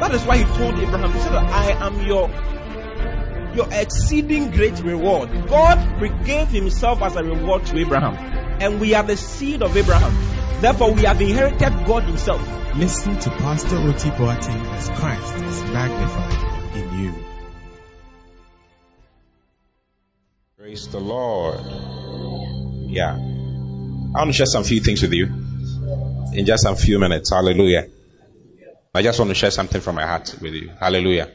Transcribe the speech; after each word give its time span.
that 0.00 0.14
is 0.14 0.24
why 0.24 0.38
He 0.38 0.44
told 0.44 0.78
Abraham, 0.78 1.12
He 1.12 1.18
said, 1.20 1.32
I 1.34 1.70
am 1.86 2.00
your 2.06 2.30
your 3.56 3.68
exceeding 3.72 4.50
great 4.50 4.78
reward. 4.82 5.30
God 5.48 5.78
gave 6.24 6.48
Himself 6.48 7.00
as 7.02 7.16
a 7.16 7.24
reward 7.24 7.64
to 7.66 7.78
Abraham. 7.78 8.14
And 8.60 8.80
we 8.80 8.94
are 8.94 9.02
the 9.02 9.16
seed 9.16 9.62
of 9.62 9.76
Abraham. 9.76 10.12
Therefore, 10.60 10.92
we 10.92 11.02
have 11.02 11.20
inherited 11.20 11.86
God 11.86 12.04
Himself. 12.04 12.40
Listen 12.76 13.18
to 13.18 13.30
Pastor 13.30 13.76
Oti 13.76 14.10
Boateng 14.10 14.64
as 14.74 14.90
Christ 14.90 15.34
is 15.36 15.62
magnified 15.72 16.76
in 16.76 16.98
you. 16.98 17.14
Praise 20.58 20.88
the 20.88 21.00
Lord. 21.00 21.60
Yeah. 22.90 23.14
I 23.14 24.18
want 24.18 24.28
to 24.28 24.32
share 24.32 24.46
some 24.46 24.64
few 24.64 24.80
things 24.80 25.00
with 25.00 25.12
you 25.12 25.26
in 26.34 26.44
just 26.44 26.62
some 26.62 26.76
few 26.76 26.98
minutes. 26.98 27.30
Hallelujah. 27.30 27.88
I 28.96 29.02
just 29.02 29.18
want 29.18 29.28
to 29.28 29.34
share 29.34 29.50
something 29.50 29.82
from 29.82 29.96
my 29.96 30.06
heart 30.06 30.36
with 30.40 30.54
you. 30.54 30.70
Hallelujah. 30.80 31.30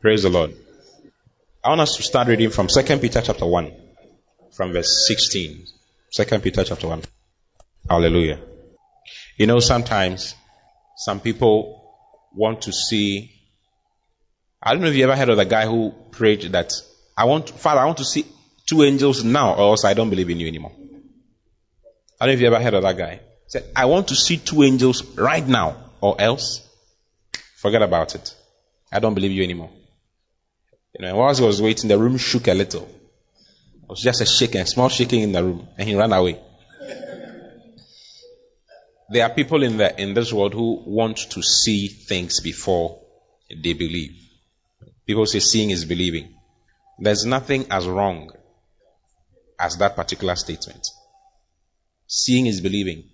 Praise 0.00 0.22
the 0.22 0.30
Lord. 0.30 0.54
I 1.62 1.68
want 1.68 1.82
us 1.82 1.96
to 1.96 2.02
start 2.02 2.28
reading 2.28 2.48
from 2.48 2.66
2 2.66 2.82
Peter 2.98 3.20
chapter 3.20 3.44
1, 3.44 3.70
from 4.52 4.72
verse 4.72 5.06
16. 5.06 5.66
2 6.14 6.38
Peter 6.38 6.64
chapter 6.64 6.88
1. 6.88 7.02
Hallelujah. 7.90 8.40
You 9.36 9.48
know, 9.48 9.60
sometimes 9.60 10.34
some 10.96 11.20
people 11.20 11.94
want 12.34 12.62
to 12.62 12.72
see. 12.72 13.32
I 14.62 14.72
don't 14.72 14.80
know 14.80 14.88
if 14.88 14.94
you 14.94 15.04
ever 15.04 15.16
heard 15.16 15.28
of 15.28 15.36
the 15.36 15.44
guy 15.44 15.66
who 15.66 15.92
prayed 16.10 16.40
that 16.52 16.72
I 17.18 17.24
want, 17.24 17.50
Father, 17.50 17.82
I 17.82 17.84
want 17.84 17.98
to 17.98 18.04
see 18.06 18.24
two 18.64 18.82
angels 18.82 19.22
now, 19.24 19.56
or 19.56 19.72
else 19.72 19.84
I 19.84 19.92
don't 19.92 20.08
believe 20.08 20.30
in 20.30 20.40
you 20.40 20.48
anymore. 20.48 20.72
I 22.18 22.24
don't 22.24 22.28
know 22.28 22.32
if 22.32 22.40
you 22.40 22.46
ever 22.46 22.62
heard 22.62 22.72
of 22.72 22.82
that 22.84 22.96
guy. 22.96 23.16
He 23.16 23.48
said, 23.48 23.64
I 23.76 23.84
want 23.84 24.08
to 24.08 24.14
see 24.16 24.38
two 24.38 24.62
angels 24.62 25.02
right 25.18 25.46
now, 25.46 25.89
or 26.00 26.20
else 26.20 26.66
forget 27.56 27.82
about 27.82 28.14
it. 28.14 28.34
I 28.92 28.98
don't 28.98 29.14
believe 29.14 29.32
you 29.32 29.42
anymore. 29.42 29.70
You 30.98 31.06
know, 31.06 31.16
whilst 31.16 31.40
he 31.40 31.46
was 31.46 31.62
waiting, 31.62 31.88
the 31.88 31.98
room 31.98 32.16
shook 32.18 32.48
a 32.48 32.54
little. 32.54 32.82
It 32.82 33.88
was 33.88 34.00
just 34.00 34.20
a 34.20 34.26
shaking, 34.26 34.60
a 34.60 34.66
small 34.66 34.88
shaking 34.88 35.22
in 35.22 35.32
the 35.32 35.42
room, 35.42 35.68
and 35.78 35.88
he 35.88 35.94
ran 35.94 36.12
away. 36.12 36.40
There 39.12 39.24
are 39.24 39.30
people 39.30 39.62
in 39.64 39.76
the 39.76 40.00
in 40.00 40.14
this 40.14 40.32
world 40.32 40.54
who 40.54 40.82
want 40.86 41.16
to 41.30 41.42
see 41.42 41.88
things 41.88 42.40
before 42.40 43.00
they 43.50 43.72
believe. 43.72 44.12
People 45.04 45.26
say 45.26 45.40
seeing 45.40 45.70
is 45.70 45.84
believing. 45.84 46.34
There's 46.98 47.24
nothing 47.24 47.66
as 47.70 47.86
wrong 47.86 48.30
as 49.58 49.76
that 49.78 49.96
particular 49.96 50.36
statement. 50.36 50.86
Seeing 52.06 52.46
is 52.46 52.60
believing 52.60 53.04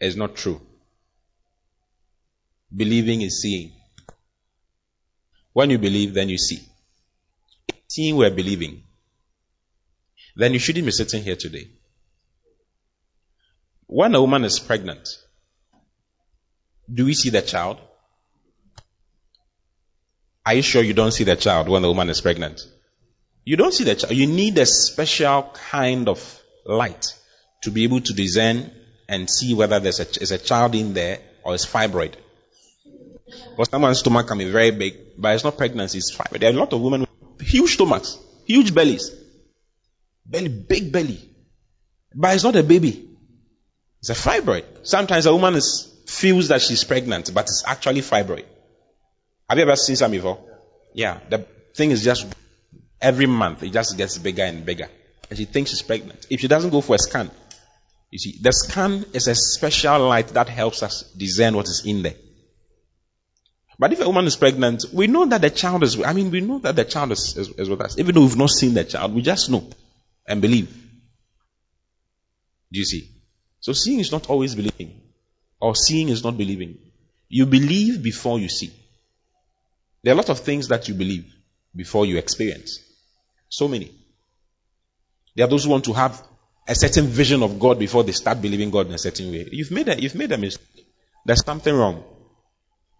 is 0.00 0.16
not 0.16 0.34
true. 0.34 0.60
Believing 2.74 3.22
is 3.22 3.40
seeing. 3.40 3.72
When 5.52 5.70
you 5.70 5.78
believe, 5.78 6.14
then 6.14 6.28
you 6.28 6.38
see. 6.38 6.60
Seeing 7.88 8.16
we're 8.16 8.30
believing, 8.30 8.82
then 10.34 10.52
you 10.52 10.58
shouldn't 10.58 10.84
be 10.84 10.92
sitting 10.92 11.22
here 11.22 11.36
today. 11.36 11.68
When 13.86 14.14
a 14.14 14.20
woman 14.20 14.44
is 14.44 14.58
pregnant, 14.58 15.08
do 16.92 17.04
we 17.04 17.14
see 17.14 17.30
the 17.30 17.42
child? 17.42 17.78
Are 20.44 20.54
you 20.54 20.62
sure 20.62 20.82
you 20.82 20.92
don't 20.94 21.12
see 21.12 21.24
the 21.24 21.36
child 21.36 21.68
when 21.68 21.82
the 21.82 21.88
woman 21.88 22.10
is 22.10 22.20
pregnant? 22.20 22.60
You 23.44 23.56
don't 23.56 23.72
see 23.72 23.84
the 23.84 23.94
child. 23.94 24.12
You 24.12 24.26
need 24.26 24.58
a 24.58 24.66
special 24.66 25.50
kind 25.54 26.08
of 26.08 26.42
light 26.64 27.14
to 27.62 27.70
be 27.70 27.84
able 27.84 28.00
to 28.00 28.12
discern 28.12 28.70
and 29.08 29.30
see 29.30 29.54
whether 29.54 29.78
there's 29.80 30.00
a, 30.00 30.22
is 30.22 30.32
a 30.32 30.38
child 30.38 30.74
in 30.74 30.94
there 30.94 31.20
or 31.44 31.54
it's 31.54 31.64
fibroid. 31.64 32.14
Because 33.26 33.70
someone's 33.70 33.98
stomach 33.98 34.26
can 34.26 34.38
be 34.38 34.50
very 34.50 34.70
big, 34.70 34.96
but 35.18 35.34
it's 35.34 35.44
not 35.44 35.56
pregnancy, 35.56 35.98
it's 35.98 36.14
fibroid. 36.14 36.40
There 36.40 36.50
are 36.50 36.54
a 36.54 36.58
lot 36.58 36.72
of 36.72 36.80
women 36.80 37.00
with 37.00 37.46
huge 37.46 37.74
stomachs, 37.74 38.18
huge 38.44 38.74
bellies. 38.74 39.10
Belly, 40.24 40.48
big 40.48 40.92
belly. 40.92 41.20
But 42.14 42.34
it's 42.34 42.44
not 42.44 42.56
a 42.56 42.62
baby. 42.62 43.08
It's 44.00 44.10
a 44.10 44.14
fibroid. 44.14 44.86
Sometimes 44.86 45.26
a 45.26 45.32
woman 45.34 45.54
is, 45.54 45.92
feels 46.06 46.48
that 46.48 46.62
she's 46.62 46.84
pregnant, 46.84 47.32
but 47.34 47.44
it's 47.44 47.64
actually 47.66 48.00
fibroid. 48.00 48.44
Have 49.48 49.58
you 49.58 49.62
ever 49.62 49.76
seen 49.76 49.96
some 49.96 50.10
before? 50.10 50.38
Yeah. 50.94 51.20
The 51.28 51.38
thing 51.74 51.90
is 51.90 52.02
just 52.02 52.26
every 53.00 53.26
month 53.26 53.62
it 53.62 53.72
just 53.72 53.96
gets 53.96 54.18
bigger 54.18 54.42
and 54.42 54.64
bigger. 54.64 54.88
And 55.28 55.38
she 55.38 55.44
thinks 55.44 55.70
she's 55.70 55.82
pregnant. 55.82 56.26
If 56.30 56.40
she 56.40 56.48
doesn't 56.48 56.70
go 56.70 56.80
for 56.80 56.94
a 56.94 56.98
scan, 56.98 57.30
you 58.10 58.18
see, 58.18 58.38
the 58.40 58.52
scan 58.52 59.04
is 59.12 59.28
a 59.28 59.34
special 59.34 60.08
light 60.08 60.28
that 60.28 60.48
helps 60.48 60.82
us 60.82 61.02
discern 61.12 61.56
what 61.56 61.66
is 61.66 61.82
in 61.84 62.02
there. 62.02 62.14
But 63.78 63.92
if 63.92 64.00
a 64.00 64.06
woman 64.06 64.26
is 64.26 64.36
pregnant, 64.36 64.86
we 64.92 65.06
know 65.06 65.26
that 65.26 65.42
the 65.42 65.50
child 65.50 65.82
is, 65.82 66.02
I 66.02 66.12
mean, 66.14 66.30
we 66.30 66.40
know 66.40 66.58
that 66.60 66.76
the 66.76 66.84
child 66.84 67.12
is, 67.12 67.36
is, 67.36 67.48
is 67.50 67.68
with 67.68 67.80
us. 67.82 67.98
Even 67.98 68.14
though 68.14 68.22
we've 68.22 68.36
not 68.36 68.50
seen 68.50 68.74
the 68.74 68.84
child, 68.84 69.14
we 69.14 69.22
just 69.22 69.50
know 69.50 69.68
and 70.26 70.40
believe. 70.40 70.68
Do 72.72 72.78
you 72.78 72.84
see? 72.84 73.10
So 73.60 73.72
seeing 73.72 74.00
is 74.00 74.12
not 74.12 74.30
always 74.30 74.54
believing. 74.54 75.00
Or 75.60 75.74
seeing 75.74 76.08
is 76.08 76.24
not 76.24 76.38
believing. 76.38 76.78
You 77.28 77.46
believe 77.46 78.02
before 78.02 78.38
you 78.38 78.48
see. 78.48 78.72
There 80.02 80.12
are 80.12 80.14
a 80.14 80.18
lot 80.18 80.30
of 80.30 80.40
things 80.40 80.68
that 80.68 80.88
you 80.88 80.94
believe 80.94 81.32
before 81.74 82.06
you 82.06 82.16
experience. 82.16 82.78
So 83.48 83.68
many. 83.68 83.90
There 85.34 85.44
are 85.44 85.48
those 85.48 85.64
who 85.64 85.70
want 85.70 85.84
to 85.84 85.92
have 85.92 86.22
a 86.66 86.74
certain 86.74 87.06
vision 87.06 87.42
of 87.42 87.60
God 87.60 87.78
before 87.78 88.04
they 88.04 88.12
start 88.12 88.40
believing 88.40 88.70
God 88.70 88.86
in 88.86 88.94
a 88.94 88.98
certain 88.98 89.30
way. 89.30 89.48
You've 89.52 89.70
made 89.70 89.88
a, 89.88 90.00
you've 90.00 90.14
made 90.14 90.32
a 90.32 90.38
mistake. 90.38 90.86
There's 91.24 91.44
something 91.44 91.74
wrong. 91.74 92.02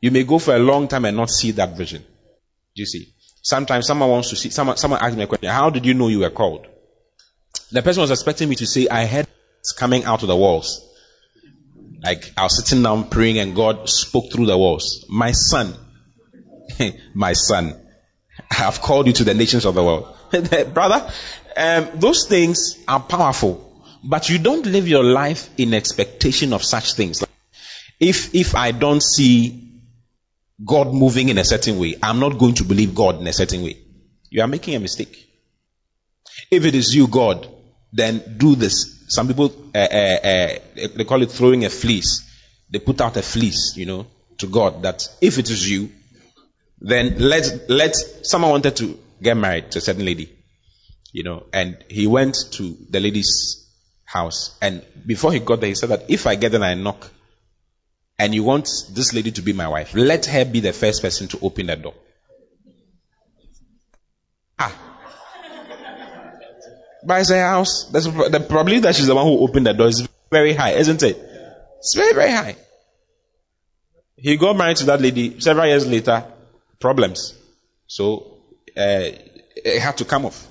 You 0.00 0.10
may 0.10 0.24
go 0.24 0.38
for 0.38 0.54
a 0.54 0.58
long 0.58 0.88
time 0.88 1.04
and 1.04 1.16
not 1.16 1.30
see 1.30 1.52
that 1.52 1.76
vision. 1.76 2.02
Do 2.02 2.82
you 2.82 2.86
see? 2.86 3.14
Sometimes 3.42 3.86
someone 3.86 4.10
wants 4.10 4.30
to 4.30 4.36
see, 4.36 4.50
someone, 4.50 4.76
someone 4.76 5.00
asked 5.00 5.16
me 5.16 5.22
a 5.22 5.26
question, 5.26 5.48
how 5.48 5.70
did 5.70 5.86
you 5.86 5.94
know 5.94 6.08
you 6.08 6.20
were 6.20 6.30
called? 6.30 6.66
The 7.70 7.82
person 7.82 8.00
was 8.00 8.10
expecting 8.10 8.48
me 8.48 8.56
to 8.56 8.66
say, 8.66 8.88
I 8.88 9.06
heard 9.06 9.26
coming 9.76 10.04
out 10.04 10.22
of 10.22 10.28
the 10.28 10.36
walls. 10.36 10.82
Like 12.02 12.32
I 12.36 12.44
was 12.44 12.56
sitting 12.56 12.82
down 12.82 13.08
praying 13.08 13.38
and 13.38 13.54
God 13.54 13.88
spoke 13.88 14.30
through 14.30 14.46
the 14.46 14.56
walls. 14.56 15.04
My 15.08 15.32
son, 15.32 15.74
my 17.14 17.32
son, 17.32 17.80
I 18.50 18.54
have 18.54 18.80
called 18.80 19.06
you 19.06 19.12
to 19.14 19.24
the 19.24 19.34
nations 19.34 19.64
of 19.64 19.74
the 19.74 19.82
world. 19.82 20.14
Brother, 20.74 21.10
um, 21.56 21.88
those 21.94 22.26
things 22.26 22.78
are 22.86 23.00
powerful, 23.00 23.82
but 24.04 24.28
you 24.28 24.38
don't 24.38 24.66
live 24.66 24.86
your 24.86 25.04
life 25.04 25.50
in 25.56 25.74
expectation 25.74 26.52
of 26.52 26.62
such 26.62 26.94
things. 26.94 27.24
If, 27.98 28.34
if 28.34 28.54
I 28.54 28.72
don't 28.72 29.02
see 29.02 29.65
God 30.64 30.92
moving 30.92 31.28
in 31.28 31.38
a 31.38 31.44
certain 31.44 31.78
way, 31.78 31.96
I'm 32.02 32.18
not 32.18 32.38
going 32.38 32.54
to 32.54 32.64
believe 32.64 32.94
God 32.94 33.20
in 33.20 33.26
a 33.26 33.32
certain 33.32 33.62
way. 33.62 33.78
You 34.30 34.42
are 34.42 34.48
making 34.48 34.74
a 34.74 34.80
mistake. 34.80 35.26
If 36.50 36.64
it 36.64 36.74
is 36.74 36.94
you, 36.94 37.08
God, 37.08 37.48
then 37.92 38.36
do 38.36 38.54
this. 38.56 39.04
Some 39.08 39.28
people, 39.28 39.52
uh, 39.74 39.78
uh, 39.78 40.18
uh, 40.24 40.58
they 40.74 41.04
call 41.04 41.22
it 41.22 41.30
throwing 41.30 41.64
a 41.64 41.70
fleece. 41.70 42.22
They 42.70 42.78
put 42.78 43.00
out 43.00 43.16
a 43.16 43.22
fleece, 43.22 43.76
you 43.76 43.86
know, 43.86 44.06
to 44.38 44.46
God 44.46 44.82
that 44.82 45.08
if 45.20 45.38
it 45.38 45.48
is 45.50 45.70
you, 45.70 45.90
then 46.80 47.16
let 47.18 47.70
let 47.70 47.94
someone 48.22 48.50
wanted 48.50 48.76
to 48.76 48.98
get 49.22 49.36
married 49.36 49.70
to 49.70 49.78
a 49.78 49.80
certain 49.80 50.04
lady, 50.04 50.36
you 51.12 51.22
know, 51.22 51.44
and 51.52 51.78
he 51.88 52.06
went 52.06 52.36
to 52.52 52.76
the 52.90 53.00
lady's 53.00 53.66
house, 54.04 54.56
and 54.60 54.84
before 55.06 55.32
he 55.32 55.40
got 55.40 55.60
there, 55.60 55.68
he 55.68 55.74
said 55.74 55.90
that 55.90 56.10
if 56.10 56.26
I 56.26 56.34
get 56.34 56.52
there 56.52 56.62
and 56.62 56.64
I 56.64 56.74
knock, 56.74 57.10
and 58.18 58.34
you 58.34 58.42
want 58.44 58.68
this 58.90 59.12
lady 59.12 59.30
to 59.32 59.42
be 59.42 59.52
my 59.52 59.68
wife, 59.68 59.94
let 59.94 60.26
her 60.26 60.44
be 60.44 60.60
the 60.60 60.72
first 60.72 61.02
person 61.02 61.28
to 61.28 61.38
open 61.42 61.66
the 61.66 61.76
door. 61.76 61.94
Ah. 64.58 64.74
But 67.04 67.20
it's 67.20 67.30
a 67.30 67.40
house. 67.40 67.84
the 67.84 68.44
probability 68.48 68.80
that 68.80 68.94
she's 68.94 69.06
the 69.06 69.14
one 69.14 69.26
who 69.26 69.38
opened 69.38 69.66
the 69.66 69.74
door 69.74 69.88
is 69.88 70.08
very 70.30 70.54
high, 70.54 70.72
isn't 70.72 71.02
it? 71.02 71.16
It's 71.78 71.94
very, 71.94 72.14
very 72.14 72.30
high. 72.30 72.56
He 74.16 74.36
got 74.36 74.56
married 74.56 74.78
to 74.78 74.86
that 74.86 75.00
lady 75.00 75.38
several 75.40 75.66
years 75.66 75.86
later 75.86 76.24
problems. 76.80 77.34
So 77.86 78.38
uh, 78.76 79.10
it 79.56 79.80
had 79.80 79.98
to 79.98 80.04
come 80.04 80.24
off. 80.24 80.48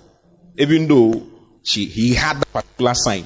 Even 0.58 0.88
though 0.88 1.28
she, 1.64 1.86
he 1.86 2.14
had 2.14 2.38
that 2.38 2.54
particular 2.54 2.94
sign. 2.94 3.26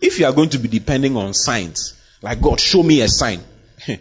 If 0.00 0.18
you 0.18 0.26
are 0.26 0.32
going 0.32 0.50
to 0.50 0.58
be 0.58 0.68
depending 0.68 1.16
on 1.16 1.34
signs, 1.34 1.94
like 2.22 2.40
God, 2.40 2.60
show 2.60 2.82
me 2.82 3.00
a 3.00 3.08
sign. 3.08 3.40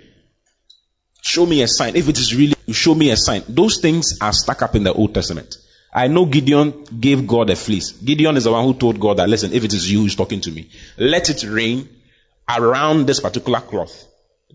show 1.22 1.46
me 1.46 1.62
a 1.62 1.68
sign. 1.68 1.96
If 1.96 2.10
it 2.10 2.18
is 2.18 2.36
really 2.36 2.56
You 2.70 2.76
show 2.76 2.94
me 2.94 3.10
a 3.10 3.18
sign. 3.18 3.42
Those 3.50 3.80
things 3.80 4.20
are 4.22 4.32
stuck 4.32 4.62
up 4.62 4.76
in 4.76 4.84
the 4.84 4.94
Old 4.94 5.16
Testament. 5.16 5.58
I 5.92 6.08
know 6.08 6.28
Gideon 6.28 6.84
gave 7.00 7.26
God 7.26 7.50
a 7.50 7.56
fleece. 7.56 7.94
Gideon 7.94 8.38
is 8.38 8.44
the 8.44 8.52
one 8.52 8.64
who 8.64 8.76
told 8.76 9.00
God 9.00 9.18
that, 9.18 9.28
listen, 9.28 9.54
if 9.54 9.64
it 9.64 9.74
is 9.74 9.92
you 9.92 10.02
who's 10.02 10.16
talking 10.16 10.40
to 10.42 10.52
me, 10.52 10.70
let 10.96 11.32
it 11.32 11.44
rain 11.44 11.90
around 12.48 13.08
this 13.08 13.20
particular 13.20 13.60
cloth. 13.60 14.06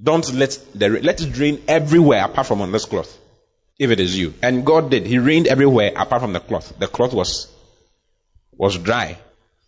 Don't 0.00 0.32
let 0.32 0.56
the, 0.76 0.90
let 0.90 1.20
it 1.22 1.36
rain 1.36 1.60
everywhere 1.66 2.24
apart 2.24 2.46
from 2.46 2.62
on 2.62 2.70
this 2.70 2.84
cloth. 2.84 3.18
If 3.80 3.90
it 3.90 3.98
is 3.98 4.16
you. 4.16 4.32
And 4.40 4.64
God 4.64 4.92
did. 4.92 5.08
He 5.08 5.18
rained 5.18 5.48
everywhere 5.48 5.90
apart 5.96 6.22
from 6.22 6.34
the 6.34 6.38
cloth. 6.40 6.72
The 6.78 6.86
cloth 6.86 7.14
was, 7.14 7.48
was 8.52 8.78
dry. 8.78 9.18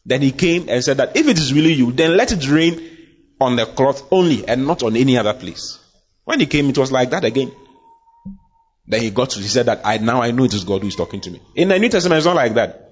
Then 0.05 0.23
he 0.23 0.31
came 0.31 0.69
and 0.69 0.85
said 0.85 0.99
that 0.99 1.17
if 1.17 1.27
it 1.27 1.37
is 1.37 1.53
really 1.53 1.73
you, 1.73 1.91
then 1.91 2.17
let 2.17 2.31
it 2.31 2.49
rain 2.49 2.96
on 3.41 3.57
the 3.57 3.67
cloth 3.67 4.07
only 4.11 4.47
and 4.47 4.67
not 4.67 4.83
on 4.83 4.97
any 4.97 5.19
other 5.19 5.35
place. 5.35 5.79
When 6.25 6.41
he 6.41 6.47
came, 6.47 6.69
it 6.71 6.79
was 6.79 6.91
like 6.91 7.11
that 7.11 7.25
again. 7.25 7.53
Then 8.87 9.03
he 9.03 9.11
got 9.11 9.31
to, 9.31 9.41
he 9.41 9.49
said 9.49 9.67
that 9.67 9.83
I 9.85 9.99
now 9.99 10.23
I 10.23 10.31
know 10.31 10.45
it 10.45 10.55
is 10.55 10.65
God 10.65 10.83
who 10.83 10.89
is 10.89 10.97
talking 10.97 11.21
to 11.23 11.31
me. 11.31 11.41
In 11.55 11.69
the 11.69 11.79
New 11.79 11.89
Testament, 11.89 12.19
it's 12.19 12.27
not 12.27 12.37
like 12.37 12.55
that. 12.55 12.83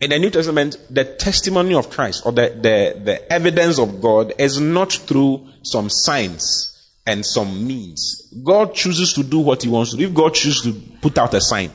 In 0.00 0.10
the 0.10 0.18
New 0.18 0.30
Testament, 0.30 0.76
the 0.90 1.04
testimony 1.04 1.74
of 1.74 1.90
Christ 1.90 2.24
or 2.24 2.32
the, 2.32 2.50
the, 2.50 3.00
the 3.02 3.32
evidence 3.32 3.78
of 3.78 4.00
God 4.00 4.34
is 4.38 4.60
not 4.60 4.92
through 4.92 5.48
some 5.62 5.88
signs 5.88 6.74
and 7.06 7.24
some 7.24 7.66
means. 7.66 8.32
God 8.44 8.74
chooses 8.74 9.14
to 9.14 9.24
do 9.24 9.40
what 9.40 9.62
he 9.62 9.68
wants 9.68 9.92
to 9.92 9.96
do. 9.96 10.04
If 10.04 10.14
God 10.14 10.34
chooses 10.34 10.62
to 10.62 10.80
put 11.00 11.18
out 11.18 11.34
a 11.34 11.40
sign, 11.40 11.70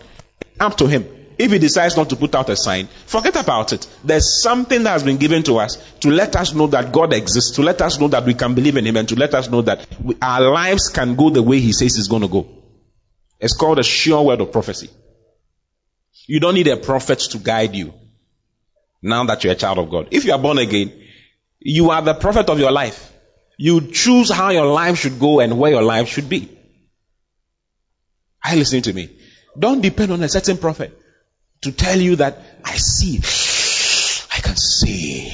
up 0.60 0.78
to 0.78 0.88
him. 0.88 1.06
If 1.38 1.52
he 1.52 1.60
decides 1.60 1.98
not 1.98 2.10
to 2.10 2.16
put 2.16 2.36
out 2.36 2.50
a 2.50 2.56
sign, 2.56 2.88
forget 3.06 3.36
about 3.36 3.74
it. 3.74 3.88
There's 4.04 4.42
something 4.42 4.84
that 4.84 4.92
has 4.92 5.04
been 5.04 5.18
given 5.18 5.44
to 5.44 5.58
us 5.58 5.78
to 6.02 6.10
let 6.10 6.36
us 6.36 6.54
know 6.54 6.68
that 6.68 6.92
God 6.92 7.14
exists, 7.14 7.52
to 7.52 7.64
let 7.64 7.82
us 7.82 8.00
know 8.00 8.08
that 8.10 8.26
we 8.26 8.34
can 8.34 8.54
believe 8.54 8.78
in 8.78 8.86
him, 8.86 8.98
and 8.98 9.10
to 9.10 9.16
let 9.16 9.34
us 9.34 9.50
know 9.50 9.62
that 9.62 9.88
we, 10.02 10.16
our 10.22 10.52
lives 10.52 10.90
can 10.90 11.16
go 11.16 11.30
the 11.30 11.42
way 11.42 11.60
he 11.60 11.74
says 11.74 11.98
it's 11.98 12.08
going 12.08 12.22
to 12.22 12.28
go. 12.28 12.48
It's 13.40 13.56
called 13.56 13.80
a 13.80 13.84
sure 13.84 14.24
word 14.24 14.42
of 14.42 14.52
prophecy. 14.52 14.90
You 16.28 16.40
don't 16.40 16.54
need 16.54 16.68
a 16.68 16.78
prophet 16.78 17.20
to 17.20 17.38
guide 17.38 17.76
you 17.76 17.94
now 19.02 19.26
that 19.26 19.44
you're 19.44 19.54
a 19.54 19.58
child 19.58 19.80
of 19.80 19.90
God. 19.90 20.10
If 20.12 20.26
you 20.26 20.34
are 20.34 20.40
born 20.40 20.60
again, 20.60 20.94
you 21.60 21.90
are 21.92 22.02
the 22.02 22.14
prophet 22.14 22.50
of 22.50 22.60
your 22.60 22.72
life. 22.72 23.12
You 23.58 23.92
choose 23.92 24.32
how 24.32 24.50
your 24.50 24.66
life 24.66 25.00
should 25.00 25.20
go 25.20 25.40
and 25.40 25.58
where 25.58 25.72
your 25.72 25.84
life 25.84 26.08
should 26.08 26.30
be. 26.30 26.50
Are 28.46 28.54
you 28.54 28.60
listening 28.60 28.84
to 28.84 28.94
me? 28.94 29.10
Don't 29.58 29.82
depend 29.82 30.12
on 30.12 30.24
a 30.24 30.30
certain 30.30 30.58
prophet 30.58 30.98
to 31.64 31.72
tell 31.72 32.00
you 32.00 32.18
that 32.18 32.38
I 32.64 32.76
see, 32.76 33.18
I 34.32 34.40
can 34.40 34.56
see. 34.56 35.32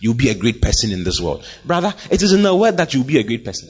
You'll 0.00 0.14
be 0.14 0.30
a 0.30 0.34
great 0.34 0.60
person 0.60 0.90
in 0.90 1.04
this 1.04 1.20
world. 1.20 1.46
Brother, 1.64 1.94
it 2.10 2.22
is 2.22 2.32
in 2.32 2.42
the 2.42 2.54
word 2.54 2.76
that 2.78 2.92
you'll 2.92 3.04
be 3.04 3.18
a 3.18 3.22
great 3.22 3.44
person. 3.44 3.68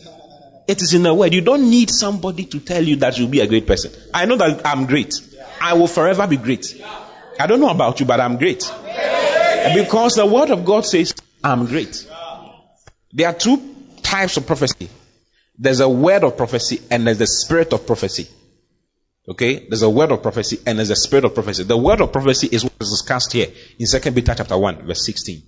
It 0.67 0.81
is 0.81 0.95
in 0.95 1.03
the 1.03 1.13
word. 1.13 1.35
You 1.35 1.41
don't 1.41 1.69
need 1.69 1.91
somebody 1.91 2.45
to 2.47 2.61
tell 2.61 2.83
you 2.83 2.97
that 2.97 3.19
you'll 3.19 3.29
be 3.29 3.41
a 3.41 3.47
great 3.47 3.67
person. 3.67 3.93
I 4.15 4.25
know 4.25 4.37
that 4.37 4.67
I'm 4.67 4.87
great. 4.87 5.15
I 5.61 5.75
will 5.75 5.89
forever 5.89 6.27
be 6.27 6.37
great. 6.37 6.83
I 7.39 7.47
don't 7.47 7.61
know 7.61 7.69
about 7.69 8.01
you, 8.01 8.07
but 8.07 8.21
I'm 8.21 8.39
great. 8.39 8.61
Because 9.75 10.15
the 10.15 10.27
word 10.27 10.51
of 10.51 10.65
God 10.65 10.87
says, 10.87 11.15
I'm 11.45 11.67
great. 11.67 12.07
There 13.13 13.29
are 13.29 13.35
two 13.35 13.75
types 14.03 14.37
of 14.37 14.47
prophecy. 14.47 14.89
There's 15.59 15.81
a 15.81 15.89
word 15.89 16.25
of 16.25 16.37
prophecy 16.37 16.81
and 16.91 17.07
there's 17.07 17.19
the 17.19 17.27
spirit 17.27 17.73
of 17.73 17.87
prophecy. 17.87 18.29
Okay? 19.29 19.67
There's 19.69 19.83
a 19.83 19.91
word 19.91 20.13
of 20.13 20.23
prophecy 20.23 20.59
and 20.67 20.79
there's 20.79 20.91
a 20.91 20.97
spirit 20.97 21.25
of 21.25 21.35
prophecy. 21.35 21.63
The 21.65 21.77
word 21.77 22.01
of 22.01 22.13
prophecy 22.13 22.49
is 22.51 22.65
what 22.65 22.73
is 22.81 22.91
discussed 22.91 23.33
here 23.33 23.49
in 23.79 23.87
2 23.87 24.13
Peter 24.13 24.35
chapter 24.35 24.59
1, 24.59 24.87
verse 24.87 25.07
16. 25.07 25.43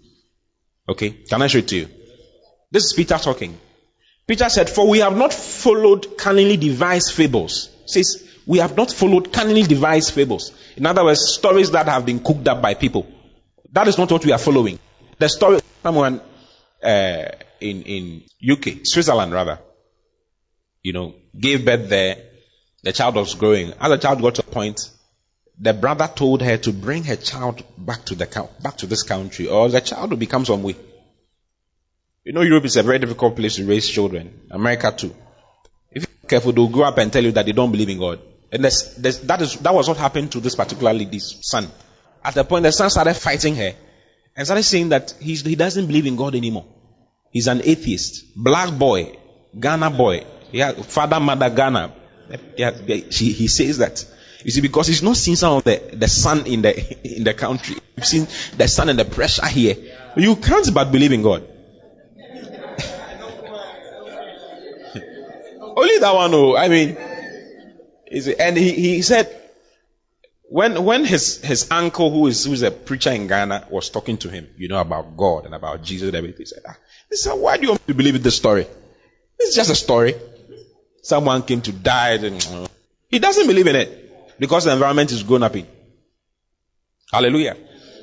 Okay? 0.88 1.10
Can 1.28 1.42
I 1.42 1.46
show 1.46 1.58
it 1.58 1.68
to 1.68 1.76
you? 1.76 1.88
This 2.70 2.84
is 2.84 2.92
Peter 2.92 3.18
talking. 3.18 3.58
Peter 4.26 4.48
said, 4.48 4.70
For 4.70 4.88
we 4.88 5.00
have 5.00 5.16
not 5.16 5.32
followed 5.32 6.16
cunningly 6.16 6.56
devised 6.56 7.12
fables. 7.12 7.70
Says, 7.86 8.28
we 8.46 8.58
have 8.58 8.76
not 8.76 8.90
followed 8.90 9.32
cunningly 9.32 9.62
devised 9.62 10.12
fables. 10.12 10.52
In 10.76 10.86
other 10.86 11.04
words, 11.04 11.20
stories 11.20 11.70
that 11.70 11.86
have 11.86 12.04
been 12.04 12.20
cooked 12.20 12.46
up 12.48 12.60
by 12.60 12.74
people. 12.74 13.06
That 13.72 13.88
is 13.88 13.98
not 13.98 14.10
what 14.10 14.24
we 14.24 14.32
are 14.32 14.38
following. 14.38 14.78
The 15.18 15.28
story, 15.28 15.60
someone 15.82 16.20
uh, 16.82 17.24
in 17.60 17.82
in 17.82 18.22
UK, 18.50 18.84
Switzerland 18.84 19.32
rather, 19.32 19.58
you 20.82 20.92
know, 20.92 21.14
gave 21.38 21.64
birth 21.64 21.88
there. 21.88 22.16
The 22.84 22.92
child 22.92 23.14
was 23.14 23.34
growing. 23.34 23.72
As 23.80 23.88
the 23.88 23.96
child 23.96 24.20
got 24.20 24.34
to 24.36 24.42
a 24.42 24.44
point, 24.44 24.90
the 25.58 25.72
brother 25.72 26.06
told 26.14 26.42
her 26.42 26.58
to 26.58 26.72
bring 26.72 27.04
her 27.04 27.16
child 27.16 27.64
back 27.78 28.04
to 28.06 28.14
the 28.14 28.48
back 28.62 28.76
to 28.78 28.86
this 28.86 29.02
country, 29.02 29.48
or 29.48 29.70
the 29.70 29.80
child 29.80 30.10
will 30.10 30.18
become 30.18 30.44
some 30.44 30.62
way. 30.62 30.76
You 32.24 32.34
know, 32.34 32.42
Europe 32.42 32.66
is 32.66 32.76
a 32.76 32.82
very 32.82 32.98
difficult 32.98 33.36
place 33.36 33.56
to 33.56 33.66
raise 33.66 33.88
children. 33.88 34.48
America 34.50 34.92
too. 34.92 35.14
If 35.92 36.06
you're 36.06 36.28
careful, 36.28 36.52
they'll 36.52 36.68
grow 36.68 36.84
up 36.84 36.98
and 36.98 37.10
tell 37.10 37.24
you 37.24 37.32
that 37.32 37.46
they 37.46 37.52
don't 37.52 37.72
believe 37.72 37.88
in 37.88 37.98
God. 37.98 38.20
And 38.52 38.62
there's, 38.62 38.96
that, 38.96 39.40
is, 39.40 39.56
that 39.60 39.74
was 39.74 39.88
what 39.88 39.96
happened 39.96 40.32
to 40.32 40.40
this 40.40 40.54
particular 40.54 40.92
lady's 40.92 41.38
son. 41.40 41.66
At 42.22 42.34
the 42.34 42.44
point, 42.44 42.64
the 42.64 42.72
son 42.72 42.90
started 42.90 43.14
fighting 43.14 43.56
her 43.56 43.74
and 44.36 44.46
started 44.46 44.62
saying 44.62 44.90
that 44.90 45.14
he 45.20 45.54
doesn't 45.54 45.86
believe 45.86 46.06
in 46.06 46.16
God 46.16 46.34
anymore. 46.34 46.66
He's 47.30 47.46
an 47.46 47.62
atheist. 47.64 48.24
Black 48.36 48.78
boy, 48.78 49.16
Ghana 49.58 49.90
boy. 49.90 50.26
Yeah, 50.52 50.72
father, 50.72 51.18
mother, 51.18 51.50
Ghana. 51.50 51.92
She, 53.10 53.32
he 53.32 53.48
says 53.48 53.78
that. 53.78 54.04
You 54.44 54.50
see, 54.50 54.60
because 54.60 54.86
he's 54.88 55.02
not 55.02 55.16
seen 55.16 55.36
some 55.36 55.56
of 55.58 55.64
the, 55.64 55.82
the 55.92 56.08
sun 56.08 56.46
in 56.46 56.62
the, 56.62 57.16
in 57.16 57.24
the 57.24 57.34
country. 57.34 57.76
You've 57.96 58.06
seen 58.06 58.26
the 58.56 58.68
sun 58.68 58.88
and 58.90 58.98
the 58.98 59.04
pressure 59.04 59.46
here. 59.46 59.76
You 60.16 60.36
can't 60.36 60.72
but 60.72 60.92
believe 60.92 61.12
in 61.12 61.22
God. 61.22 61.42
Only 65.76 65.98
that 65.98 66.14
one, 66.14 66.34
oh, 66.34 66.56
I 66.56 66.68
mean, 66.68 66.96
is 68.06 68.28
it, 68.28 68.38
and 68.38 68.56
he, 68.56 68.72
he 68.72 69.02
said, 69.02 69.40
when, 70.42 70.84
when 70.84 71.04
his, 71.04 71.42
his 71.42 71.70
uncle, 71.70 72.10
who 72.10 72.26
is, 72.26 72.44
who 72.44 72.52
is 72.52 72.62
a 72.62 72.70
preacher 72.70 73.10
in 73.10 73.26
Ghana, 73.26 73.66
was 73.70 73.90
talking 73.90 74.18
to 74.18 74.28
him, 74.28 74.46
you 74.56 74.68
know, 74.68 74.78
about 74.78 75.16
God 75.16 75.46
and 75.46 75.54
about 75.54 75.82
Jesus 75.82 76.08
and 76.08 76.16
everything, 76.16 76.40
he 76.40 76.44
said, 76.44 76.62
ah, 76.68 76.76
he 77.10 77.16
said, 77.16 77.32
why 77.32 77.56
do 77.56 77.62
you 77.62 77.70
want 77.70 77.86
to 77.86 77.94
believe 77.94 78.22
this 78.22 78.36
story? 78.36 78.66
It's 79.38 79.56
just 79.56 79.70
a 79.70 79.74
story. 79.74 80.14
Someone 81.04 81.42
came 81.42 81.60
to 81.60 81.72
die. 81.72 82.14
And, 82.14 82.68
he 83.08 83.18
doesn't 83.18 83.46
believe 83.46 83.66
in 83.66 83.76
it 83.76 84.38
because 84.40 84.64
the 84.64 84.72
environment 84.72 85.12
is 85.12 85.22
grown 85.22 85.42
up 85.42 85.54
in. 85.54 85.66
Hallelujah. 87.12 87.56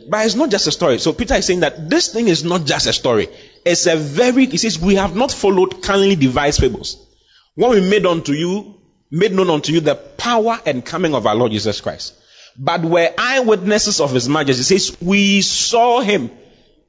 But 0.08 0.26
it's 0.26 0.36
not 0.36 0.50
just 0.50 0.68
a 0.68 0.72
story. 0.72 1.00
So 1.00 1.12
Peter 1.12 1.34
is 1.36 1.46
saying 1.46 1.62
that 1.62 1.90
this 1.90 2.14
thing 2.14 2.28
is 2.28 2.44
not 2.44 2.66
just 2.66 2.88
a 2.88 2.94
story. 2.94 3.28
It's 3.66 3.88
a 3.88 3.98
very, 3.98 4.46
he 4.46 4.58
says, 4.58 4.80
we 4.80 4.96
have 4.96 5.16
not 5.16 5.32
followed 5.32 5.82
cunningly 5.82 6.16
devised 6.16 6.60
fables. 6.60 7.08
What 7.56 7.72
we 7.72 7.82
made 7.82 8.06
unto 8.06 8.34
you 8.34 8.80
made 9.10 9.34
known 9.34 9.50
unto 9.50 9.74
you 9.74 9.82
the 9.82 9.96
power 9.96 10.60
and 10.66 10.86
coming 10.86 11.14
of 11.16 11.26
our 11.28 11.36
Lord 11.36 11.52
Jesus 11.52 11.82
Christ. 11.82 12.14
But 12.58 12.84
were 12.84 13.10
eyewitnesses 13.18 14.00
of 14.00 14.12
his 14.12 14.30
majesty. 14.30 14.62
It 14.62 14.80
says, 14.80 14.98
we 15.02 15.42
saw 15.42 16.02
him 16.02 16.32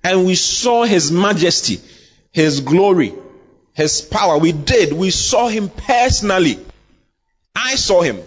and 0.04 0.26
we 0.26 0.34
saw 0.34 0.84
his 0.84 1.10
majesty, 1.10 1.80
his 2.32 2.60
glory, 2.60 3.14
his 3.74 4.02
power. 4.02 4.38
We 4.38 4.52
did. 4.52 4.92
We 4.92 5.10
saw 5.10 5.48
him 5.48 5.68
personally. 5.68 6.58
I 7.54 7.76
saw 7.76 8.02
him. 8.02 8.20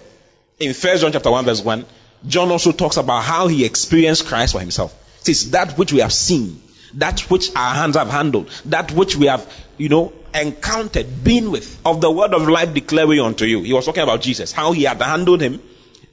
In 0.60 0.74
First 0.74 1.02
John 1.02 1.12
chapter 1.12 1.32
1 1.32 1.46
verse 1.46 1.64
1, 1.64 1.86
John 2.28 2.52
also 2.52 2.72
talks 2.72 2.98
about 2.98 3.24
how 3.24 3.48
he 3.48 3.66
experienced 3.66 4.26
Christ 4.26 4.54
for 4.54 4.60
himself. 4.60 4.94
It 5.20 5.26
says, 5.26 5.52
that 5.52 5.78
which 5.78 5.92
we 5.92 6.00
have 6.00 6.14
seen, 6.14 6.62
that 6.96 7.20
which 7.30 7.56
our 7.56 7.76
hands 7.76 7.96
have 7.96 8.10
handled, 8.10 8.50
that 8.66 8.92
which 8.92 9.16
we 9.16 9.28
have, 9.28 9.52
you 9.78 9.90
know, 9.90 10.14
encountered, 10.34 11.24
been 11.24 11.52
with, 11.52 11.80
of 11.86 12.02
the 12.02 12.10
word 12.12 12.34
of 12.34 12.48
life 12.48 12.74
declaring 12.74 13.20
unto 13.20 13.46
you. 13.46 13.62
He 13.62 13.74
was 13.74 13.86
talking 13.86 14.04
about 14.04 14.22
Jesus, 14.22 14.52
how 14.52 14.72
he 14.72 14.84
had 14.84 15.02
handled 15.02 15.42
him. 15.42 15.62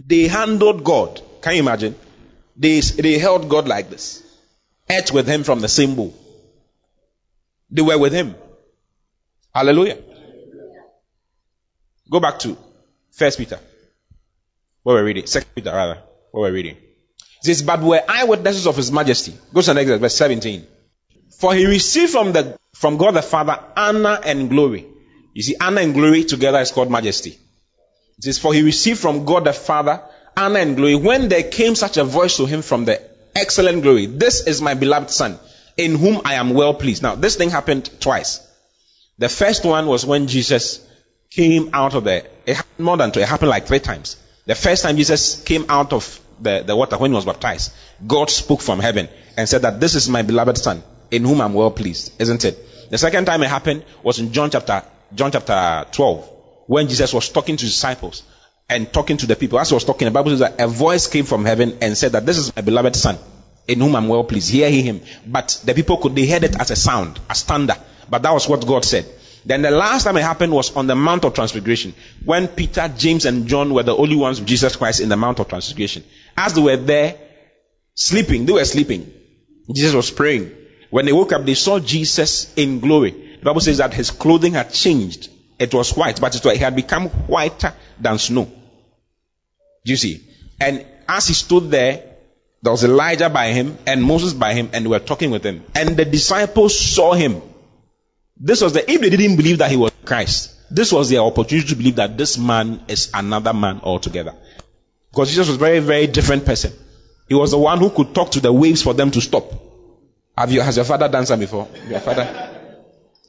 They 0.05 0.29
handled 0.29 0.85
God. 0.85 1.21
Can 1.41 1.55
you 1.55 1.61
imagine? 1.61 1.95
They, 2.57 2.81
they 2.81 3.19
held 3.19 3.49
God 3.49 3.69
like 3.69 3.91
this. 3.91 4.23
Ate 4.91 5.13
with 5.13 5.27
him 5.27 5.45
from 5.45 5.61
the 5.61 5.69
same 5.69 5.95
bowl. 5.95 6.15
They 7.71 7.83
were 7.83 7.99
with 7.99 8.13
him. 8.13 8.35
Hallelujah. 9.55 9.99
Go 12.11 12.21
back 12.21 12.39
to 12.41 12.57
First 13.11 13.39
Peter. 13.39 13.59
What 14.83 14.95
we're 14.95 15.05
reading. 15.05 15.27
Second 15.27 15.55
Peter, 15.55 15.71
rather. 15.71 16.03
What 16.31 16.41
we're 16.41 16.53
reading. 16.53 16.77
It 16.77 17.45
says, 17.47 17.63
But 17.63 17.81
were 17.81 18.03
eyewitnesses 18.09 18.67
of 18.67 18.77
his 18.77 18.91
majesty. 18.91 19.35
Go 19.53 19.61
to 19.61 19.67
the 19.69 19.75
next 19.75 20.01
verse 20.01 20.15
17. 20.15 20.67
For 21.39 21.55
he 21.55 21.67
received 21.67 22.13
from 22.13 22.33
the 22.33 22.57
from 22.75 22.97
God 22.97 23.15
the 23.15 23.23
Father 23.23 23.59
honor 23.77 24.19
and 24.25 24.49
glory. 24.49 24.87
You 25.35 25.43
see, 25.43 25.57
honor 25.61 25.81
and 25.81 25.95
glory 25.95 26.25
together 26.25 26.59
is 26.59 26.73
called 26.73 26.91
majesty. 26.91 27.31
It 28.19 28.25
says, 28.25 28.39
For 28.39 28.53
he 28.55 28.63
received 28.63 29.01
from 29.01 29.25
God 29.25 29.45
the 29.45 29.53
Father 29.53 30.03
honor 30.37 30.59
and 30.59 30.77
glory 30.77 30.95
when 30.95 31.29
there 31.29 31.43
came 31.43 31.75
such 31.75 31.97
a 31.97 32.05
voice 32.05 32.37
to 32.37 32.47
him 32.47 32.63
from 32.63 32.85
the 32.85 33.01
excellent 33.35 33.83
glory. 33.83 34.07
This 34.07 34.47
is 34.47 34.63
my 34.63 34.75
beloved 34.75 35.11
Son, 35.11 35.39
in 35.77 35.97
whom 35.97 36.23
I 36.25 36.35
am 36.35 36.55
well 36.55 36.75
pleased. 36.75 37.03
Now, 37.03 37.15
this 37.15 37.37
thing 37.37 37.51
happened 37.51 37.91
twice. 38.01 38.47
The 39.19 39.29
first 39.29 39.65
one 39.65 39.87
was 39.87 40.05
when 40.05 40.27
Jesus 40.27 40.87
came 41.31 41.71
out 41.73 41.95
of 41.95 42.05
the, 42.05 42.25
it 42.47 42.57
happened 42.57 42.85
more 42.85 42.97
than 42.97 43.13
two, 43.13 43.21
it 43.21 43.29
happened 43.29 43.51
like 43.51 43.67
three 43.67 43.81
times. 43.81 44.17
The 44.47 44.55
first 44.55 44.83
time 44.83 44.97
Jesus 44.97 45.43
came 45.43 45.67
out 45.69 45.93
of 45.93 46.21
the, 46.41 46.63
the 46.67 46.75
water 46.75 46.99
when 46.99 47.11
he 47.13 47.15
was 47.15 47.25
baptized, 47.25 47.73
God 48.07 48.31
spoke 48.31 48.61
from 48.61 48.81
heaven 48.81 49.09
and 49.37 49.49
said 49.49 49.63
that 49.63 49.81
this 49.81 49.95
is 49.95 50.09
my 50.09 50.23
beloved 50.23 50.59
Son, 50.59 50.83
in 51.11 51.25
whom 51.25 51.41
I'm 51.41 51.55
well 51.55 51.71
pleased, 51.71 52.21
isn't 52.21 52.45
it? 52.45 52.91
The 52.91 52.99
second 52.99 53.27
time 53.27 53.43
it 53.43 53.49
happened 53.49 53.85
was 54.03 54.19
in 54.19 54.33
John 54.33 54.51
chapter, 54.51 54.83
John 55.15 55.31
chapter 55.31 55.87
12. 55.93 56.33
when 56.67 56.89
Jesus 56.89 57.13
was 57.13 57.29
talking 57.29 57.57
to 57.57 57.65
his 57.65 57.75
disciples 57.75 58.23
and 58.69 58.93
talking 58.93 59.17
to 59.19 59.27
the 59.27 59.37
people, 59.37 59.59
as 59.61 59.69
he 59.69 59.75
was 59.75 59.85
talking, 59.85 60.07
the 60.07 60.11
Bible 60.11 60.31
says 60.31 60.41
that 60.41 60.61
a 60.61 60.67
voice 60.67 61.07
came 61.07 61.25
from 61.25 61.45
heaven 61.45 61.79
and 61.83 61.97
said 61.97 62.13
that 62.13 62.25
this 62.25 62.39
is 62.39 62.55
my 62.55 62.63
beloved 62.63 62.97
son, 62.97 63.19
in 63.69 63.81
whom 63.81 63.95
I'm 63.95 64.09
well 64.09 64.25
pleased. 64.25 64.51
Hear 64.51 64.71
him. 64.71 65.03
But 65.27 65.61
the 65.65 65.75
people 65.75 65.99
could, 65.99 66.15
they 66.15 66.27
heard 66.27 66.45
it 66.45 66.59
as 66.59 66.71
a 66.71 66.77
sound, 66.77 67.21
as 67.29 67.43
thunder. 67.43 67.77
But 68.13 68.25
that 68.25 68.35
was 68.35 68.47
what 68.47 68.67
God 68.67 68.85
said. 68.85 69.07
Then 69.47 69.63
the 69.63 69.71
last 69.71 70.05
time 70.05 70.19
it 70.19 70.23
happened 70.23 70.53
was 70.53 70.77
on 70.77 70.87
the 70.87 70.95
Mount 70.95 71.25
of 71.25 71.33
Transfiguration, 71.33 71.95
when 72.27 72.47
Peter, 72.47 72.93
James, 72.95 73.25
and 73.25 73.47
John 73.47 73.73
were 73.73 73.83
the 73.83 73.97
only 73.97 74.17
ones 74.17 74.39
with 74.39 74.47
Jesus 74.47 74.77
Christ 74.77 75.01
in 75.01 75.09
the 75.09 75.17
Mount 75.17 75.41
of 75.41 75.49
Transfiguration. 75.49 76.05
As 76.37 76.53
they 76.53 76.61
were 76.61 76.77
there, 76.77 77.17
sleeping, 77.95 78.45
they 78.45 78.53
were 78.53 78.67
sleeping. 78.67 79.11
Jesus 79.75 79.95
was 79.95 80.11
praying. 80.11 80.53
When 80.91 81.07
they 81.07 81.13
woke 81.15 81.33
up, 81.33 81.47
they 81.47 81.55
saw 81.55 81.79
Jesus 81.79 82.53
in 82.55 82.81
glory. 82.81 83.13
The 83.39 83.45
Bible 83.47 83.63
says 83.63 83.79
that 83.79 83.95
his 83.95 84.11
clothing 84.11 84.53
had 84.53 84.75
changed. 84.75 85.31
It 85.59 85.73
was 85.73 85.97
white, 85.97 86.21
but 86.21 86.35
it 86.35 86.57
had 86.59 86.77
become 86.77 87.09
whiter 87.09 87.73
than 87.99 88.19
snow. 88.19 88.45
Do 88.45 89.91
you 89.91 89.97
see? 89.97 90.23
And 90.61 90.85
as 91.09 91.29
he 91.29 91.33
stood 91.35 91.71
there, 91.71 92.05
there 92.61 92.73
was 92.73 92.85
Elijah 92.85 93.31
by 93.31 93.53
him 93.53 93.79
and 93.87 94.05
Moses 94.05 94.35
by 94.35 94.53
him, 94.53 94.69
and 94.75 94.85
they 94.85 94.91
were 94.91 94.99
talking 94.99 95.31
with 95.31 95.45
him. 95.45 95.65
And 95.75 95.97
the 95.97 96.05
disciples 96.05 96.79
saw 96.79 97.15
him 97.15 97.41
this 98.43 98.61
was 98.61 98.73
the, 98.73 98.91
if 98.91 99.01
they 99.01 99.09
didn't 99.09 99.37
believe 99.37 99.59
that 99.59 99.71
he 99.71 99.77
was 99.77 99.93
Christ, 100.05 100.53
this 100.69 100.93
was 100.93 101.09
their 101.09 101.21
opportunity 101.21 101.69
to 101.69 101.77
believe 101.77 101.97
that 101.97 102.19
this 102.19 102.37
man 102.37 102.83
is 102.89 103.11
another 103.15 103.53
man 103.53 103.81
altogether. 103.85 104.35
Because 105.11 105.29
Jesus 105.29 105.47
was 105.47 105.57
a 105.57 105.61
very, 105.61 105.79
very 105.79 106.09
different 106.09 106.45
person. 106.45 106.73
He 107.29 107.35
was 107.37 107.53
the 107.53 107.59
one 107.59 107.79
who 107.79 107.91
could 107.91 108.15
talk 108.15 108.33
to 108.33 108.41
the 108.41 108.53
waves 108.53 108.83
for 108.83 108.95
them 108.95 109.13
to 109.13 109.21
stop. 109.21 109.45
Have 110.37 110.51
you, 110.51 110.61
has 110.61 110.77
your 110.77 110.85
father 110.85 111.09
done 111.09 111.25
that 111.25 111.39
before? 111.39 111.69
Your 111.89 112.01
father, 112.01 112.51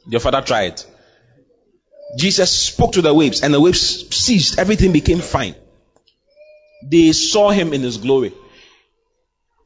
your 0.08 0.20
father 0.20 0.40
tried. 0.40 0.82
Jesus 2.16 2.50
spoke 2.50 2.92
to 2.92 3.02
the 3.02 3.14
waves 3.14 3.42
and 3.42 3.54
the 3.54 3.60
waves 3.60 4.14
ceased. 4.16 4.58
Everything 4.58 4.92
became 4.92 5.20
fine. 5.20 5.54
They 6.82 7.12
saw 7.12 7.50
him 7.50 7.72
in 7.72 7.82
his 7.82 7.98
glory. 7.98 8.32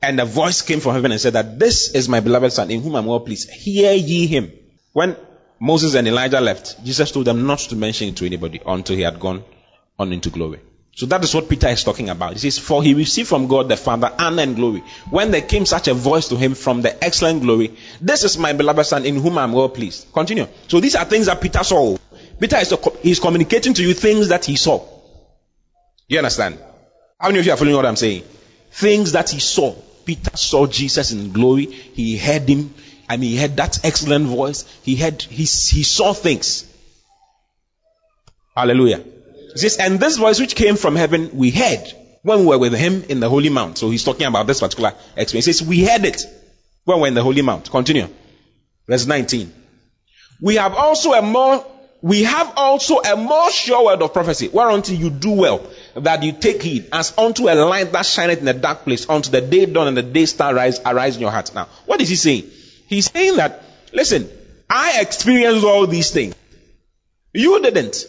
And 0.03 0.21
a 0.21 0.25
voice 0.27 0.61
came 0.63 0.81
from 0.81 0.95
heaven 0.95 1.11
and 1.11 1.21
said 1.21 1.33
that 1.33 1.59
this 1.59 1.95
is 1.95 2.09
my 2.09 2.21
beloved 2.21 2.53
son 2.53 2.71
in 2.71 2.83
whom 2.83 2.97
I'm 2.97 3.07
well 3.07 3.21
pleased. 3.21 3.51
Hear 3.51 3.95
ye 3.95 4.27
him. 4.27 4.53
When 4.93 5.17
Moses 5.61 5.95
and 5.95 6.07
Elijah 6.07 6.41
left, 6.41 6.85
Jesus 6.85 7.11
told 7.11 7.27
them 7.27 7.47
not 7.47 7.59
to 7.61 7.77
mention 7.77 8.09
it 8.09 8.17
to 8.17 8.27
anybody 8.27 8.61
until 8.65 8.97
he 8.97 9.03
had 9.03 9.19
gone 9.19 9.45
on 9.99 10.13
into 10.13 10.31
glory. 10.31 10.61
So 10.95 11.07
that 11.07 11.23
is 11.23 11.33
what 11.33 11.49
Peter 11.49 11.69
is 11.69 11.85
talking 11.85 12.09
about. 12.09 12.33
He 12.33 12.39
says, 12.41 12.59
For 12.59 12.83
he 12.83 12.95
received 12.95 13.29
from 13.29 13.47
God 13.47 13.69
the 13.69 13.77
Father 13.77 14.13
honor 14.19 14.43
and 14.43 14.57
glory. 14.57 14.83
When 15.11 15.31
there 15.31 15.43
came 15.43 15.65
such 15.65 15.87
a 15.87 15.95
voice 15.95 16.27
to 16.29 16.37
him 16.37 16.55
from 16.55 16.83
the 16.83 17.05
excellent 17.05 17.43
glory, 17.43 17.77
this 18.01 18.25
is 18.25 18.37
my 18.37 18.53
beloved 18.53 18.85
Son 18.85 19.07
in 19.07 19.15
whom 19.15 19.39
I 19.39 19.45
am 19.45 19.53
well 19.53 19.69
pleased. 19.69 20.13
Continue. 20.13 20.49
So 20.67 20.81
these 20.81 20.97
are 20.97 21.05
things 21.05 21.27
that 21.27 21.41
Peter 21.41 21.63
saw. 21.63 21.97
Peter 22.41 22.57
is 22.57 22.75
he's 23.01 23.21
communicating 23.21 23.75
to 23.75 23.83
you 23.85 23.95
things 23.95 24.29
that 24.29 24.45
he 24.45 24.57
saw. 24.57 24.85
You 26.09 26.19
understand? 26.19 26.59
How 27.21 27.29
many 27.29 27.41
of 27.41 27.47
you 27.47 27.53
are 27.53 27.57
following 27.57 27.77
what 27.77 27.87
I'm 27.87 27.95
saying? 27.95 28.23
Things 28.73 29.13
that 29.13 29.31
he 29.31 29.39
saw. 29.39 29.77
Peter 30.05 30.37
saw 30.37 30.67
Jesus 30.67 31.13
in 31.13 31.33
glory. 31.33 31.67
He 31.67 32.17
heard 32.17 32.49
him 32.49 32.75
I 33.09 33.17
mean, 33.17 33.31
he 33.31 33.37
had 33.37 33.57
that 33.57 33.85
excellent 33.85 34.27
voice. 34.27 34.65
He 34.83 34.97
had, 34.97 35.23
he, 35.23 35.45
he 35.45 35.83
saw 35.83 36.13
things. 36.13 36.65
Hallelujah. 38.55 39.05
Says, 39.55 39.79
and 39.79 39.99
this 39.99 40.17
voice 40.17 40.41
which 40.41 40.55
came 40.55 40.77
from 40.77 40.95
heaven, 40.95 41.31
we 41.33 41.51
heard 41.51 41.93
when 42.23 42.41
we 42.41 42.47
were 42.47 42.59
with 42.59 42.75
him 42.75 43.05
in 43.09 43.21
the 43.21 43.29
Holy 43.29 43.49
Mount. 43.49 43.79
So 43.79 43.91
he's 43.91 44.05
talking 44.05 44.27
about 44.27 44.47
this 44.47 44.61
particular 44.61 44.93
experience. 45.17 45.47
He 45.47 45.53
says, 45.53 45.67
we 45.67 45.85
heard 45.85 46.05
it 46.05 46.23
when 46.85 46.99
we 46.99 47.03
were 47.03 47.09
in 47.09 47.15
the 47.15 47.23
Holy 47.23 47.43
Mount. 47.43 47.71
Continue. 47.71 48.09
Verse 48.87 49.07
19. 49.07 49.53
We 50.41 50.57
have 50.57 50.75
also 50.75 51.13
a 51.13 51.23
more, 51.23 51.65
we 52.03 52.25
have 52.25 52.53
also 52.57 53.01
a 53.01 53.17
more 53.17 53.51
sure 53.51 53.87
word 53.87 54.03
of 54.03 54.13
prophecy, 54.13 54.49
whereunto 54.49 54.93
you 54.93 55.11
do 55.11 55.33
well, 55.33 55.67
that 55.97 56.23
you 56.23 56.33
take 56.33 56.63
heed, 56.63 56.89
as 56.93 57.17
unto 57.19 57.49
a 57.49 57.55
light 57.55 57.93
that 57.93 58.07
shineth 58.07 58.41
in 58.41 58.49
a 58.49 58.55
dark 58.55 58.85
place, 58.85 59.09
unto 59.09 59.31
the 59.31 59.41
day 59.41 59.67
dawn 59.67 59.89
and 59.89 59.97
the 59.97 60.03
day 60.03 60.27
star 60.27 60.55
rise, 60.55 60.81
arise 60.85 61.17
in 61.17 61.23
your 61.23 61.31
heart. 61.31 61.55
Now, 61.55 61.69
what 61.87 62.01
is 62.01 62.09
he 62.09 62.17
saying? 62.17 62.51
He's 62.89 63.11
saying 63.11 63.37
that, 63.37 63.63
listen, 63.93 64.29
I 64.69 65.01
experienced 65.03 65.65
all 65.65 65.87
these 65.87 66.11
things. 66.11 66.35
You 67.35 67.61
didn't. 67.63 68.07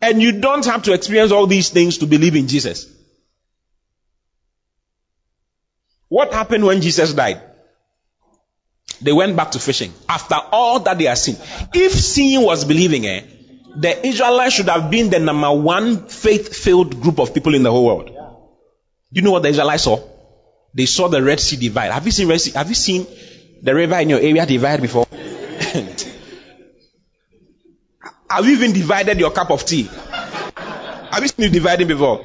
And 0.00 0.22
you 0.22 0.40
don't 0.40 0.64
have 0.64 0.84
to 0.84 0.94
experience 0.94 1.30
all 1.30 1.46
these 1.46 1.68
things 1.68 1.98
to 1.98 2.06
believe 2.06 2.36
in 2.36 2.48
Jesus. 2.48 2.90
What 6.08 6.32
happened 6.32 6.64
when 6.64 6.80
Jesus 6.80 7.12
died? 7.12 7.42
They 9.02 9.12
went 9.12 9.36
back 9.36 9.50
to 9.50 9.58
fishing 9.58 9.92
after 10.08 10.36
all 10.52 10.80
that 10.80 10.96
they 10.96 11.04
had 11.04 11.18
seen. 11.18 11.36
If 11.74 11.92
seeing 11.92 12.42
was 12.42 12.64
believing, 12.64 13.06
eh, 13.06 13.24
the 13.76 14.06
Israelites 14.06 14.54
should 14.54 14.70
have 14.70 14.90
been 14.90 15.10
the 15.10 15.18
number 15.18 15.52
one 15.52 16.08
faith-filled 16.08 17.02
group 17.02 17.18
of 17.18 17.34
people 17.34 17.54
in 17.54 17.62
the 17.62 17.70
whole 17.70 17.84
world. 17.84 18.10
You 19.10 19.20
know 19.20 19.32
what 19.32 19.42
the 19.42 19.50
Israelites 19.50 19.82
saw? 19.82 20.00
They 20.72 20.86
saw 20.86 21.08
the 21.08 21.22
Red 21.22 21.40
Sea 21.40 21.56
divide. 21.56 21.92
Have 21.92 22.06
you 22.06 22.12
seen 22.12 22.28
Red 22.28 22.40
Sea? 22.40 22.52
Have 22.52 22.68
you 22.68 22.74
seen 22.74 23.06
the 23.66 23.74
river 23.74 23.96
in 23.96 24.08
your 24.08 24.20
area 24.20 24.46
divided 24.46 24.80
before? 24.80 25.06
Have 28.30 28.46
you 28.46 28.52
even 28.52 28.72
divided 28.72 29.18
your 29.18 29.32
cup 29.32 29.50
of 29.50 29.64
tea? 29.66 29.90
Have 31.10 31.22
you 31.22 31.28
seen 31.28 31.46
it 31.46 31.52
dividing 31.52 31.88
before? 31.88 32.24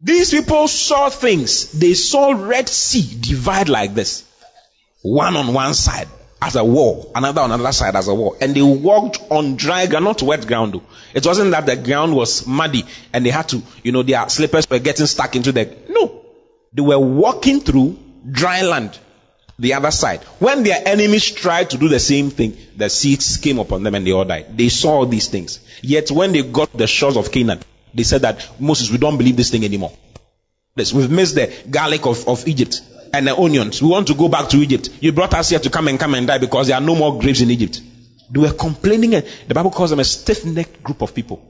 These 0.00 0.32
people 0.32 0.66
saw 0.66 1.08
things. 1.08 1.70
They 1.72 1.94
saw 1.94 2.32
Red 2.32 2.68
Sea 2.68 3.16
divide 3.20 3.68
like 3.68 3.94
this. 3.94 4.28
One 5.02 5.36
on 5.36 5.54
one 5.54 5.72
side 5.74 6.08
as 6.42 6.56
a 6.56 6.64
wall, 6.64 7.12
another 7.14 7.40
on 7.40 7.52
another 7.52 7.72
side 7.72 7.94
as 7.94 8.08
a 8.08 8.14
wall. 8.14 8.36
And 8.40 8.54
they 8.56 8.62
walked 8.62 9.20
on 9.30 9.54
dry 9.54 9.86
ground, 9.86 10.04
not 10.04 10.20
wet 10.20 10.46
ground. 10.46 10.80
It 11.14 11.24
wasn't 11.24 11.52
that 11.52 11.64
the 11.66 11.76
ground 11.76 12.14
was 12.14 12.44
muddy 12.46 12.84
and 13.12 13.24
they 13.24 13.30
had 13.30 13.48
to, 13.50 13.62
you 13.84 13.92
know, 13.92 14.02
their 14.02 14.28
slippers 14.28 14.68
were 14.68 14.80
getting 14.80 15.06
stuck 15.06 15.36
into 15.36 15.52
the, 15.52 15.76
no. 15.88 16.24
They 16.72 16.82
were 16.82 16.98
walking 16.98 17.60
through 17.60 17.98
dry 18.28 18.62
land 18.62 18.98
the 19.58 19.74
other 19.74 19.90
side. 19.90 20.22
When 20.40 20.62
their 20.62 20.80
enemies 20.84 21.30
tried 21.30 21.70
to 21.70 21.78
do 21.78 21.88
the 21.88 22.00
same 22.00 22.30
thing, 22.30 22.56
the 22.76 22.90
seeds 22.90 23.36
came 23.38 23.58
upon 23.58 23.82
them 23.82 23.94
and 23.94 24.06
they 24.06 24.12
all 24.12 24.24
died. 24.24 24.56
They 24.56 24.68
saw 24.68 24.96
all 24.98 25.06
these 25.06 25.28
things. 25.28 25.60
Yet 25.82 26.10
when 26.10 26.32
they 26.32 26.42
got 26.42 26.72
the 26.72 26.86
shores 26.86 27.16
of 27.16 27.30
Canaan, 27.30 27.60
they 27.94 28.02
said 28.02 28.22
that 28.22 28.60
Moses, 28.60 28.90
we 28.90 28.98
don't 28.98 29.18
believe 29.18 29.36
this 29.36 29.50
thing 29.50 29.64
anymore. 29.64 29.92
Yes, 30.76 30.92
we've 30.92 31.10
missed 31.10 31.36
the 31.36 31.52
garlic 31.70 32.04
of, 32.06 32.26
of 32.26 32.48
Egypt 32.48 32.80
and 33.12 33.28
the 33.28 33.36
onions. 33.36 33.80
We 33.80 33.88
want 33.88 34.08
to 34.08 34.14
go 34.14 34.28
back 34.28 34.48
to 34.48 34.56
Egypt. 34.56 34.90
You 35.00 35.12
brought 35.12 35.34
us 35.34 35.50
here 35.50 35.60
to 35.60 35.70
come 35.70 35.86
and 35.86 36.00
come 36.00 36.14
and 36.14 36.26
die 36.26 36.38
because 36.38 36.66
there 36.66 36.76
are 36.76 36.82
no 36.82 36.96
more 36.96 37.18
graves 37.20 37.40
in 37.40 37.50
Egypt. 37.50 37.80
They 38.30 38.40
were 38.40 38.52
complaining. 38.52 39.14
And 39.14 39.24
the 39.46 39.54
Bible 39.54 39.70
calls 39.70 39.90
them 39.90 40.00
a 40.00 40.04
stiff-necked 40.04 40.82
group 40.82 41.00
of 41.02 41.14
people. 41.14 41.40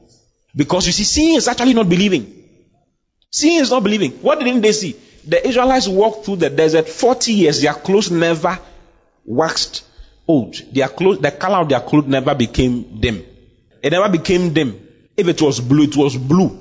Because 0.55 0.85
you 0.85 0.93
see, 0.93 1.03
seeing 1.03 1.35
is 1.35 1.47
actually 1.47 1.73
not 1.73 1.89
believing. 1.89 2.43
Seeing 3.31 3.61
is 3.61 3.71
not 3.71 3.83
believing. 3.83 4.11
What 4.11 4.39
didn't 4.39 4.61
they 4.61 4.71
see? 4.73 4.95
The 5.27 5.47
Israelites 5.47 5.87
walked 5.87 6.25
through 6.25 6.37
the 6.37 6.49
desert 6.49 6.87
40 6.87 7.33
years, 7.33 7.61
their 7.61 7.73
clothes 7.73 8.11
never 8.11 8.59
waxed 9.25 9.83
old. 10.27 10.55
Their 10.73 10.87
clothes, 10.87 11.19
the 11.19 11.31
color 11.31 11.57
of 11.57 11.69
their 11.69 11.79
clothes 11.79 12.07
never 12.07 12.35
became 12.35 12.99
dim. 12.99 13.23
It 13.81 13.91
never 13.91 14.09
became 14.09 14.53
dim. 14.53 14.79
If 15.17 15.27
it 15.27 15.41
was 15.41 15.59
blue, 15.59 15.83
it 15.83 15.95
was 15.95 16.17
blue. 16.17 16.59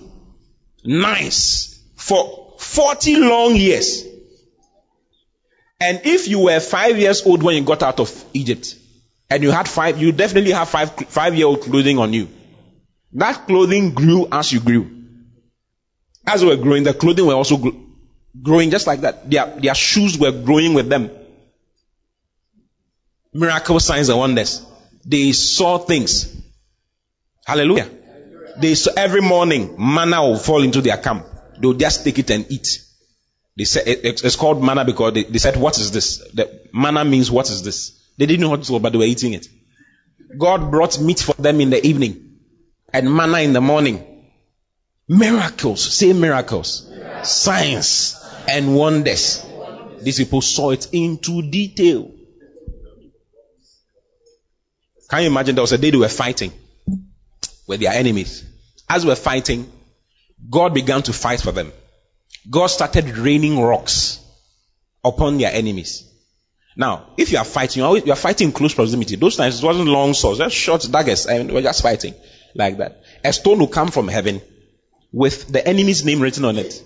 Nice. 0.84 1.80
For 1.96 2.54
40 2.58 3.16
long 3.16 3.56
years. 3.56 4.04
And 5.80 6.00
if 6.04 6.28
you 6.28 6.40
were 6.40 6.60
five 6.60 6.98
years 6.98 7.26
old 7.26 7.42
when 7.42 7.56
you 7.56 7.64
got 7.64 7.82
out 7.82 8.00
of 8.00 8.24
Egypt, 8.32 8.76
and 9.30 9.42
you 9.42 9.50
had 9.50 9.68
five, 9.68 10.00
you 10.00 10.12
definitely 10.12 10.52
have 10.52 10.68
five, 10.68 10.92
five 10.92 11.34
year 11.34 11.46
old 11.46 11.62
clothing 11.62 11.98
on 11.98 12.12
you. 12.12 12.28
That 13.14 13.46
clothing 13.46 13.92
grew 13.92 14.28
as 14.30 14.52
you 14.52 14.60
grew. 14.60 14.90
As 16.26 16.42
you 16.42 16.48
were 16.48 16.56
growing, 16.56 16.84
the 16.84 16.94
clothing 16.94 17.26
were 17.26 17.34
also 17.34 17.56
growing 18.42 18.70
just 18.70 18.86
like 18.86 19.00
that. 19.00 19.30
Their, 19.30 19.46
their 19.58 19.74
shoes 19.74 20.18
were 20.18 20.32
growing 20.32 20.74
with 20.74 20.88
them. 20.88 21.10
Miracle 23.32 23.80
signs 23.80 24.08
and 24.08 24.18
wonders. 24.18 24.64
They 25.04 25.32
saw 25.32 25.78
things. 25.78 26.34
Hallelujah. 27.46 27.90
They 28.58 28.74
saw 28.74 28.92
every 28.96 29.20
morning 29.20 29.74
manna 29.78 30.22
will 30.22 30.38
fall 30.38 30.62
into 30.62 30.80
their 30.80 30.96
camp. 30.96 31.26
They'll 31.60 31.74
just 31.74 32.04
take 32.04 32.18
it 32.18 32.30
and 32.30 32.46
eat. 32.50 32.80
They 33.56 33.64
said 33.64 33.84
it's 33.86 34.36
called 34.36 34.62
manna 34.62 34.84
because 34.84 35.14
they, 35.14 35.24
they 35.24 35.38
said, 35.38 35.56
"What 35.56 35.78
is 35.78 35.92
this?" 35.92 36.18
The 36.32 36.68
manna 36.72 37.04
means 37.04 37.30
what 37.30 37.48
is 37.50 37.62
this? 37.62 38.00
They 38.16 38.26
didn't 38.26 38.40
know 38.40 38.50
what 38.50 38.60
it 38.60 38.70
was, 38.70 38.82
but 38.82 38.92
they 38.92 38.98
were 38.98 39.04
eating 39.04 39.32
it. 39.32 39.46
God 40.36 40.70
brought 40.70 41.00
meat 41.00 41.20
for 41.20 41.34
them 41.34 41.60
in 41.60 41.70
the 41.70 41.84
evening 41.84 42.38
and 42.92 43.12
manna 43.12 43.38
in 43.38 43.52
the 43.52 43.60
morning. 43.60 44.04
Miracles, 45.06 45.82
say 45.82 46.12
miracles, 46.12 46.90
signs, 47.22 48.16
and 48.48 48.74
wonders. 48.74 49.44
These 50.00 50.18
people 50.18 50.40
saw 50.40 50.70
it 50.70 50.88
into 50.92 51.42
detail. 51.42 52.10
Can 55.08 55.22
you 55.22 55.26
imagine 55.28 55.54
there 55.54 55.62
was 55.62 55.72
a 55.72 55.78
day 55.78 55.90
they 55.90 55.96
were 55.96 56.08
fighting 56.08 56.52
with 57.66 57.80
their 57.80 57.92
enemies? 57.92 58.44
As 58.88 59.04
we 59.04 59.10
were 59.10 59.16
fighting, 59.16 59.70
God 60.50 60.74
began 60.74 61.02
to 61.02 61.12
fight 61.12 61.40
for 61.40 61.52
them. 61.52 61.72
God 62.50 62.66
started 62.66 63.16
raining 63.16 63.60
rocks 63.60 64.20
upon 65.02 65.38
their 65.38 65.52
enemies. 65.52 66.10
Now, 66.76 67.06
if 67.16 67.30
you 67.30 67.38
are 67.38 67.44
fighting, 67.44 67.82
you 67.82 68.12
are 68.12 68.16
fighting 68.16 68.48
in 68.48 68.52
close 68.52 68.74
proximity. 68.74 69.16
Those 69.16 69.36
times 69.36 69.62
it 69.62 69.66
wasn't 69.66 69.88
long 69.88 70.12
swords, 70.14 70.38
just 70.38 70.56
short 70.56 70.86
daggers, 70.90 71.26
and 71.26 71.52
we're 71.52 71.62
just 71.62 71.82
fighting. 71.82 72.14
like 72.54 72.78
that. 72.78 73.02
A 73.24 73.32
stone 73.32 73.58
will 73.58 73.68
come 73.68 73.88
from 73.88 74.08
heaven 74.08 74.40
with 75.12 75.48
the 75.48 75.66
enemy's 75.66 76.04
name 76.04 76.20
written 76.20 76.44
on 76.44 76.56
it, 76.56 76.82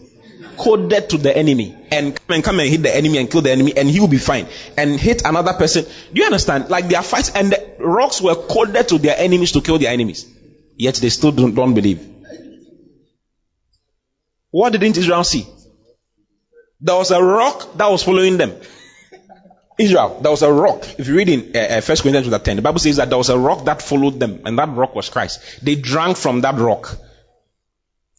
coded 0.57 1.11
to 1.11 1.19
the 1.19 1.37
enemy, 1.37 1.77
and 1.91 2.15
come 2.15 2.35
and 2.35 2.45
come 2.45 2.61
and 2.61 2.69
hit 2.69 2.83
the 2.83 2.95
enemy 2.95 3.19
and 3.19 3.31
kill 3.31 3.43
the 3.43 3.51
enemy, 3.51 3.77
and 3.77 3.89
he 3.89 4.01
will 4.01 4.09
be 4.09 4.19
fine. 4.19 4.47
And 4.77 4.99
hit 4.99 5.23
another 5.25 5.53
person. 5.53 5.85
Do 5.85 6.21
you 6.21 6.25
understand? 6.25 6.69
Like 6.71 6.89
they 6.89 6.97
are 6.97 7.03
fighting, 7.03 7.37
and 7.37 7.53
the 7.53 7.77
rocks 7.79 8.21
were 8.21 8.35
coded 8.35 8.89
to 8.89 8.99
their 8.99 9.17
enemies 9.19 9.53
to 9.53 9.61
kill 9.61 9.79
their 9.79 9.93
enemies. 9.93 10.27
Yet 10.77 10.97
they 10.97 11.09
still 11.09 11.33
don't, 11.33 11.55
don't 11.55 11.75
believe. 11.75 12.07
What 14.51 14.73
didn't 14.73 14.97
Israel 14.97 15.25
see? 15.25 15.47
There 16.81 16.95
was 16.95 17.11
a 17.11 17.23
rock 17.23 17.77
that 17.77 17.91
was 17.91 18.03
following 18.03 18.37
them. 18.37 18.55
Israel, 19.79 20.19
there 20.21 20.31
was 20.31 20.43
a 20.43 20.53
rock. 20.53 20.85
If 20.99 21.07
you 21.07 21.17
read 21.17 21.29
in 21.29 21.57
uh, 21.57 21.59
uh, 21.59 21.81
1 21.81 21.83
Corinthians 21.83 22.29
chapter 22.29 22.45
10, 22.45 22.57
the 22.57 22.63
Bible 22.63 22.81
says 22.81 22.97
that 22.97 23.09
there 23.09 23.19
was 23.19 23.29
a 23.29 23.39
rock 23.39 23.65
that 23.67 23.81
followed 23.81 24.19
them, 24.19 24.43
and 24.45 24.59
that 24.59 24.69
rock 24.71 24.95
was 24.95 25.09
Christ. 25.09 25.65
They 25.65 25.77
drank 25.77 26.17
from 26.17 26.41
that 26.41 26.57
rock. 26.57 26.97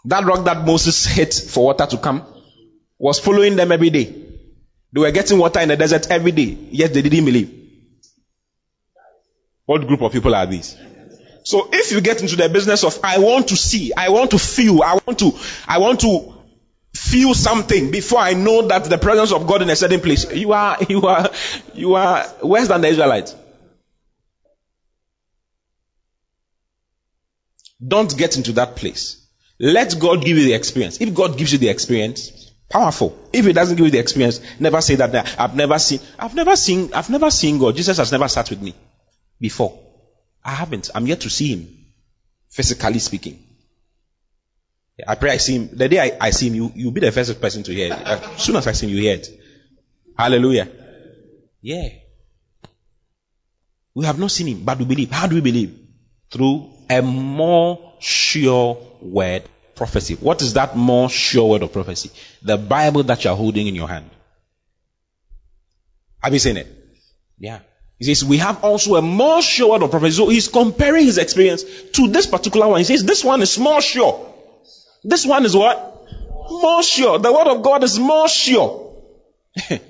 That 0.06 0.26
rock 0.26 0.46
that 0.46 0.66
Moses 0.66 1.06
hit 1.06 1.34
for 1.34 1.66
water 1.66 1.86
to 1.86 1.98
come 1.98 2.26
was 2.98 3.20
following 3.20 3.56
them 3.56 3.72
every 3.72 3.90
day. 3.90 4.14
They 4.92 5.02
were 5.02 5.12
getting 5.12 5.38
water 5.38 5.60
in 5.60 5.70
the 5.70 5.78
desert 5.78 6.10
every 6.10 6.32
day, 6.32 6.58
yet 6.72 6.94
they 6.94 7.02
didn't 7.02 7.26
believe. 7.26 7.56
What 9.66 9.86
group 9.86 10.02
of 10.02 10.12
people 10.12 10.34
are 10.34 10.46
these? 10.46 10.76
So 11.44 11.70
if 11.72 11.92
you 11.92 12.02
get 12.02 12.22
into 12.22 12.36
the 12.36 12.50
business 12.50 12.84
of 12.84 13.00
I 13.04 13.20
want 13.20 13.50
to 13.50 13.58
see, 13.58 13.94
I 13.94 14.10
want 14.10 14.32
to 14.32 14.40
feel, 14.40 14.82
I 14.82 15.00
want 15.06 15.20
to, 15.20 15.32
I 15.68 15.78
want 15.78 16.00
to 16.02 16.34
feel 16.94 17.34
something 17.34 17.92
before 17.92 18.20
I 18.20 18.34
know 18.34 18.68
that 18.68 18.86
the 18.86 18.98
presence 18.98 19.32
of 19.32 19.48
God 19.48 19.62
in 19.62 19.70
a 19.70 19.76
certain 19.76 20.00
place. 20.00 20.32
You 20.32 20.54
are, 20.54 20.78
you 20.90 21.06
are, 21.06 21.30
you 21.74 21.96
are 21.96 22.26
worse 22.44 22.68
than 22.68 22.82
the 22.82 22.88
Israelites. 22.88 23.36
Don't 27.86 28.16
get 28.18 28.38
into 28.38 28.54
that 28.54 28.76
place. 28.76 29.26
Let 29.60 30.00
God 30.00 30.24
give 30.24 30.38
you 30.38 30.46
the 30.46 30.54
experience. 30.54 31.02
If 31.02 31.14
God 31.14 31.38
gives 31.38 31.52
you 31.52 31.58
the 31.58 31.70
experience, 31.70 32.52
powerful. 32.70 33.18
If 33.34 33.46
He 33.46 33.54
doesn't 33.54 33.76
give 33.76 33.86
you 33.86 33.92
the 33.92 34.00
experience, 34.00 34.40
never 34.60 34.82
say 34.82 34.96
that. 34.96 35.40
I've 35.40 35.56
never 35.56 35.80
seen. 35.80 36.00
I've 36.18 36.36
never 36.36 36.56
seen. 36.56 36.94
I've 36.94 37.10
never 37.10 37.30
seen 37.30 37.60
God. 37.60 37.76
Jesus 37.76 37.98
has 37.98 38.12
never 38.12 38.28
sat 38.28 38.50
with 38.50 38.62
me 38.62 38.74
before. 39.40 39.78
I 40.44 40.52
haven't. 40.52 40.90
I'm 40.96 41.06
yet 41.08 41.22
to 41.22 41.30
see 41.30 41.54
Him, 41.54 41.68
physically 42.50 43.00
speaking. 43.00 43.44
I 45.08 45.16
pray 45.16 45.32
I 45.32 45.38
see 45.38 45.56
him. 45.56 45.70
The 45.74 45.88
day 45.88 46.00
I, 46.00 46.28
I 46.28 46.30
see 46.32 46.48
him, 46.48 46.56
you, 46.56 46.72
you'll 46.76 46.92
be 46.92 47.02
the 47.02 47.12
first 47.12 47.40
person 47.40 47.64
to 47.64 47.74
hear 47.74 47.94
it. 47.94 48.00
As 48.00 48.42
soon 48.42 48.56
as 48.56 48.68
I 48.68 48.74
see 48.74 48.88
him, 48.88 48.96
you 48.96 49.02
hear 49.02 49.16
it. 49.16 49.30
Hallelujah. 50.18 50.68
Yeah. 51.62 51.90
We 53.94 54.06
have 54.06 54.20
not 54.20 54.32
seen 54.32 54.48
him, 54.48 54.64
but 54.64 54.78
we 54.78 54.86
believe. 54.86 55.12
How 55.12 55.28
do 55.28 55.36
we 55.36 55.42
believe? 55.42 55.78
Through 56.30 56.70
a 56.90 57.02
more 57.02 57.94
sure 58.00 58.78
word 59.02 59.44
prophecy. 59.76 60.16
What 60.16 60.42
is 60.42 60.54
that 60.54 60.76
more 60.76 61.10
sure 61.10 61.50
word 61.50 61.64
of 61.64 61.74
prophecy? 61.74 62.12
The 62.42 62.58
Bible 62.58 63.04
that 63.04 63.24
you 63.24 63.32
are 63.32 63.38
holding 63.38 63.68
in 63.68 63.76
your 63.76 63.88
hand. 63.88 64.10
Have 66.22 66.34
you 66.34 66.40
seen 66.40 66.58
it? 66.58 66.68
Yeah. 67.38 67.60
He 67.98 68.06
says, 68.06 68.24
we 68.24 68.38
have 68.38 68.64
also 68.64 68.96
a 68.96 69.02
more 69.02 69.42
sure 69.42 69.72
word 69.72 69.84
of 69.84 69.92
prophecy. 69.92 70.16
So 70.16 70.30
he's 70.30 70.48
comparing 70.48 71.06
his 71.06 71.18
experience 71.18 71.64
to 71.94 72.08
this 72.08 72.28
particular 72.28 72.68
one. 72.68 72.80
He 72.80 72.86
says, 72.86 73.04
this 73.04 73.24
one 73.24 73.42
is 73.42 73.58
more 73.58 73.82
sure. 73.82 74.34
This 75.04 75.26
one 75.26 75.46
is 75.46 75.56
what? 75.56 76.08
More 76.50 76.84
sure. 76.84 77.20
The 77.20 77.32
word 77.32 77.48
of 77.48 77.62
God 77.62 77.84
is 77.84 78.00
more 78.00 78.28
sure. 78.28 78.96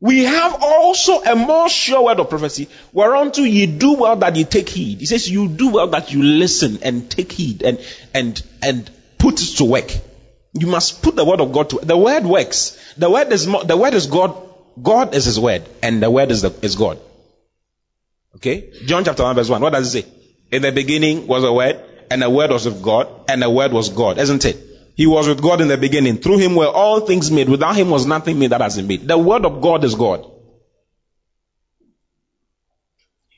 we 0.00 0.24
have 0.24 0.62
also 0.62 1.22
a 1.22 1.36
more 1.36 1.68
sure 1.68 2.04
word 2.04 2.20
of 2.20 2.30
prophecy, 2.30 2.68
whereunto 2.92 3.42
ye 3.42 3.66
do 3.66 3.94
well 3.94 4.16
that 4.16 4.34
ye 4.34 4.44
take 4.44 4.68
heed. 4.68 5.00
He 5.00 5.06
says, 5.06 5.30
you 5.30 5.48
do 5.48 5.70
well 5.70 5.88
that 5.88 6.12
you 6.12 6.22
listen 6.22 6.78
and 6.82 7.10
take 7.10 7.32
heed 7.32 7.62
and, 7.62 7.78
and, 8.14 8.42
and 8.62 8.90
put 9.18 9.42
it 9.42 9.58
to 9.58 9.64
work. 9.64 9.92
You 10.54 10.66
must 10.66 11.02
put 11.02 11.16
the 11.16 11.24
word 11.24 11.40
of 11.40 11.52
God 11.52 11.70
to 11.70 11.80
The 11.82 11.96
word 11.96 12.24
works. 12.24 12.78
The 12.96 13.10
word 13.10 13.30
is, 13.30 13.46
the 13.46 13.76
word 13.76 13.94
is 13.94 14.06
God. 14.06 14.34
God 14.82 15.14
is 15.14 15.26
his 15.26 15.38
word 15.38 15.64
and 15.82 16.02
the 16.02 16.10
word 16.10 16.30
is, 16.30 16.42
the, 16.42 16.54
is 16.62 16.76
God. 16.76 16.98
Okay? 18.36 18.72
John 18.86 19.04
chapter 19.04 19.22
1 19.22 19.36
verse 19.36 19.48
1. 19.48 19.60
What 19.60 19.72
does 19.74 19.94
it 19.94 20.02
say? 20.02 20.10
In 20.50 20.62
the 20.62 20.72
beginning 20.72 21.26
was 21.26 21.44
a 21.44 21.52
word 21.52 21.84
and 22.10 22.22
the 22.22 22.28
word 22.28 22.50
was 22.50 22.66
with 22.66 22.82
God, 22.82 23.08
and 23.28 23.40
the 23.40 23.48
word 23.48 23.72
was 23.72 23.88
God, 23.88 24.18
isn't 24.18 24.44
it? 24.44 24.69
He 25.00 25.06
was 25.06 25.26
with 25.26 25.40
God 25.40 25.62
in 25.62 25.68
the 25.68 25.78
beginning. 25.78 26.18
Through 26.18 26.40
him 26.40 26.54
were 26.54 26.66
all 26.66 27.00
things 27.00 27.30
made. 27.30 27.48
Without 27.48 27.74
him 27.74 27.88
was 27.88 28.04
nothing 28.04 28.38
made 28.38 28.50
that 28.50 28.60
has 28.60 28.76
been 28.76 28.86
made. 28.86 29.08
The 29.08 29.16
word 29.16 29.46
of 29.46 29.62
God 29.62 29.82
is 29.82 29.94
God. 29.94 30.30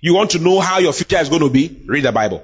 You 0.01 0.15
want 0.15 0.33
to 0.33 0.41
know 0.41 0.59
how 0.59 0.81
your 0.81 0.93
future 0.93 1.19
is 1.19 1.29
going 1.29 1.43
to 1.43 1.51
be? 1.51 1.85
Read 1.87 2.03
the 2.03 2.11
Bible. 2.11 2.43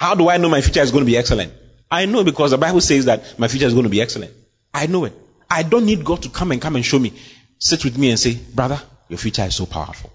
How 0.00 0.16
do 0.16 0.28
I 0.28 0.38
know 0.38 0.48
my 0.48 0.62
future 0.62 0.80
is 0.80 0.90
going 0.90 1.04
to 1.04 1.06
be 1.06 1.16
excellent? 1.16 1.52
I 1.88 2.06
know 2.06 2.24
because 2.24 2.50
the 2.50 2.58
Bible 2.58 2.80
says 2.80 3.04
that 3.04 3.38
my 3.38 3.46
future 3.46 3.66
is 3.66 3.72
going 3.72 3.84
to 3.84 3.88
be 3.96 4.00
excellent. 4.00 4.32
I 4.74 4.88
know 4.88 5.04
it. 5.04 5.12
I 5.48 5.62
don't 5.62 5.86
need 5.86 6.04
God 6.04 6.22
to 6.22 6.28
come 6.28 6.50
and 6.50 6.60
come 6.60 6.74
and 6.74 6.84
show 6.84 6.98
me. 6.98 7.12
Sit 7.60 7.84
with 7.84 7.96
me 7.96 8.10
and 8.10 8.18
say, 8.18 8.34
brother, 8.34 8.82
your 9.08 9.18
future 9.18 9.44
is 9.44 9.54
so 9.54 9.66
powerful. 9.66 10.12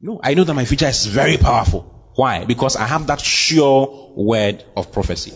No, 0.00 0.18
I 0.24 0.34
know 0.34 0.42
that 0.42 0.54
my 0.54 0.64
future 0.64 0.88
is 0.88 1.06
very 1.06 1.36
powerful. 1.36 2.12
Why? 2.16 2.46
Because 2.46 2.74
I 2.74 2.86
have 2.86 3.06
that 3.06 3.20
sure 3.20 4.12
word 4.16 4.64
of 4.76 4.90
prophecy. 4.90 5.34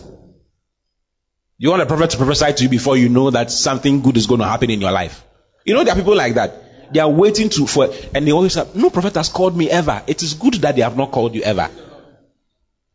You 1.57 1.69
want 1.69 1.81
a 1.81 1.85
prophet 1.85 2.09
to 2.11 2.17
prophesy 2.17 2.53
to 2.53 2.63
you 2.63 2.69
before 2.69 2.97
you 2.97 3.09
know 3.09 3.31
that 3.31 3.49
something 3.49 4.01
good 4.01 4.17
is 4.17 4.27
going 4.27 4.41
to 4.41 4.47
happen 4.47 4.69
in 4.69 4.81
your 4.81 4.91
life. 4.91 5.23
You 5.63 5.73
know, 5.73 5.83
there 5.83 5.93
are 5.93 5.97
people 5.97 6.15
like 6.15 6.35
that. 6.35 6.93
They 6.93 6.99
are 6.99 7.09
waiting 7.09 7.49
to 7.49 7.65
for, 7.65 7.89
and 8.13 8.27
they 8.27 8.31
always 8.31 8.53
say, 8.53 8.67
"No 8.75 8.89
prophet 8.89 9.15
has 9.15 9.29
called 9.29 9.57
me 9.57 9.69
ever." 9.69 10.03
It 10.05 10.21
is 10.21 10.33
good 10.35 10.55
that 10.55 10.75
they 10.75 10.81
have 10.81 10.95
not 10.95 11.11
called 11.11 11.33
you 11.33 11.41
ever. 11.41 11.69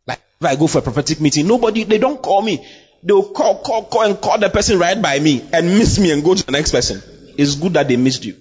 Like 0.07 0.21
if 0.39 0.45
I 0.45 0.55
go 0.55 0.67
for 0.67 0.77
a 0.77 0.81
prophetic 0.81 1.19
meeting, 1.19 1.47
nobody 1.47 1.83
they 1.83 1.97
don't 1.97 2.21
call 2.21 2.41
me. 2.41 2.65
They'll 3.03 3.29
call, 3.33 3.57
call, 3.61 3.85
call, 3.85 4.03
and 4.03 4.21
call 4.21 4.37
the 4.37 4.49
person 4.49 4.77
right 4.79 5.01
by 5.01 5.19
me 5.19 5.43
and 5.51 5.67
miss 5.67 5.97
me 5.99 6.11
and 6.11 6.23
go 6.23 6.35
to 6.35 6.45
the 6.45 6.51
next 6.51 6.71
person. 6.71 7.01
It's 7.37 7.55
good 7.55 7.73
that 7.73 7.87
they 7.87 7.97
missed 7.97 8.23
you. 8.23 8.35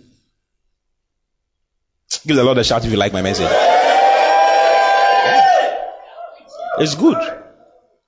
Give 2.26 2.36
the 2.36 2.44
Lord 2.44 2.58
a 2.58 2.64
shout 2.64 2.84
if 2.84 2.90
you 2.90 2.96
like 2.98 3.12
my 3.12 3.22
message. 3.22 3.48
It's 6.78 6.94
good. 6.94 7.16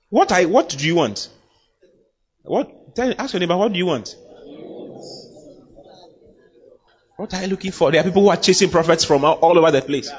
What 0.09 0.31
I 0.31 0.45
what 0.45 0.69
do 0.69 0.85
you 0.85 0.95
want? 0.95 1.29
What 2.43 2.95
tell 2.95 3.13
ask 3.17 3.33
your 3.33 3.39
neighbor, 3.39 3.57
what 3.57 3.71
do 3.71 3.77
you 3.77 3.85
want? 3.85 4.15
What 7.15 7.33
are 7.33 7.41
you 7.41 7.47
looking 7.47 7.71
for? 7.71 7.91
There 7.91 8.01
are 8.01 8.03
people 8.03 8.23
who 8.23 8.29
are 8.29 8.37
chasing 8.37 8.69
prophets 8.69 9.05
from 9.05 9.23
all, 9.23 9.35
all 9.35 9.57
over 9.57 9.71
the 9.71 9.81
place. 9.81 10.11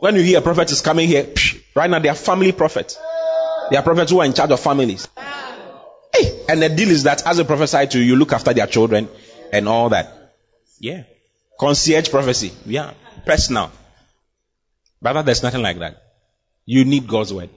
When 0.00 0.14
you 0.14 0.22
hear 0.22 0.38
a 0.38 0.42
prophet 0.42 0.70
is 0.70 0.80
coming 0.80 1.08
here, 1.08 1.24
psh, 1.24 1.60
right 1.74 1.90
now 1.90 1.98
they 1.98 2.08
are 2.08 2.14
family 2.14 2.52
prophets. 2.52 2.98
They 3.70 3.76
are 3.76 3.82
prophets 3.82 4.12
who 4.12 4.20
are 4.20 4.24
in 4.24 4.34
charge 4.34 4.50
of 4.50 4.60
families. 4.60 5.08
Hey, 6.14 6.44
and 6.48 6.62
the 6.62 6.68
deal 6.68 6.90
is 6.90 7.02
that 7.04 7.26
as 7.26 7.38
a 7.38 7.44
prophesy 7.44 7.86
to 7.88 7.98
you, 7.98 8.04
you 8.04 8.16
look 8.16 8.32
after 8.32 8.52
their 8.52 8.66
children 8.66 9.08
and 9.52 9.68
all 9.68 9.88
that. 9.88 10.34
Yeah. 10.78 11.04
Concierge 11.58 12.10
prophecy. 12.10 12.52
Yeah. 12.66 12.92
Personal. 13.26 13.72
Brother, 15.02 15.22
there's 15.22 15.42
nothing 15.42 15.62
like 15.62 15.78
that. 15.80 16.02
You 16.66 16.84
need 16.84 17.06
God's 17.06 17.32
word 17.32 17.50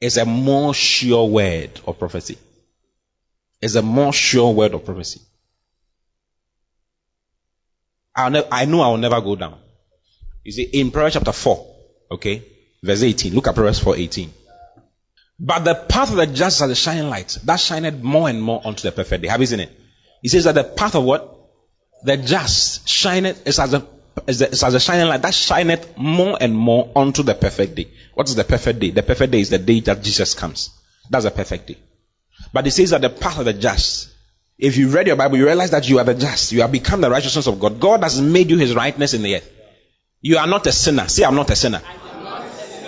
It's 0.00 0.16
a 0.16 0.26
more 0.26 0.74
sure 0.74 1.26
word 1.26 1.80
of 1.86 1.98
prophecy. 1.98 2.38
Is 3.60 3.76
a 3.76 3.82
more 3.82 4.12
sure 4.12 4.52
word 4.52 4.74
of 4.74 4.84
prophecy. 4.84 5.20
Ne- 8.16 8.48
i 8.50 8.64
know 8.64 8.80
I 8.80 8.88
will 8.88 8.96
never 8.98 9.20
go 9.20 9.36
down. 9.36 9.58
You 10.44 10.52
see, 10.52 10.62
in 10.62 10.90
Proverbs 10.90 11.14
chapter 11.14 11.32
4, 11.32 11.76
okay, 12.12 12.42
verse 12.82 13.02
18, 13.02 13.34
look 13.34 13.48
at 13.48 13.54
Proverbs 13.54 13.78
4 13.80 13.96
18. 13.96 14.32
But 15.38 15.64
the 15.64 15.74
path 15.74 16.10
of 16.10 16.16
the 16.16 16.26
just 16.26 16.56
is 16.58 16.62
as 16.62 16.70
a 16.70 16.74
shining 16.74 17.10
light 17.10 17.36
that 17.44 17.60
shineth 17.60 18.02
more 18.02 18.28
and 18.28 18.40
more 18.40 18.62
unto 18.64 18.82
the 18.82 18.92
perfect 18.92 19.22
day. 19.22 19.28
Have 19.28 19.40
you 19.40 19.46
seen 19.46 19.60
it? 19.60 19.72
He 20.22 20.28
says 20.28 20.44
that 20.44 20.54
the 20.54 20.64
path 20.64 20.94
of 20.94 21.04
what? 21.04 21.32
The 22.04 22.16
just 22.16 22.88
shineth 22.88 23.46
is 23.46 23.58
as 23.58 23.74
a 23.74 23.86
is 24.26 24.40
as 24.40 24.74
a 24.74 24.80
shining 24.80 25.08
light 25.08 25.22
that 25.22 25.34
shineth 25.34 25.96
more 25.98 26.38
and 26.40 26.56
more 26.56 26.90
unto 26.96 27.22
the 27.22 27.34
perfect 27.34 27.74
day. 27.74 27.88
What 28.14 28.28
is 28.28 28.34
the 28.34 28.44
perfect 28.44 28.78
day? 28.78 28.90
The 28.90 29.02
perfect 29.02 29.32
day 29.32 29.40
is 29.40 29.50
the 29.50 29.58
day 29.58 29.80
that 29.80 30.02
Jesus 30.02 30.34
comes. 30.34 30.70
That's 31.10 31.24
the 31.24 31.30
perfect 31.30 31.66
day. 31.66 31.76
But 32.52 32.66
it 32.66 32.70
says 32.72 32.90
that 32.90 33.02
the 33.02 33.10
path 33.10 33.38
of 33.38 33.44
the 33.44 33.52
just. 33.52 34.12
If 34.58 34.76
you 34.78 34.88
read 34.88 35.06
your 35.06 35.16
Bible, 35.16 35.36
you 35.36 35.44
realize 35.44 35.70
that 35.72 35.88
you 35.88 35.98
are 35.98 36.04
the 36.04 36.14
just. 36.14 36.52
You 36.52 36.62
have 36.62 36.72
become 36.72 37.00
the 37.00 37.10
righteousness 37.10 37.46
of 37.46 37.60
God. 37.60 37.78
God 37.78 38.02
has 38.02 38.20
made 38.20 38.50
you 38.50 38.56
his 38.56 38.74
rightness 38.74 39.12
in 39.12 39.22
the 39.22 39.36
earth. 39.36 39.52
You 40.22 40.38
are 40.38 40.46
not 40.46 40.66
a 40.66 40.72
sinner. 40.72 41.08
Say, 41.08 41.24
I'm 41.24 41.34
not 41.34 41.50
a 41.50 41.56
sinner. 41.56 41.82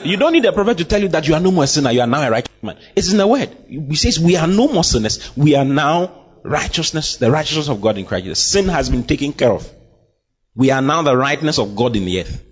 You 0.05 0.17
don't 0.17 0.33
need 0.33 0.45
a 0.45 0.53
prophet 0.53 0.79
to 0.79 0.85
tell 0.85 1.01
you 1.01 1.09
that 1.09 1.27
you 1.29 1.35
are 1.35 1.41
no 1.41 1.51
more 1.51 1.65
a 1.65 1.67
sinner. 1.67 1.91
You 1.91 2.01
are 2.01 2.07
now 2.07 2.27
a 2.27 2.31
righteous 2.31 2.63
man. 2.63 2.79
It's 2.97 3.11
in 3.11 3.19
the 3.19 3.27
word. 3.27 3.51
He 3.69 3.97
says 3.97 4.19
we 4.19 4.37
are 4.37 4.47
no 4.47 4.69
more 4.69 4.85
sinners. 4.85 5.37
We 5.37 5.55
are 5.57 5.65
now 5.65 6.27
righteousness, 6.43 7.17
the 7.17 7.31
righteousness 7.31 7.69
of 7.69 7.81
God 7.81 7.99
in 7.99 8.07
Christ. 8.07 8.51
Sin 8.51 8.69
has 8.69 8.89
been 8.89 9.05
taken 9.05 9.33
care 9.33 9.53
of. 9.53 9.71
We 10.55 10.71
are 10.71 10.83
now 10.83 11.03
the 11.03 11.17
rightness 11.17 11.59
of 11.59 11.77
God 11.77 11.97
in 11.97 12.05
the 12.05 12.21
earth. 12.21 12.43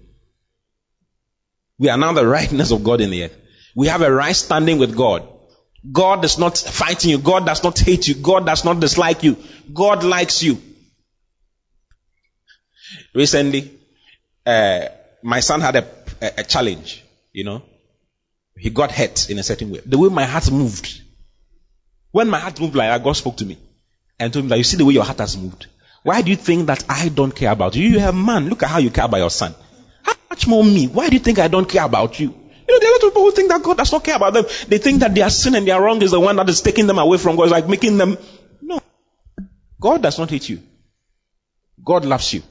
We 1.78 1.88
are 1.88 1.98
now 1.98 2.12
the 2.12 2.26
rightness 2.26 2.70
of 2.70 2.82
God 2.84 3.00
in 3.00 3.10
the 3.10 3.24
earth. 3.24 3.36
We 3.74 3.88
have 3.88 4.02
a 4.02 4.12
right 4.12 4.34
standing 4.34 4.78
with 4.78 4.96
God. 4.96 5.28
God 5.92 6.24
is 6.24 6.38
not 6.38 6.58
fighting 6.58 7.10
you. 7.10 7.18
God 7.18 7.46
does 7.46 7.62
not 7.62 7.78
hate 7.78 8.08
you. 8.08 8.14
God 8.14 8.46
does 8.46 8.64
not 8.64 8.80
dislike 8.80 9.22
you. 9.22 9.36
God 9.72 10.04
likes 10.04 10.42
you. 10.42 10.60
Recently, 13.14 13.70
uh, 14.44 14.86
my 15.22 15.40
son 15.40 15.60
had 15.60 15.76
a, 15.76 15.88
a, 16.20 16.32
a 16.38 16.44
challenge, 16.44 17.04
you 17.32 17.44
know. 17.44 17.62
He 18.56 18.70
got 18.70 18.90
hurt 18.90 19.28
in 19.28 19.38
a 19.38 19.42
certain 19.42 19.70
way. 19.70 19.80
The 19.84 19.98
way 19.98 20.08
my 20.08 20.24
heart 20.24 20.50
moved. 20.50 21.02
When 22.10 22.28
my 22.28 22.38
heart 22.38 22.58
moved 22.60 22.74
like 22.74 22.88
that, 22.88 23.04
God 23.04 23.12
spoke 23.12 23.36
to 23.38 23.44
me 23.44 23.58
and 24.18 24.32
told 24.32 24.46
me 24.46 24.48
that 24.50 24.58
you 24.58 24.64
see 24.64 24.78
the 24.78 24.84
way 24.84 24.94
your 24.94 25.04
heart 25.04 25.18
has 25.18 25.36
moved. 25.36 25.66
Why 26.02 26.22
do 26.22 26.30
you 26.30 26.36
think 26.36 26.68
that 26.68 26.84
I 26.88 27.08
don't 27.08 27.34
care 27.34 27.50
about 27.50 27.76
you? 27.76 27.88
You're 27.88 28.08
a 28.08 28.12
man. 28.12 28.48
Look 28.48 28.62
at 28.62 28.70
how 28.70 28.78
you 28.78 28.90
care 28.90 29.04
about 29.04 29.18
your 29.18 29.30
son. 29.30 29.54
How 30.02 30.14
much 30.30 30.46
more 30.46 30.64
me? 30.64 30.86
Why 30.86 31.08
do 31.08 31.14
you 31.14 31.20
think 31.20 31.38
I 31.38 31.48
don't 31.48 31.68
care 31.68 31.84
about 31.84 32.18
you? 32.18 32.34
You 32.68 32.74
know, 32.74 32.80
there 32.80 32.88
are 32.88 32.92
a 32.92 32.94
lot 32.94 33.02
of 33.04 33.10
people 33.10 33.22
who 33.22 33.30
think 33.30 33.48
that 33.50 33.62
God 33.62 33.76
does 33.76 33.92
not 33.92 34.04
care 34.04 34.16
about 34.16 34.34
them. 34.34 34.44
They 34.68 34.78
think 34.78 35.00
that 35.00 35.14
their 35.14 35.30
sin 35.30 35.54
and 35.54 35.66
their 35.66 35.80
wrong 35.80 36.02
is 36.02 36.10
the 36.10 36.20
one 36.20 36.36
that 36.36 36.48
is 36.48 36.62
taking 36.62 36.86
them 36.86 36.98
away 36.98 37.18
from 37.18 37.36
God. 37.36 37.44
It's 37.44 37.52
like 37.52 37.68
making 37.68 37.96
them. 37.98 38.18
No. 38.60 38.80
God 39.80 40.02
does 40.02 40.18
not 40.18 40.30
hate 40.30 40.48
you. 40.48 40.60
God 41.84 42.04
loves 42.04 42.32
you. 42.32 42.42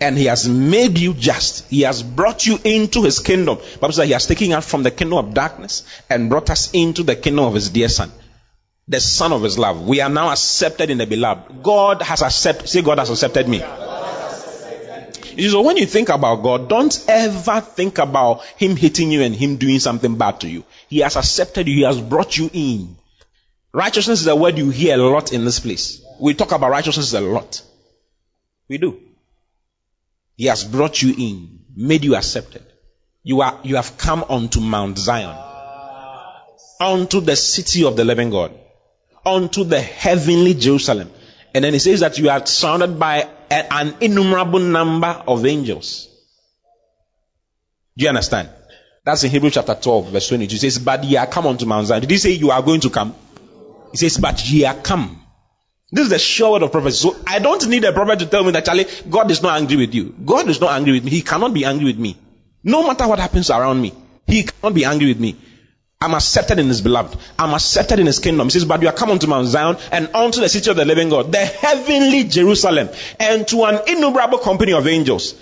And 0.00 0.16
He 0.16 0.24
has 0.26 0.48
made 0.48 0.98
you 0.98 1.14
just. 1.14 1.68
He 1.68 1.82
has 1.82 2.02
brought 2.02 2.46
you 2.46 2.58
into 2.64 3.02
His 3.02 3.18
kingdom. 3.18 3.58
Bible 3.80 3.92
says 3.92 4.06
He 4.06 4.12
has 4.12 4.26
taken 4.26 4.52
us 4.52 4.68
from 4.68 4.82
the 4.82 4.90
kingdom 4.90 5.18
of 5.18 5.34
darkness 5.34 5.84
and 6.08 6.30
brought 6.30 6.50
us 6.50 6.70
into 6.72 7.02
the 7.02 7.14
kingdom 7.14 7.44
of 7.44 7.54
His 7.54 7.70
dear 7.70 7.88
Son. 7.88 8.10
The 8.88 9.00
Son 9.00 9.32
of 9.32 9.42
His 9.42 9.58
love. 9.58 9.86
We 9.86 10.00
are 10.00 10.08
now 10.08 10.30
accepted 10.30 10.90
in 10.90 10.98
the 10.98 11.06
beloved. 11.06 11.62
God 11.62 12.02
has 12.02 12.22
accepted, 12.22 12.68
say 12.68 12.82
God 12.82 12.98
has 12.98 13.10
accepted 13.10 13.48
me. 13.48 13.62
So 15.38 15.62
when 15.62 15.76
you 15.76 15.86
think 15.86 16.08
about 16.08 16.42
God, 16.42 16.68
don't 16.68 17.04
ever 17.08 17.60
think 17.60 17.98
about 17.98 18.44
Him 18.56 18.76
hating 18.76 19.10
you 19.10 19.22
and 19.22 19.34
Him 19.34 19.56
doing 19.56 19.78
something 19.78 20.16
bad 20.16 20.40
to 20.40 20.48
you. 20.48 20.64
He 20.88 20.98
has 20.98 21.16
accepted 21.16 21.68
you. 21.68 21.74
He 21.74 21.82
has 21.82 22.00
brought 22.00 22.36
you 22.36 22.50
in. 22.52 22.96
Righteousness 23.72 24.20
is 24.20 24.26
a 24.26 24.36
word 24.36 24.58
you 24.58 24.70
hear 24.70 24.98
a 24.98 25.02
lot 25.02 25.32
in 25.32 25.44
this 25.44 25.60
place. 25.60 26.04
We 26.20 26.34
talk 26.34 26.52
about 26.52 26.70
righteousness 26.70 27.14
a 27.14 27.20
lot. 27.20 27.62
We 28.68 28.78
do. 28.78 29.00
He 30.36 30.46
has 30.46 30.64
brought 30.64 31.00
you 31.00 31.14
in, 31.16 31.60
made 31.74 32.04
you 32.04 32.16
accepted. 32.16 32.62
You 33.22 33.40
are, 33.40 33.58
you 33.62 33.76
have 33.76 33.96
come 33.96 34.24
onto 34.28 34.60
Mount 34.60 34.98
Zion, 34.98 35.36
onto 36.80 37.20
the 37.20 37.36
city 37.36 37.84
of 37.84 37.96
the 37.96 38.04
living 38.04 38.30
God, 38.30 38.52
onto 39.24 39.64
the 39.64 39.80
heavenly 39.80 40.54
Jerusalem. 40.54 41.10
And 41.54 41.64
then 41.64 41.72
he 41.72 41.78
says 41.78 42.00
that 42.00 42.18
you 42.18 42.28
are 42.30 42.44
surrounded 42.44 42.98
by 42.98 43.28
an 43.52 43.94
innumerable 44.00 44.60
number 44.60 45.22
of 45.26 45.44
angels. 45.46 46.08
Do 47.96 48.04
you 48.04 48.08
understand? 48.08 48.48
That's 49.04 49.24
in 49.24 49.30
Hebrews 49.30 49.54
chapter 49.54 49.74
12, 49.74 50.10
verse 50.10 50.28
22. 50.28 50.52
He 50.52 50.58
says, 50.58 50.78
But 50.78 51.04
ye 51.04 51.16
are 51.16 51.26
come 51.26 51.46
unto 51.46 51.66
Mount 51.66 51.88
Zion. 51.88 52.00
Did 52.00 52.10
he 52.10 52.18
say 52.18 52.30
you 52.30 52.50
are 52.50 52.62
going 52.62 52.80
to 52.82 52.90
come? 52.90 53.14
He 53.90 53.96
says, 53.96 54.18
But 54.18 54.48
ye 54.48 54.64
are 54.64 54.74
come. 54.74 55.22
This 55.90 56.04
is 56.04 56.10
the 56.10 56.18
sure 56.18 56.52
word 56.52 56.62
of 56.62 56.72
prophecy. 56.72 56.96
So 56.96 57.16
I 57.26 57.38
don't 57.38 57.68
need 57.68 57.84
a 57.84 57.92
prophet 57.92 58.20
to 58.20 58.26
tell 58.26 58.44
me 58.44 58.52
that 58.52 58.64
Charlie, 58.64 58.86
God 59.10 59.30
is 59.30 59.42
not 59.42 59.60
angry 59.60 59.76
with 59.76 59.94
you. 59.94 60.14
God 60.24 60.48
is 60.48 60.60
not 60.60 60.72
angry 60.72 60.92
with 60.92 61.04
me. 61.04 61.10
He 61.10 61.20
cannot 61.20 61.52
be 61.52 61.66
angry 61.66 61.84
with 61.84 61.98
me. 61.98 62.16
No 62.64 62.86
matter 62.86 63.06
what 63.06 63.18
happens 63.18 63.50
around 63.50 63.82
me, 63.82 63.92
He 64.26 64.44
cannot 64.44 64.74
be 64.74 64.84
angry 64.84 65.08
with 65.08 65.20
me. 65.20 65.36
I'm 66.02 66.14
accepted 66.14 66.58
in 66.58 66.66
His 66.66 66.80
beloved. 66.80 67.16
I'm 67.38 67.54
accepted 67.54 68.00
in 68.00 68.06
His 68.06 68.18
kingdom. 68.18 68.48
He 68.48 68.50
says, 68.50 68.64
but 68.64 68.82
you 68.82 68.88
are 68.88 68.92
come 68.92 69.12
unto 69.12 69.28
Mount 69.28 69.46
Zion 69.46 69.76
and 69.92 70.08
unto 70.14 70.40
the 70.40 70.48
city 70.48 70.68
of 70.68 70.76
the 70.76 70.84
living 70.84 71.10
God, 71.10 71.30
the 71.30 71.38
heavenly 71.38 72.24
Jerusalem, 72.24 72.88
and 73.20 73.46
to 73.48 73.62
an 73.64 73.82
innumerable 73.86 74.38
company 74.38 74.72
of 74.72 74.88
angels. 74.88 75.34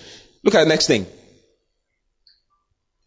Look 0.42 0.54
at 0.54 0.64
the 0.64 0.68
next 0.68 0.86
thing. 0.86 1.06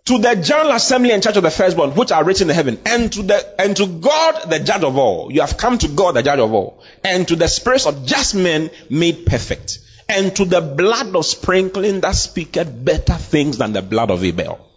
To 0.05 0.17
the 0.17 0.33
general 0.35 0.71
assembly 0.71 1.11
and 1.11 1.21
church 1.21 1.37
of 1.37 1.43
the 1.43 1.51
firstborn, 1.51 1.91
which 1.91 2.11
are 2.11 2.23
written 2.23 2.49
in 2.49 2.55
heaven, 2.55 2.79
and 2.87 3.13
to 3.13 3.21
the 3.21 3.61
and 3.61 3.77
to 3.77 3.85
God, 3.85 4.49
the 4.49 4.59
judge 4.59 4.83
of 4.83 4.97
all. 4.97 5.31
You 5.31 5.41
have 5.41 5.55
come 5.55 5.77
to 5.77 5.87
God, 5.87 6.15
the 6.15 6.23
judge 6.23 6.39
of 6.39 6.51
all, 6.51 6.83
and 7.03 7.27
to 7.27 7.35
the 7.35 7.47
spirits 7.47 7.85
of 7.85 8.05
just 8.05 8.33
men 8.33 8.71
made 8.89 9.27
perfect, 9.27 9.77
and 10.09 10.35
to 10.37 10.45
the 10.45 10.59
blood 10.59 11.15
of 11.15 11.25
sprinkling 11.25 12.01
that 12.01 12.15
speaketh 12.15 12.83
better 12.83 13.13
things 13.13 13.59
than 13.59 13.73
the 13.73 13.83
blood 13.83 14.09
of 14.09 14.23
Abel. 14.23 14.72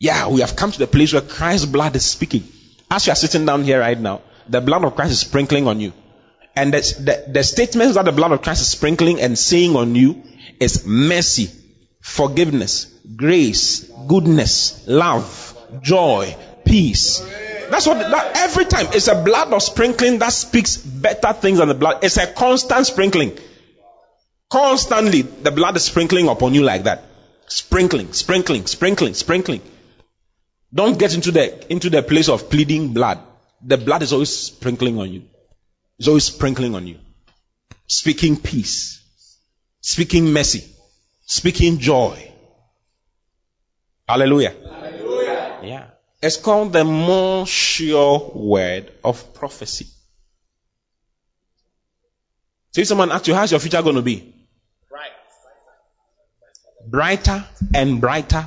Yeah, 0.00 0.28
we 0.28 0.40
have 0.40 0.54
come 0.54 0.70
to 0.70 0.78
the 0.78 0.86
place 0.86 1.12
where 1.12 1.22
Christ's 1.22 1.66
blood 1.66 1.96
is 1.96 2.04
speaking. 2.04 2.44
As 2.90 3.06
you 3.06 3.12
are 3.12 3.16
sitting 3.16 3.44
down 3.44 3.64
here 3.64 3.80
right 3.80 3.98
now, 3.98 4.22
the 4.48 4.60
blood 4.60 4.84
of 4.84 4.94
Christ 4.94 5.12
is 5.12 5.20
sprinkling 5.20 5.66
on 5.66 5.80
you. 5.80 5.92
And 6.54 6.72
the, 6.72 6.78
the, 6.78 7.32
the 7.32 7.42
statements 7.42 7.96
that 7.96 8.04
the 8.04 8.12
blood 8.12 8.32
of 8.32 8.42
Christ 8.42 8.62
is 8.62 8.68
sprinkling 8.68 9.20
and 9.20 9.38
saying 9.38 9.74
on 9.76 9.94
you 9.94 10.22
is 10.60 10.86
mercy, 10.86 11.50
forgiveness, 12.00 12.86
grace, 13.16 13.90
goodness, 14.06 14.86
love, 14.86 15.56
joy, 15.82 16.34
peace. 16.64 17.20
That's 17.70 17.86
what 17.86 17.98
that, 17.98 18.36
every 18.36 18.64
time 18.64 18.86
it's 18.92 19.08
a 19.08 19.22
blood 19.22 19.52
of 19.52 19.62
sprinkling 19.62 20.20
that 20.20 20.32
speaks 20.32 20.76
better 20.76 21.32
things 21.32 21.58
than 21.58 21.68
the 21.68 21.74
blood. 21.74 22.04
It's 22.04 22.16
a 22.16 22.26
constant 22.26 22.86
sprinkling. 22.86 23.36
Constantly, 24.50 25.22
the 25.22 25.50
blood 25.50 25.76
is 25.76 25.84
sprinkling 25.84 26.28
upon 26.28 26.54
you 26.54 26.62
like 26.62 26.84
that. 26.84 27.04
Sprinkling, 27.48 28.12
sprinkling, 28.12 28.66
sprinkling, 28.66 29.14
sprinkling. 29.14 29.60
Don't 30.72 30.98
get 30.98 31.14
into 31.14 31.30
the 31.30 31.72
into 31.72 31.88
the 31.88 32.02
place 32.02 32.28
of 32.28 32.50
pleading 32.50 32.92
blood. 32.92 33.18
The 33.62 33.78
blood 33.78 34.02
is 34.02 34.12
always 34.12 34.36
sprinkling 34.36 34.98
on 34.98 35.10
you. 35.10 35.22
It's 35.98 36.08
always 36.08 36.24
sprinkling 36.24 36.74
on 36.74 36.86
you. 36.86 36.98
Speaking 37.86 38.36
peace. 38.36 39.02
Speaking 39.80 40.32
mercy. 40.32 40.64
Speaking 41.26 41.78
joy. 41.78 42.30
Hallelujah. 44.06 44.50
Hallelujah. 44.50 45.60
Yeah. 45.62 45.86
It's 46.22 46.36
called 46.36 46.72
the 46.72 46.84
more 46.84 47.46
sure 47.46 48.32
word 48.34 48.92
of 49.04 49.34
prophecy. 49.34 49.86
See 52.72 52.84
someone 52.84 53.10
asks 53.10 53.28
you, 53.28 53.34
how's 53.34 53.50
your 53.50 53.60
future 53.60 53.82
going 53.82 53.96
to 53.96 54.02
be? 54.02 54.34
Bright. 54.88 55.10
Brighter 56.86 57.44
and 57.74 58.00
brighter 58.00 58.46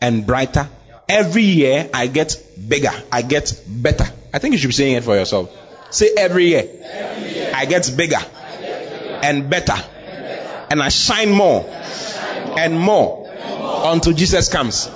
and 0.00 0.26
brighter 0.26 0.68
every 1.12 1.42
year 1.42 1.88
I 1.92 2.06
get 2.06 2.42
bigger, 2.68 2.90
I 3.10 3.22
get 3.22 3.62
better. 3.68 4.06
I 4.32 4.38
think 4.38 4.52
you 4.52 4.58
should 4.58 4.68
be 4.68 4.72
saying 4.72 4.96
it 4.96 5.04
for 5.04 5.14
yourself. 5.14 5.50
Say 5.90 6.10
every 6.16 6.46
year, 6.46 6.64
every 6.82 7.34
year 7.34 7.52
I, 7.54 7.66
get 7.66 7.92
bigger, 7.94 8.16
I 8.16 8.60
get 8.60 9.00
bigger 9.00 9.20
and 9.22 9.50
better, 9.50 9.72
and, 9.72 9.90
better. 9.90 10.66
and 10.70 10.82
I 10.82 10.88
shine 10.88 11.30
more, 11.30 11.66
and, 11.68 11.84
shine 11.84 12.48
more 12.48 12.58
and 12.58 12.80
more, 12.80 13.28
and 13.30 13.58
more 13.60 13.92
until 13.92 14.14
Jesus 14.14 14.48
comes. 14.48 14.88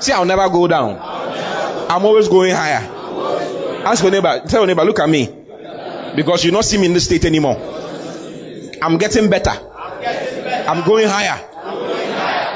See, 0.00 0.12
I'll 0.12 0.24
never 0.24 0.48
go 0.48 0.66
down. 0.66 0.98
I'm 1.90 2.04
always 2.06 2.28
going 2.28 2.54
higher. 2.54 2.82
Ask 3.84 4.02
your 4.02 4.12
neighbor, 4.12 4.42
tell 4.48 4.60
your 4.60 4.66
neighbor, 4.66 4.84
look 4.84 4.98
at 4.98 5.08
me. 5.08 5.28
Because 6.16 6.44
you 6.44 6.52
don't 6.52 6.62
see 6.62 6.78
me 6.78 6.86
in 6.86 6.94
this 6.94 7.04
state 7.04 7.26
anymore. 7.26 7.56
I'm 8.80 8.96
getting 8.96 9.28
better. 9.28 9.50
I'm 9.50 10.86
going 10.86 11.06
higher. 11.06 11.53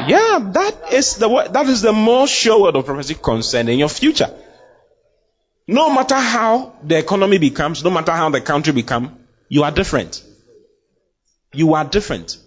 Yeah, 0.08 0.38
that 0.52 0.92
is 0.92 1.16
the 1.16 1.28
that 1.52 1.66
is 1.66 1.82
the 1.82 1.92
most 1.92 2.32
sure 2.32 2.62
word 2.62 2.76
of 2.76 2.86
prophecy 2.86 3.14
concerning 3.14 3.78
your 3.78 3.90
future. 3.90 4.30
No 5.66 5.92
matter 5.92 6.14
how 6.14 6.72
the 6.82 6.98
economy 6.98 7.36
becomes, 7.36 7.84
no 7.84 7.90
matter 7.90 8.12
how 8.12 8.30
the 8.30 8.40
country 8.40 8.72
become, 8.72 9.18
you 9.48 9.64
are 9.64 9.70
different. 9.70 10.22
You 11.52 11.74
are 11.74 11.84
different 11.84 12.38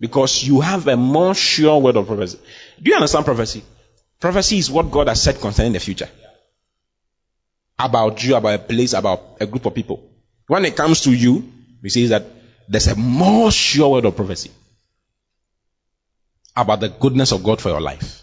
because 0.00 0.42
you 0.42 0.62
have 0.62 0.88
a 0.88 0.96
more 0.96 1.34
sure 1.34 1.80
word 1.80 1.96
of 1.96 2.06
prophecy. 2.06 2.38
Do 2.82 2.90
you 2.90 2.96
understand 2.96 3.26
prophecy? 3.26 3.62
Prophecy 4.18 4.58
is 4.58 4.70
what 4.70 4.90
God 4.90 5.08
has 5.08 5.22
said 5.22 5.38
concerning 5.38 5.72
the 5.72 5.80
future. 5.80 6.08
About 7.78 8.24
you, 8.24 8.36
about 8.36 8.54
a 8.54 8.58
place, 8.58 8.94
about 8.94 9.36
a 9.40 9.46
group 9.46 9.66
of 9.66 9.74
people. 9.74 10.08
When 10.46 10.64
it 10.64 10.76
comes 10.76 11.02
to 11.02 11.12
you, 11.12 11.52
we 11.82 11.90
say 11.90 12.06
that 12.06 12.24
there's 12.68 12.86
a 12.86 12.96
more 12.96 13.50
sure 13.50 13.90
word 13.90 14.04
of 14.06 14.16
prophecy 14.16 14.50
about 16.56 16.80
the 16.80 16.88
goodness 16.88 17.32
of 17.32 17.42
God 17.42 17.60
for 17.60 17.70
your 17.70 17.80
life. 17.80 18.22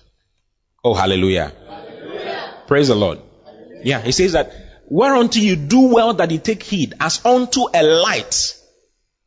Oh, 0.83 0.93
hallelujah. 0.93 1.51
hallelujah. 1.67 2.53
Praise 2.67 2.87
the 2.87 2.95
Lord. 2.95 3.19
Hallelujah. 3.45 3.81
Yeah, 3.83 4.01
he 4.01 4.11
says 4.11 4.33
that, 4.33 4.53
whereunto 4.87 5.39
you 5.39 5.55
do 5.55 5.93
well 5.93 6.13
that 6.13 6.31
you 6.31 6.39
take 6.39 6.63
heed, 6.63 6.93
as 6.99 7.25
unto 7.25 7.65
a 7.73 7.83
light 7.83 8.55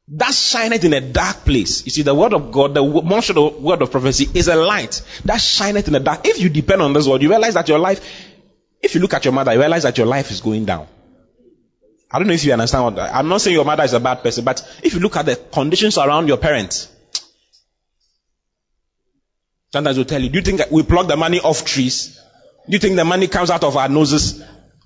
that 0.08 0.34
shineth 0.34 0.84
in 0.84 0.92
a 0.92 1.00
dark 1.00 1.44
place. 1.44 1.84
You 1.84 1.90
see, 1.90 2.02
the 2.02 2.14
word 2.14 2.34
of 2.34 2.50
God, 2.50 2.74
the 2.74 2.82
most 2.82 3.32
the 3.32 3.42
word 3.42 3.82
of 3.82 3.90
prophecy 3.90 4.28
is 4.34 4.48
a 4.48 4.56
light 4.56 5.00
that 5.24 5.40
shineth 5.40 5.86
in 5.86 5.94
the 5.94 6.00
dark. 6.00 6.26
If 6.26 6.40
you 6.40 6.48
depend 6.48 6.82
on 6.82 6.92
this 6.92 7.06
word, 7.06 7.22
you 7.22 7.28
realize 7.28 7.54
that 7.54 7.68
your 7.68 7.78
life, 7.78 8.00
if 8.80 8.94
you 8.94 9.00
look 9.00 9.14
at 9.14 9.24
your 9.24 9.32
mother, 9.32 9.52
you 9.52 9.60
realize 9.60 9.84
that 9.84 9.96
your 9.96 10.06
life 10.06 10.30
is 10.30 10.40
going 10.40 10.64
down. 10.64 10.86
I 12.10 12.18
don't 12.18 12.28
know 12.28 12.34
if 12.34 12.44
you 12.44 12.52
understand 12.52 12.84
what 12.84 12.98
I'm 12.98 13.28
not 13.28 13.40
saying 13.40 13.54
your 13.54 13.64
mother 13.64 13.84
is 13.84 13.94
a 13.94 14.00
bad 14.00 14.22
person, 14.22 14.44
but 14.44 14.62
if 14.82 14.92
you 14.92 15.00
look 15.00 15.16
at 15.16 15.24
the 15.24 15.36
conditions 15.36 15.96
around 15.96 16.28
your 16.28 16.36
parents, 16.36 16.91
Sometimes 19.72 19.96
we'll 19.96 20.04
tell 20.04 20.20
you, 20.20 20.28
do 20.28 20.38
you 20.38 20.44
think 20.44 20.60
we 20.70 20.82
pluck 20.82 21.08
the 21.08 21.16
money 21.16 21.40
off 21.40 21.64
trees? 21.64 22.20
Do 22.66 22.72
you 22.72 22.78
think 22.78 22.96
the 22.96 23.06
money 23.06 23.26
comes 23.26 23.50
out 23.50 23.64
of 23.64 23.76
our 23.76 23.88
noses? 23.88 24.34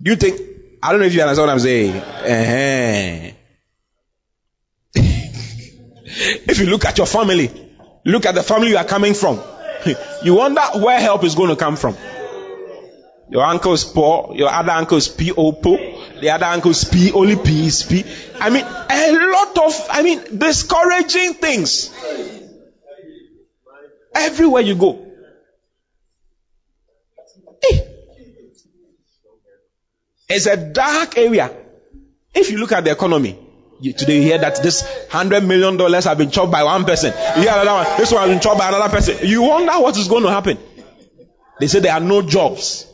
Do 0.01 0.11
you 0.11 0.17
think, 0.17 0.41
I 0.81 0.93
don't 0.93 1.01
know 1.01 1.07
if 1.07 1.15
you 1.15 1.23
understand 1.23 1.49
what 1.49 1.53
I'm 1.53 1.59
saying. 1.59 1.97
Uh-huh. 1.97 3.33
if 6.53 6.61
you 6.61 6.67
look 6.67 6.85
at 6.85 6.99
your 6.99 7.07
family, 7.09 7.51
look 8.05 8.27
at 8.27 8.37
the 8.37 8.45
family 8.45 8.71
you 8.71 8.77
are 8.77 8.85
coming 8.85 9.15
from, 9.15 9.41
you 10.23 10.35
wonder 10.35 10.63
where 10.77 11.01
help 11.01 11.25
is 11.25 11.35
going 11.35 11.51
to 11.51 11.57
come 11.57 11.75
from. 11.77 11.97
Your 13.29 13.43
uncle 13.43 13.73
is 13.73 13.83
poor, 13.83 14.37
your 14.37 14.51
other 14.51 14.71
uncle 14.71 14.99
is 14.99 15.09
P.O. 15.09 15.51
the 16.21 16.31
other 16.31 16.47
uncle 16.47 16.71
is 16.71 16.85
P, 16.85 17.11
only 17.11 17.35
P 17.35 17.67
is 17.67 17.83
P. 17.83 18.05
I 18.39 18.51
mean, 18.51 18.65
a 18.65 19.31
lot 19.33 19.59
of, 19.59 19.87
I 19.91 20.03
mean, 20.03 20.39
discouraging 20.39 21.35
things. 21.35 21.91
Everywhere 24.17 24.63
you 24.63 24.75
go. 24.75 25.07
Hey, 27.63 27.87
It's 30.29 30.47
a 30.47 30.57
dark 30.57 31.17
area. 31.19 31.51
If 32.35 32.51
you 32.51 32.59
look 32.59 32.73
at 32.73 32.85
the 32.85 32.93
economy, 32.93 33.39
you, 33.81 33.93
today 33.93 34.17
you 34.17 34.23
hear 34.23 34.39
that 34.39 34.63
this 34.63 34.83
hundred 35.11 35.45
million 35.45 35.77
dollars 35.77 36.05
have 36.05 36.17
been 36.19 36.31
chopped 36.31 36.51
by 36.51 36.63
one 36.65 36.85
person. 36.85 37.13
You 37.37 37.43
hear 37.43 37.53
another 37.53 37.73
one, 37.73 37.99
this 37.99 38.11
one 38.13 38.23
has 38.23 38.31
been 38.31 38.41
chopped 38.41 38.59
by 38.59 38.69
another 38.69 38.89
person. 38.89 39.19
You 39.27 39.43
wonder 39.43 39.73
what 39.73 39.97
is 39.99 40.09
going 40.09 40.23
to 40.23 40.31
happen. 40.31 40.59
They 41.61 41.67
say 41.67 41.81
there 41.81 41.93
are 41.93 42.01
no 42.01 42.23
jobs. 42.23 42.87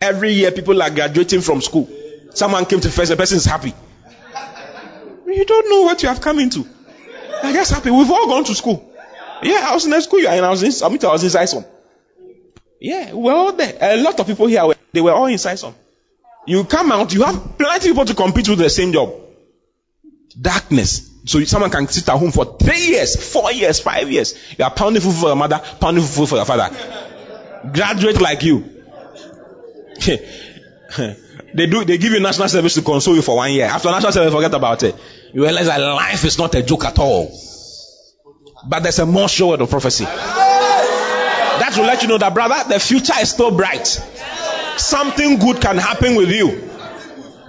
Every 0.00 0.32
year 0.32 0.50
people 0.50 0.82
are 0.82 0.90
graduating 0.90 1.40
from 1.42 1.60
school. 1.60 1.88
Someone 2.34 2.64
came 2.66 2.80
to 2.80 2.90
first, 2.90 3.10
the 3.10 3.16
person 3.16 3.36
is 3.36 3.44
happy. 3.44 3.72
You 5.26 5.44
don't 5.44 5.70
know 5.70 5.82
what 5.82 6.02
you 6.02 6.08
have 6.08 6.20
come 6.20 6.38
into. 6.38 6.66
I 7.42 7.52
guess 7.52 7.70
happy. 7.70 7.90
We've 7.90 8.10
all 8.10 8.26
gone 8.28 8.44
to 8.44 8.54
school. 8.54 8.93
Yeah, 9.44 9.68
I 9.68 9.74
was 9.74 9.84
in 9.84 9.90
the 9.90 10.00
school 10.00 10.26
and 10.26 10.44
I 10.44 10.50
was 10.50 10.62
in, 10.62 10.72
I, 10.84 10.88
mean, 10.88 10.98
I 11.04 11.12
was 11.12 11.22
inside 11.22 11.44
some. 11.46 11.64
Yeah, 12.80 13.12
we're 13.12 13.32
all 13.32 13.52
there. 13.52 13.76
A 13.80 14.02
lot 14.02 14.18
of 14.18 14.26
people 14.26 14.46
here, 14.46 14.66
were, 14.66 14.74
they 14.92 15.00
were 15.00 15.12
all 15.12 15.26
inside 15.26 15.56
some. 15.56 15.74
You 16.46 16.64
come 16.64 16.92
out, 16.92 17.12
you 17.14 17.22
have 17.22 17.58
plenty 17.58 17.76
of 17.76 17.82
people 17.82 18.04
to 18.06 18.14
compete 18.14 18.48
with 18.48 18.58
the 18.58 18.70
same 18.70 18.92
job. 18.92 19.14
Darkness. 20.40 21.10
So 21.26 21.42
someone 21.44 21.70
can 21.70 21.88
sit 21.88 22.08
at 22.08 22.18
home 22.18 22.32
for 22.32 22.56
three 22.58 22.88
years, 22.88 23.32
four 23.32 23.52
years, 23.52 23.80
five 23.80 24.10
years. 24.10 24.34
You 24.58 24.64
are 24.64 24.70
pounding 24.70 25.02
food 25.02 25.14
for 25.14 25.28
your 25.28 25.36
mother, 25.36 25.60
pounding 25.80 26.04
food 26.04 26.28
for 26.28 26.36
your 26.36 26.44
father. 26.44 26.74
Graduate 27.72 28.20
like 28.20 28.42
you. 28.42 28.64
they 31.54 31.66
do, 31.66 31.84
they 31.84 31.96
give 31.96 32.12
you 32.12 32.20
national 32.20 32.48
service 32.48 32.74
to 32.74 32.82
console 32.82 33.14
you 33.14 33.22
for 33.22 33.36
one 33.36 33.52
year. 33.52 33.66
After 33.66 33.90
national 33.90 34.12
service, 34.12 34.32
forget 34.32 34.52
about 34.52 34.82
it. 34.82 34.94
You 35.32 35.42
realize 35.42 35.66
that 35.66 35.78
life 35.80 36.24
is 36.24 36.38
not 36.38 36.54
a 36.54 36.62
joke 36.62 36.84
at 36.84 36.98
all. 36.98 37.32
But 38.66 38.82
there's 38.82 38.98
a 38.98 39.06
more 39.06 39.28
sure 39.28 39.50
word 39.50 39.60
of 39.60 39.70
prophecy. 39.70 40.04
That 40.04 41.74
will 41.76 41.84
let 41.84 42.02
you 42.02 42.08
know 42.08 42.18
that, 42.18 42.34
brother, 42.34 42.68
the 42.68 42.80
future 42.80 43.12
is 43.20 43.30
still 43.30 43.50
bright. 43.56 43.86
Something 44.76 45.38
good 45.38 45.60
can 45.60 45.78
happen 45.78 46.16
with 46.16 46.30
you. 46.30 46.70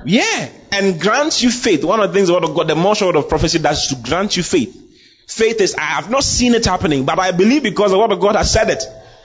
Yeah. 0.06 0.50
And 0.72 1.00
grant 1.00 1.42
you 1.42 1.50
faith. 1.50 1.84
One 1.84 2.00
of 2.00 2.12
the 2.12 2.14
things 2.14 2.28
the 2.28 2.34
word 2.34 2.44
of 2.44 2.54
God, 2.56 2.68
the 2.68 2.76
more 2.76 2.96
sure 2.96 3.08
word 3.08 3.16
of 3.16 3.30
prophecy 3.30 3.60
is 3.60 3.88
to 3.88 3.96
grant 3.96 4.38
you 4.38 4.44
faith. 4.44 4.82
Faith 5.28 5.60
is, 5.62 5.74
I 5.76 5.82
have 5.82 6.12
not 6.12 6.24
seen 6.24 6.54
it 6.54 6.66
happening, 6.66 7.06
but 7.06 7.18
I 7.18 7.32
believe 7.32 7.64
because 7.64 7.92
the 7.92 7.98
word 7.98 8.12
of 8.12 8.20
God 8.20 8.36
has 8.36 8.52
said 8.52 8.70
it. 8.70 8.84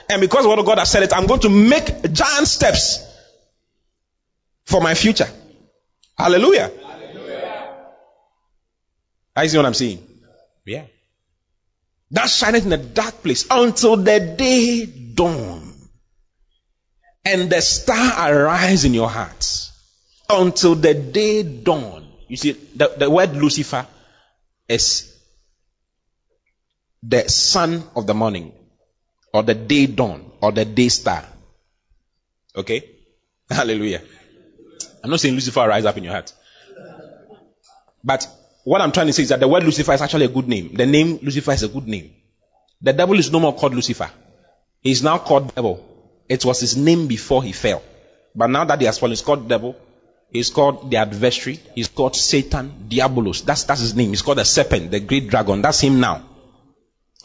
And 0.09 0.19
because 0.19 0.43
the 0.43 0.49
word 0.49 0.59
of 0.59 0.65
God 0.65 0.79
has 0.79 0.89
said 0.89 1.03
it, 1.03 1.13
I'm 1.15 1.27
going 1.27 1.41
to 1.41 1.49
make 1.49 2.11
giant 2.11 2.47
steps 2.47 3.07
for 4.65 4.81
my 4.81 4.95
future. 4.95 5.27
Hallelujah. 6.17 6.71
Hallelujah. 6.83 7.85
I 9.35 9.47
see 9.47 9.57
what 9.57 9.65
I'm 9.65 9.73
saying. 9.73 10.05
Yeah. 10.65 10.85
That 12.11 12.29
shineth 12.29 12.65
in 12.65 12.73
a 12.73 12.77
dark 12.77 13.23
place 13.23 13.45
until 13.49 13.97
the 13.97 14.35
day 14.37 14.85
dawn. 14.85 15.73
And 17.23 17.49
the 17.49 17.61
star 17.61 18.33
arise 18.33 18.83
in 18.83 18.93
your 18.93 19.09
hearts 19.09 19.71
until 20.29 20.75
the 20.75 20.93
day 20.93 21.43
dawn. 21.43 22.07
You 22.27 22.37
see, 22.37 22.51
the, 22.51 22.93
the 22.97 23.09
word 23.09 23.35
Lucifer 23.35 23.85
is 24.67 25.07
the 27.03 27.29
son 27.29 27.83
of 27.95 28.07
the 28.07 28.13
morning, 28.13 28.53
or 29.33 29.43
the 29.43 29.55
day 29.55 29.87
dawn, 29.87 30.31
or 30.41 30.51
the 30.51 30.65
day 30.65 30.89
star. 30.89 31.25
Okay? 32.55 32.83
Hallelujah. 33.49 34.01
I'm 35.03 35.09
not 35.09 35.19
saying 35.19 35.35
Lucifer 35.35 35.67
rise 35.67 35.85
up 35.85 35.97
in 35.97 36.03
your 36.03 36.13
heart. 36.13 36.33
But 38.03 38.27
what 38.63 38.81
I'm 38.81 38.91
trying 38.91 39.07
to 39.07 39.13
say 39.13 39.23
is 39.23 39.29
that 39.29 39.39
the 39.39 39.47
word 39.47 39.63
Lucifer 39.63 39.93
is 39.93 40.01
actually 40.01 40.25
a 40.25 40.29
good 40.29 40.47
name. 40.47 40.73
The 40.73 40.85
name 40.85 41.19
Lucifer 41.21 41.51
is 41.51 41.63
a 41.63 41.67
good 41.67 41.87
name. 41.87 42.13
The 42.81 42.93
devil 42.93 43.17
is 43.17 43.31
no 43.31 43.39
more 43.39 43.55
called 43.55 43.73
Lucifer. 43.73 44.09
He 44.81 44.91
is 44.91 45.03
now 45.03 45.17
called 45.17 45.53
devil. 45.53 45.85
It 46.27 46.43
was 46.45 46.59
his 46.59 46.77
name 46.77 47.07
before 47.07 47.43
he 47.43 47.51
fell. 47.51 47.81
But 48.35 48.47
now 48.47 48.65
that 48.65 48.79
he 48.79 48.85
has 48.85 48.97
fallen, 48.97 49.11
he's 49.11 49.21
called 49.21 49.47
devil. 49.47 49.75
He's 50.31 50.49
called 50.49 50.89
the 50.89 50.97
adversary. 50.97 51.59
He's 51.75 51.89
called 51.89 52.15
Satan, 52.15 52.87
Diabolos. 52.87 53.43
That's, 53.43 53.65
that's 53.65 53.81
his 53.81 53.95
name. 53.95 54.09
He's 54.09 54.21
called 54.21 54.37
the 54.37 54.45
serpent, 54.45 54.91
the 54.91 55.01
great 55.01 55.27
dragon. 55.27 55.61
That's 55.61 55.81
him 55.81 55.99
now. 55.99 56.23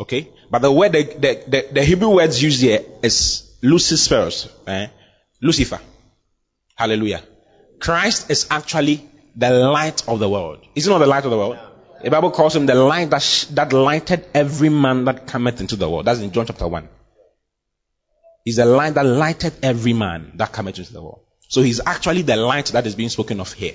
Okay? 0.01 0.29
But 0.51 0.63
the 0.63 0.73
word, 0.73 0.93
the, 0.93 1.03
the, 1.05 1.45
the, 1.47 1.69
the 1.73 1.85
Hebrew 1.85 2.17
words 2.17 2.43
used 2.43 2.61
here 2.61 2.85
is 3.03 3.57
Lucifer, 3.63 4.31
eh? 4.67 4.89
Lucifer. 5.41 5.81
Hallelujah. 6.75 7.23
Christ 7.79 8.31
is 8.31 8.47
actually 8.51 9.09
the 9.37 9.51
light 9.51 10.09
of 10.09 10.19
the 10.19 10.29
world. 10.29 10.61
Is 10.75 10.87
he 10.87 10.91
not 10.91 10.99
the 10.99 11.07
light 11.07 11.25
of 11.25 11.31
the 11.31 11.37
world? 11.37 11.59
The 12.03 12.11
Bible 12.11 12.31
calls 12.31 12.55
him 12.57 12.67
the 12.67 12.75
light 12.75 13.11
that, 13.11 13.23
sh- 13.23 13.45
that 13.47 13.73
lighted 13.73 14.27
every 14.35 14.69
man 14.69 15.05
that 15.05 15.27
cometh 15.27 15.61
into 15.61 15.77
the 15.77 15.89
world. 15.89 16.07
That's 16.07 16.21
in 16.21 16.33
John 16.33 16.47
chapter 16.47 16.67
1. 16.69 16.89
He's 18.45 18.57
the 18.57 18.65
light 18.65 18.95
that 18.95 19.05
lighted 19.05 19.55
every 19.63 19.93
man 19.93 20.33
that 20.35 20.53
cometh 20.53 20.79
into 20.79 20.93
the 20.93 21.03
world. 21.03 21.21
So 21.49 21.63
he's 21.63 21.81
actually 21.85 22.23
the 22.23 22.37
light 22.37 22.67
that 22.67 22.87
is 22.87 22.95
being 22.95 23.09
spoken 23.09 23.41
of 23.41 23.53
here. 23.53 23.75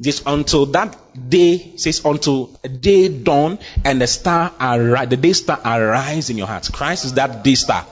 Just 0.00 0.24
until 0.26 0.66
that 0.66 0.96
day, 1.28 1.76
says 1.76 2.04
until 2.04 2.46
day 2.80 3.08
dawn 3.08 3.58
and 3.84 4.00
the 4.00 4.06
star 4.06 4.52
arise, 4.60 5.08
the 5.08 5.16
day 5.16 5.32
star 5.32 5.60
arise 5.64 6.30
in 6.30 6.38
your 6.38 6.48
hearts. 6.48 6.68
Christ 6.68 7.04
is 7.04 7.14
that 7.14 7.44
day 7.44 7.54
star. 7.54 7.86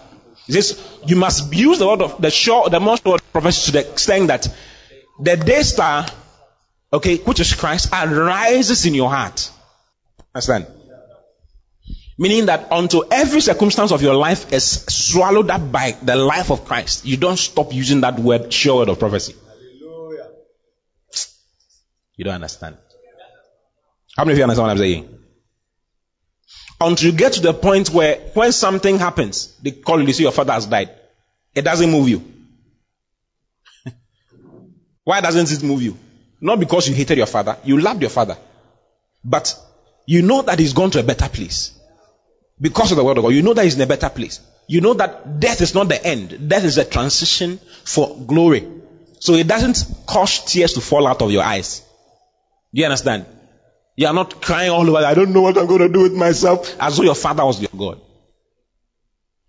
Says 0.49 0.81
you 1.07 1.15
must 1.17 1.55
use 1.55 1.79
the 1.79 1.87
word 1.87 2.03
of 2.03 2.21
the 2.21 2.31
sure, 2.31 2.69
the 2.69 2.81
most 2.81 3.05
word 3.05 3.23
prophecy 3.33 3.67
to 3.67 3.73
the 3.73 3.91
extent 3.93 4.29
that 4.29 4.49
the 5.21 5.37
day 5.37 5.63
star, 5.63 6.07
okay, 6.93 7.17
which 7.19 7.41
is 7.41 7.55
Christ, 7.55 7.93
arises 7.93 8.87
in 8.87 8.95
your 8.95 9.11
heart. 9.11 9.51
Understand? 10.35 10.67
Meaning 12.19 12.47
that 12.47 12.69
until 12.71 13.05
every 13.11 13.41
circumstance 13.41 13.91
of 13.91 14.03
your 14.03 14.15
life 14.15 14.53
is 14.53 14.85
swallowed 14.85 15.51
up 15.51 15.73
by 15.73 15.97
the 16.03 16.15
life 16.15 16.51
of 16.51 16.65
Christ, 16.65 17.07
you 17.07 17.17
don't 17.17 17.39
stop 17.39 17.73
using 17.73 18.03
that 18.03 18.19
word, 18.19 18.53
sure 18.53 18.77
word 18.77 18.91
of 18.91 18.99
prophecy. 18.99 19.35
Hallelujah. 19.47 20.29
You 22.17 22.25
don't 22.25 22.35
understand. 22.35 22.77
How 24.17 24.25
many 24.25 24.33
of 24.33 24.39
you 24.39 24.45
understand 24.45 24.67
what 24.67 24.71
I'm 24.73 24.79
saying? 24.79 25.19
Until 26.81 27.11
you 27.11 27.17
get 27.17 27.35
to 27.35 27.41
the 27.41 27.55
point 27.55 27.91
where 27.91 28.17
when 28.35 28.53
something 28.53 28.99
happens, 28.99 29.57
they 29.63 29.71
call 29.71 29.99
you, 30.01 30.07
they 30.07 30.13
say 30.13 30.25
your 30.25 30.33
father 30.33 30.53
has 30.53 30.67
died. 30.67 30.91
It 31.55 31.63
doesn't 31.63 31.91
move 31.91 32.09
you. 32.09 32.23
Why 35.05 35.21
doesn't 35.21 35.51
it 35.51 35.63
move 35.63 35.83
you? 35.83 35.97
Not 36.43 36.59
because 36.59 36.89
you 36.89 36.95
hated 36.95 37.19
your 37.19 37.29
father, 37.29 37.57
you 37.65 37.79
loved 37.79 38.01
your 38.01 38.11
father. 38.11 38.37
But 39.25 39.57
you 40.07 40.23
know 40.23 40.43
that 40.43 40.59
he's 40.59 40.73
gone 40.73 40.91
to 40.91 40.99
a 40.99 41.05
better 41.05 41.29
place. 41.29 41.79
Because 42.61 42.91
of 42.91 42.97
the 42.97 43.05
word 43.05 43.17
of 43.17 43.23
God, 43.23 43.33
you 43.33 43.43
know 43.43 43.55
that 43.55 43.63
he's 43.63 43.77
in 43.77 43.81
a 43.81 43.87
better 43.87 44.11
place. 44.11 44.41
You 44.67 44.81
know 44.81 44.95
that 44.95 45.39
death 45.39 45.61
is 45.61 45.73
not 45.75 45.89
the 45.89 46.05
end. 46.05 46.49
Death 46.49 46.65
is 46.65 46.79
a 46.79 46.85
transition 46.85 47.59
for 47.85 48.17
glory. 48.27 48.69
So 49.21 49.35
it 49.35 49.47
doesn't 49.47 50.07
cause 50.07 50.45
tears 50.45 50.73
to 50.73 50.81
fall 50.81 51.07
out 51.07 51.23
of 51.23 51.31
your 51.31 51.45
eyes. 51.45 51.81
Do 52.75 52.81
you 52.81 52.87
understand? 52.87 53.25
You 53.95 54.09
are 54.09 54.15
not 54.15 54.43
crying 54.43 54.71
all 54.71 54.89
over. 54.89 55.07
I 55.07 55.15
don't 55.15 55.33
know 55.33 55.43
what 55.43 55.57
I'm 55.57 55.67
going 55.67 55.81
to 55.81 55.89
do 55.89 56.03
with 56.03 56.15
myself. 56.15 56.77
As 56.81 56.97
though 56.97 57.05
your 57.05 57.15
father 57.15 57.45
was 57.45 57.61
your 57.61 57.71
God. 57.77 58.01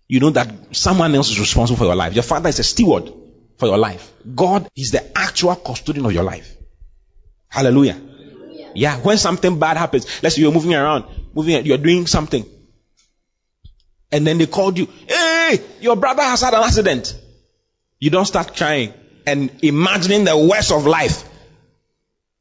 You 0.06 0.20
know 0.20 0.30
that 0.30 0.76
someone 0.76 1.12
else 1.14 1.30
is 1.30 1.40
responsible 1.40 1.78
for 1.78 1.86
your 1.86 1.96
life. 1.96 2.14
Your 2.14 2.22
father 2.22 2.50
is 2.50 2.60
a 2.60 2.64
steward 2.64 3.12
for 3.56 3.66
your 3.66 3.78
life. 3.78 4.12
God 4.32 4.68
is 4.76 4.92
the 4.92 5.18
actual 5.18 5.56
custodian 5.56 6.06
of 6.06 6.12
your 6.12 6.22
life. 6.22 6.56
Hallelujah. 7.54 8.00
Yeah, 8.74 8.96
when 8.98 9.16
something 9.16 9.60
bad 9.60 9.76
happens, 9.76 10.06
let's 10.24 10.34
say 10.34 10.42
you're 10.42 10.50
moving 10.50 10.74
around, 10.74 11.04
moving, 11.32 11.64
you're 11.64 11.78
doing 11.78 12.08
something, 12.08 12.44
and 14.10 14.26
then 14.26 14.38
they 14.38 14.46
called 14.46 14.76
you, 14.76 14.88
hey, 15.08 15.60
your 15.80 15.94
brother 15.94 16.22
has 16.22 16.40
had 16.40 16.52
an 16.52 16.64
accident. 16.64 17.16
You 18.00 18.10
don't 18.10 18.24
start 18.24 18.56
crying 18.56 18.92
and 19.24 19.52
imagining 19.62 20.24
the 20.24 20.36
worst 20.36 20.72
of 20.72 20.84
life. 20.84 21.22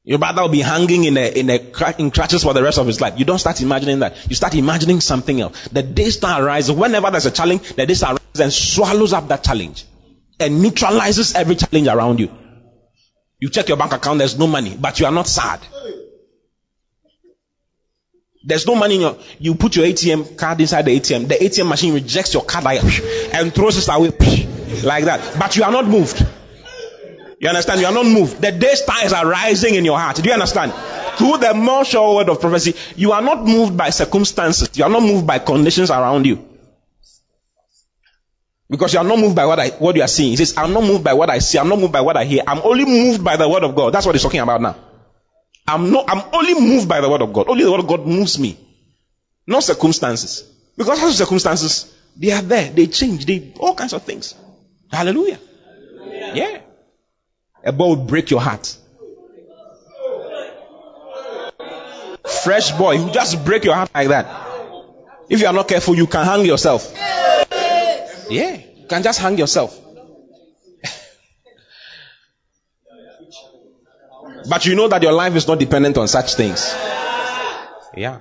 Your 0.04 0.18
brother 0.18 0.42
will 0.42 0.50
be 0.50 0.62
hanging 0.62 1.04
in 1.04 1.16
a, 1.16 1.30
in 1.30 1.50
a 1.52 1.60
in 2.00 2.10
crutches 2.10 2.42
for 2.42 2.56
the 2.56 2.64
rest 2.64 2.80
of 2.80 2.88
his 2.88 3.00
life. 3.00 3.14
You 3.20 3.26
don't 3.26 3.38
start 3.38 3.62
imagining 3.62 4.00
that. 4.00 4.28
You 4.28 4.36
start 4.36 4.56
imagining 4.56 5.00
something 5.00 5.40
else. 5.40 5.68
The 5.68 5.84
day 5.84 6.10
star 6.10 6.44
arises. 6.44 6.72
Whenever 6.72 7.12
there's 7.12 7.28
a 7.28 7.32
challenge, 7.32 7.74
the 7.74 7.86
day 7.86 7.94
star 7.94 8.14
arises 8.14 8.40
and 8.40 8.52
swallows 8.52 9.14
up 9.14 9.28
that 9.28 9.44
challenge 9.44 9.86
and 10.40 10.64
neutralizes 10.64 11.36
every 11.36 11.56
challenge 11.56 11.88
around 11.88 12.20
you. 12.20 12.32
You 13.44 13.50
check 13.50 13.68
your 13.68 13.76
bank 13.76 13.92
account, 13.92 14.20
there's 14.20 14.40
no 14.40 14.48
money, 14.48 14.74
but 14.80 15.02
you 15.02 15.06
are 15.06 15.12
not 15.12 15.28
sad. 15.28 15.60
There's 18.42 18.66
no 18.66 18.74
money 18.76 18.96
in 18.96 19.02
your, 19.02 19.18
you 19.38 19.56
put 19.56 19.76
your 19.76 19.86
ATM 19.86 20.38
card 20.38 20.62
inside 20.62 20.84
the 20.84 20.98
ATM. 20.98 21.28
The 21.28 21.36
ATM 21.36 21.68
machine 21.68 21.94
rejects 21.94 22.34
your 22.34 22.46
card 22.46 22.64
and 22.66 23.54
throws 23.54 23.78
it 23.78 23.94
away 23.94 24.12
like 24.86 25.04
that. 25.04 25.38
But 25.38 25.58
you 25.58 25.66
are 25.66 25.74
not 25.74 25.86
moved. 25.88 26.26
You 27.42 27.50
understand? 27.50 27.82
You 27.82 27.88
are 27.88 27.94
not 27.94 28.06
moved. 28.06 28.42
The 28.42 28.54
day 28.54 28.76
stars 28.76 29.12
are 29.12 29.28
rising 29.28 29.76
in 29.76 29.84
your 29.84 30.00
heart. 30.00 30.16
Do 30.16 30.24
you 30.24 30.32
understand? 30.32 30.72
Through 31.18 31.40
the 31.40 31.54
more 31.54 31.84
sure 31.84 32.16
word 32.16 32.30
of 32.30 32.40
prophecy, 32.40 32.76
you 32.96 33.12
are 33.12 33.22
not 33.22 33.44
moved 33.44 33.76
by 33.76 33.90
circumstances. 33.90 34.70
You 34.78 34.86
are 34.86 34.90
not 34.90 35.02
moved 35.02 35.28
by 35.28 35.40
conditions 35.40 35.92
around 35.92 36.26
you. 36.26 36.53
Because 38.70 38.94
you 38.94 39.00
are 39.00 39.06
not 39.06 39.20
moved 39.20 39.36
by 39.36 39.46
what 39.46 39.60
I, 39.60 39.70
what 39.70 39.96
you 39.96 40.02
are 40.02 40.08
seeing. 40.08 40.32
He 40.32 40.38
says, 40.38 40.58
I'm 40.58 40.74
not 40.74 40.84
moved 40.84 41.04
by 41.04 41.14
what 41.14 41.30
I 41.30 41.40
see. 41.40 41.60
I'm 41.60 41.70
not 41.70 41.80
moved 41.80 41.94
by 41.94 42.02
what 42.02 42.18
I 42.18 42.26
hear. 42.26 42.44
I'm 42.48 42.60
only 42.60 42.86
moved 42.86 43.24
by 43.24 43.38
the 43.38 43.48
word 43.48 43.64
of 43.64 43.76
God. 43.76 43.94
That's 43.94 44.06
what 44.06 44.16
he's 44.16 44.24
talking 44.24 44.40
about 44.40 44.62
now. 44.62 44.76
I'm 45.68 45.92
not, 45.92 46.06
I'm 46.10 46.24
only 46.34 46.56
moved 46.56 46.90
by 46.90 47.02
the 47.02 47.10
word 47.10 47.22
of 47.22 47.32
God. 47.34 47.48
Only 47.48 47.64
the 47.64 47.72
word 47.72 47.82
of 47.82 47.88
God 47.88 48.06
moves 48.06 48.40
me. 48.40 48.58
Not 49.46 49.64
circumstances. 49.64 50.50
Because 50.78 51.02
as 51.04 51.18
circumstances, 51.18 51.94
they 52.18 52.32
are 52.32 52.42
there. 52.42 52.72
They 52.72 52.88
change. 52.88 53.26
They, 53.26 53.54
all 53.60 53.76
kinds 53.76 53.94
of 53.94 54.04
things. 54.04 54.36
Hallelujah. 54.92 55.40
Yeah. 56.34 56.62
A 57.64 57.72
boy 57.72 57.88
will 57.90 58.06
break 58.06 58.30
your 58.32 58.42
heart. 58.42 58.78
Fresh 62.44 62.72
boy 62.72 62.98
who 62.98 63.12
just 63.12 63.46
break 63.46 63.64
your 63.64 63.76
heart 63.76 63.92
like 63.94 64.10
that. 64.10 64.26
If 65.30 65.40
you 65.40 65.48
are 65.48 65.54
not 65.54 65.68
careful, 65.68 65.96
you 65.96 66.08
can 66.08 66.26
hang 66.26 66.46
yourself. 66.46 66.94
Yeah, 68.30 68.60
you 68.76 68.88
can 68.88 69.04
just 69.04 69.20
hang 69.20 69.38
yourself. 69.38 69.80
but 74.50 74.66
you 74.66 74.76
know 74.76 74.88
that 74.88 75.04
your 75.04 75.14
life 75.14 75.36
is 75.36 75.48
not 75.48 75.60
dependent 75.60 75.98
on 75.98 76.08
such 76.08 76.36
things. 76.36 76.74
Yeah. 77.96 78.20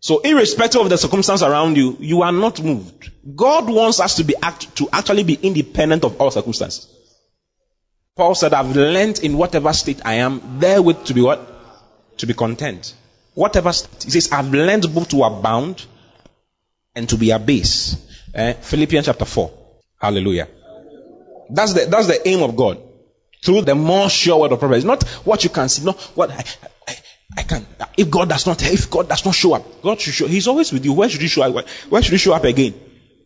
So 0.00 0.18
irrespective 0.18 0.80
of 0.80 0.90
the 0.90 0.98
circumstance 0.98 1.42
around 1.42 1.76
you, 1.76 1.96
you 2.00 2.22
are 2.22 2.32
not 2.32 2.60
moved. 2.60 3.12
God 3.36 3.70
wants 3.70 4.00
us 4.00 4.16
to 4.16 4.24
be 4.24 4.34
act, 4.42 4.74
to 4.76 4.88
actually 4.92 5.22
be 5.22 5.34
independent 5.34 6.04
of 6.04 6.20
all 6.20 6.32
circumstances. 6.32 6.88
Paul 8.16 8.34
said, 8.34 8.52
I've 8.52 8.76
learned 8.76 9.20
in 9.20 9.38
whatever 9.38 9.72
state 9.72 10.00
I 10.04 10.14
am, 10.14 10.58
therewith 10.58 11.04
to 11.04 11.14
be 11.14 11.22
what? 11.22 11.48
To 12.18 12.26
be 12.26 12.34
content. 12.34 12.94
Whatever 13.34 13.72
state. 13.72 14.02
He 14.02 14.10
says, 14.10 14.32
I've 14.32 14.52
learned 14.52 14.92
both 14.92 15.08
to 15.10 15.22
abound 15.22 15.86
and 16.94 17.08
to 17.08 17.16
be 17.16 17.30
abased. 17.30 17.98
Eh? 18.34 18.52
Philippians 18.54 19.06
chapter 19.06 19.24
4. 19.24 19.50
Hallelujah. 20.00 20.48
That's 21.50 21.74
the, 21.74 21.86
that's 21.86 22.06
the 22.06 22.26
aim 22.26 22.42
of 22.42 22.56
God. 22.56 22.80
Through 23.42 23.62
the 23.62 23.74
more 23.74 24.08
sure 24.08 24.40
word 24.40 24.52
of 24.52 24.60
prophecy. 24.60 24.86
Not 24.86 25.02
what 25.24 25.44
you 25.44 25.50
can 25.50 25.68
see, 25.68 25.84
not 25.84 26.00
what 26.14 26.30
I, 26.30 26.44
I, 26.88 26.96
I 27.38 27.42
can. 27.42 27.66
If 27.96 28.10
God 28.10 28.28
does 28.28 28.46
not, 28.46 28.62
if 28.62 28.90
God 28.90 29.08
does 29.08 29.24
not 29.24 29.34
show 29.34 29.54
up, 29.54 29.82
God 29.82 30.00
should 30.00 30.14
show. 30.14 30.26
He's 30.26 30.46
always 30.46 30.72
with 30.72 30.84
you. 30.84 30.92
Where 30.92 31.08
should 31.08 31.20
He 31.20 31.28
show 31.28 31.42
up? 31.42 31.68
Where 31.88 32.02
should 32.02 32.12
He 32.12 32.18
show 32.18 32.34
up 32.34 32.44
again? 32.44 32.74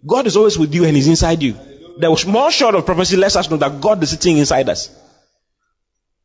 God 0.06 0.26
is 0.26 0.36
always 0.36 0.58
with 0.58 0.74
you 0.74 0.84
and 0.84 0.96
He's 0.96 1.08
inside 1.08 1.42
you. 1.42 1.52
The 1.98 2.24
more 2.28 2.50
sure 2.50 2.74
of 2.74 2.86
prophecy 2.86 3.16
lets 3.16 3.36
us 3.36 3.50
know 3.50 3.56
that 3.58 3.80
God 3.80 4.02
is 4.02 4.10
sitting 4.10 4.38
inside 4.38 4.68
us. 4.68 4.90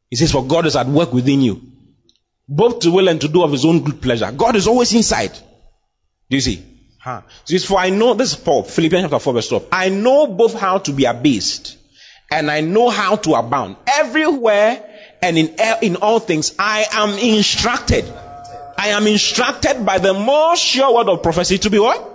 He 0.09 0.15
says, 0.15 0.31
For 0.31 0.45
God 0.45 0.65
is 0.65 0.75
at 0.75 0.87
work 0.87 1.13
within 1.13 1.41
you, 1.41 1.61
both 2.47 2.79
to 2.79 2.91
will 2.91 3.07
and 3.07 3.19
to 3.21 3.27
do 3.27 3.43
of 3.43 3.51
His 3.51 3.65
own 3.65 3.83
good 3.83 4.01
pleasure. 4.01 4.31
God 4.31 4.55
is 4.55 4.67
always 4.67 4.93
inside. 4.93 5.31
Do 6.29 6.37
you 6.37 6.41
see? 6.41 6.70
Huh. 7.01 7.21
For 7.65 7.79
I 7.79 7.89
know 7.89 8.13
this 8.13 8.33
is 8.33 8.39
Paul, 8.39 8.61
Philippians 8.61 9.05
chapter 9.05 9.17
4, 9.17 9.33
verse 9.33 9.47
12. 9.49 9.67
I 9.71 9.89
know 9.89 10.27
both 10.27 10.53
how 10.53 10.77
to 10.77 10.91
be 10.93 11.05
abased 11.05 11.77
and 12.29 12.51
I 12.51 12.61
know 12.61 12.89
how 12.89 13.15
to 13.15 13.33
abound. 13.33 13.77
Everywhere 13.87 14.87
and 15.19 15.35
in, 15.35 15.55
in 15.81 15.95
all 15.95 16.19
things, 16.19 16.53
I 16.59 16.85
am 16.91 17.17
instructed. 17.17 18.05
I 18.77 18.89
am 18.89 19.07
instructed 19.07 19.83
by 19.83 19.97
the 19.97 20.13
more 20.13 20.55
sure 20.55 20.93
word 20.93 21.09
of 21.09 21.23
prophecy 21.23 21.57
to 21.59 21.71
be 21.71 21.79
what? 21.79 22.07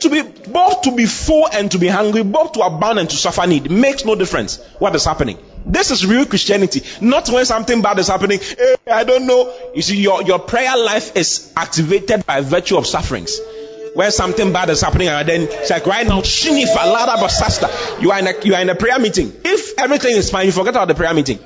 To 0.00 0.10
be 0.10 0.22
both 0.22 0.82
to 0.82 0.96
be 0.96 1.06
full 1.06 1.48
and 1.52 1.70
to 1.70 1.78
be 1.78 1.86
hungry, 1.86 2.24
both 2.24 2.52
to 2.52 2.60
abound 2.62 2.98
and 2.98 3.08
to 3.08 3.16
suffer 3.16 3.46
need. 3.46 3.70
Makes 3.70 4.04
no 4.04 4.16
difference 4.16 4.60
what 4.80 4.96
is 4.96 5.04
happening. 5.04 5.38
This 5.64 5.92
is 5.92 6.04
real 6.04 6.26
Christianity. 6.26 6.82
Not 7.00 7.28
when 7.28 7.44
something 7.44 7.82
bad 7.82 8.00
is 8.00 8.08
happening. 8.08 8.40
Hey, 8.40 8.76
I 8.90 9.04
don't 9.04 9.28
know. 9.28 9.54
You 9.74 9.82
see, 9.82 10.00
your, 10.00 10.22
your 10.22 10.40
prayer 10.40 10.76
life 10.76 11.16
is 11.16 11.52
activated 11.56 12.26
by 12.26 12.40
virtue 12.40 12.76
of 12.76 12.86
sufferings. 12.86 13.38
When 13.94 14.10
something 14.10 14.52
bad 14.52 14.70
is 14.70 14.80
happening, 14.80 15.08
and 15.08 15.28
then 15.28 15.42
it's 15.42 15.70
like 15.70 15.86
right 15.86 16.06
now, 16.06 16.20
shinifa 16.20 16.76
lada 16.76 17.20
basasta. 17.22 18.02
You 18.02 18.10
are 18.12 18.18
in 18.18 18.26
a 18.26 18.44
you 18.44 18.54
are 18.54 18.62
in 18.62 18.68
a 18.68 18.74
prayer 18.74 18.98
meeting. 18.98 19.32
If 19.44 19.78
everything 19.78 20.16
is 20.16 20.30
fine, 20.30 20.46
you 20.46 20.52
forget 20.52 20.74
about 20.74 20.88
the 20.88 20.94
prayer 20.94 21.14
meeting. 21.14 21.38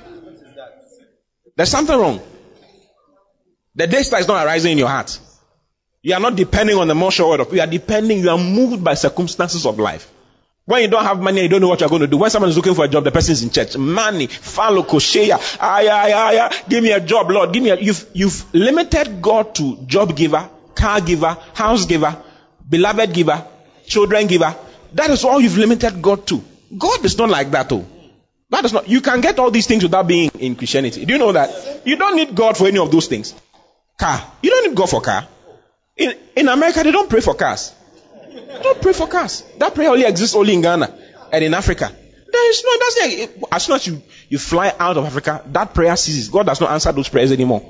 There's 1.56 1.70
something 1.70 1.96
wrong. 1.96 2.20
The 3.74 3.86
day 3.86 3.98
is 3.98 4.10
not 4.10 4.46
arising 4.46 4.72
in 4.72 4.78
your 4.78 4.88
heart. 4.88 5.18
You 6.02 6.14
are 6.14 6.20
not 6.20 6.36
depending 6.36 6.76
on 6.76 6.88
the 6.88 7.10
sure 7.10 7.28
word 7.28 7.40
of. 7.40 7.54
You 7.54 7.60
are 7.60 7.66
depending. 7.66 8.18
You 8.18 8.30
are 8.30 8.38
moved 8.38 8.82
by 8.82 8.94
circumstances 8.94 9.64
of 9.66 9.78
life. 9.78 10.10
When 10.64 10.82
you 10.82 10.88
don't 10.88 11.04
have 11.04 11.20
money, 11.20 11.42
you 11.42 11.48
don't 11.48 11.60
know 11.60 11.68
what 11.68 11.80
you're 11.80 11.88
going 11.88 12.02
to 12.02 12.06
do. 12.06 12.18
When 12.18 12.30
someone 12.30 12.50
is 12.50 12.56
looking 12.56 12.74
for 12.74 12.84
a 12.84 12.88
job, 12.88 13.04
the 13.04 13.10
person 13.10 13.32
is 13.32 13.42
in 13.42 13.50
church. 13.50 13.76
Money, 13.76 14.26
follow, 14.28 14.82
kosheya, 14.82 15.38
ay, 15.60 15.88
ay, 15.88 16.38
ay, 16.38 16.62
give 16.68 16.84
me 16.84 16.92
a 16.92 17.00
job, 17.00 17.30
Lord, 17.30 17.52
give 17.52 17.62
me 17.62 17.70
a. 17.70 17.80
You've 17.80 18.06
you've 18.14 18.54
limited 18.54 19.20
God 19.20 19.54
to 19.56 19.76
job 19.86 20.16
giver, 20.16 20.48
car 20.74 21.00
giver, 21.00 21.36
house 21.54 21.86
giver, 21.86 22.16
beloved 22.72 23.12
giver, 23.12 23.46
children 23.86 24.26
giver. 24.26 24.56
That 24.94 25.10
is 25.10 25.24
all 25.24 25.40
you've 25.40 25.58
limited 25.58 26.02
God 26.02 26.26
to. 26.28 26.42
God 26.76 27.04
is 27.04 27.16
not 27.16 27.28
like 27.28 27.50
that, 27.52 27.68
though. 27.68 27.86
That 28.50 28.64
is 28.64 28.72
not. 28.72 28.88
You 28.88 29.00
can 29.00 29.20
get 29.20 29.38
all 29.38 29.50
these 29.50 29.66
things 29.66 29.82
without 29.82 30.06
being 30.06 30.30
in 30.38 30.56
Christianity. 30.56 31.04
Do 31.04 31.12
you 31.12 31.18
know 31.18 31.32
that? 31.32 31.82
You 31.86 31.96
don't 31.96 32.16
need 32.16 32.34
God 32.34 32.56
for 32.56 32.66
any 32.66 32.78
of 32.78 32.90
those 32.90 33.06
things. 33.06 33.34
Car. 33.98 34.20
You 34.42 34.50
don't 34.50 34.68
need 34.68 34.76
God 34.76 34.90
for 34.90 35.00
car. 35.00 35.26
In, 35.96 36.14
in 36.36 36.48
America, 36.48 36.82
they 36.82 36.90
don't 36.90 37.08
pray 37.08 37.20
for 37.20 37.34
cars. 37.34 37.72
They 38.32 38.62
don't 38.62 38.80
pray 38.80 38.92
for 38.92 39.06
cars. 39.06 39.44
That 39.58 39.74
prayer 39.74 39.90
only 39.90 40.04
exists 40.04 40.34
only 40.34 40.54
in 40.54 40.62
Ghana 40.62 40.92
and 41.32 41.44
in 41.44 41.54
Africa. 41.54 41.92
There 42.32 42.50
is 42.50 42.64
no, 42.64 42.78
that's 42.78 42.94
the, 42.94 43.54
as 43.54 43.64
soon 43.64 43.76
as 43.76 43.86
you, 43.86 44.02
you 44.30 44.38
fly 44.38 44.74
out 44.78 44.96
of 44.96 45.04
Africa, 45.04 45.42
that 45.46 45.74
prayer 45.74 45.94
ceases. 45.96 46.28
God 46.28 46.46
does 46.46 46.60
not 46.60 46.70
answer 46.70 46.90
those 46.92 47.08
prayers 47.08 47.30
anymore. 47.30 47.62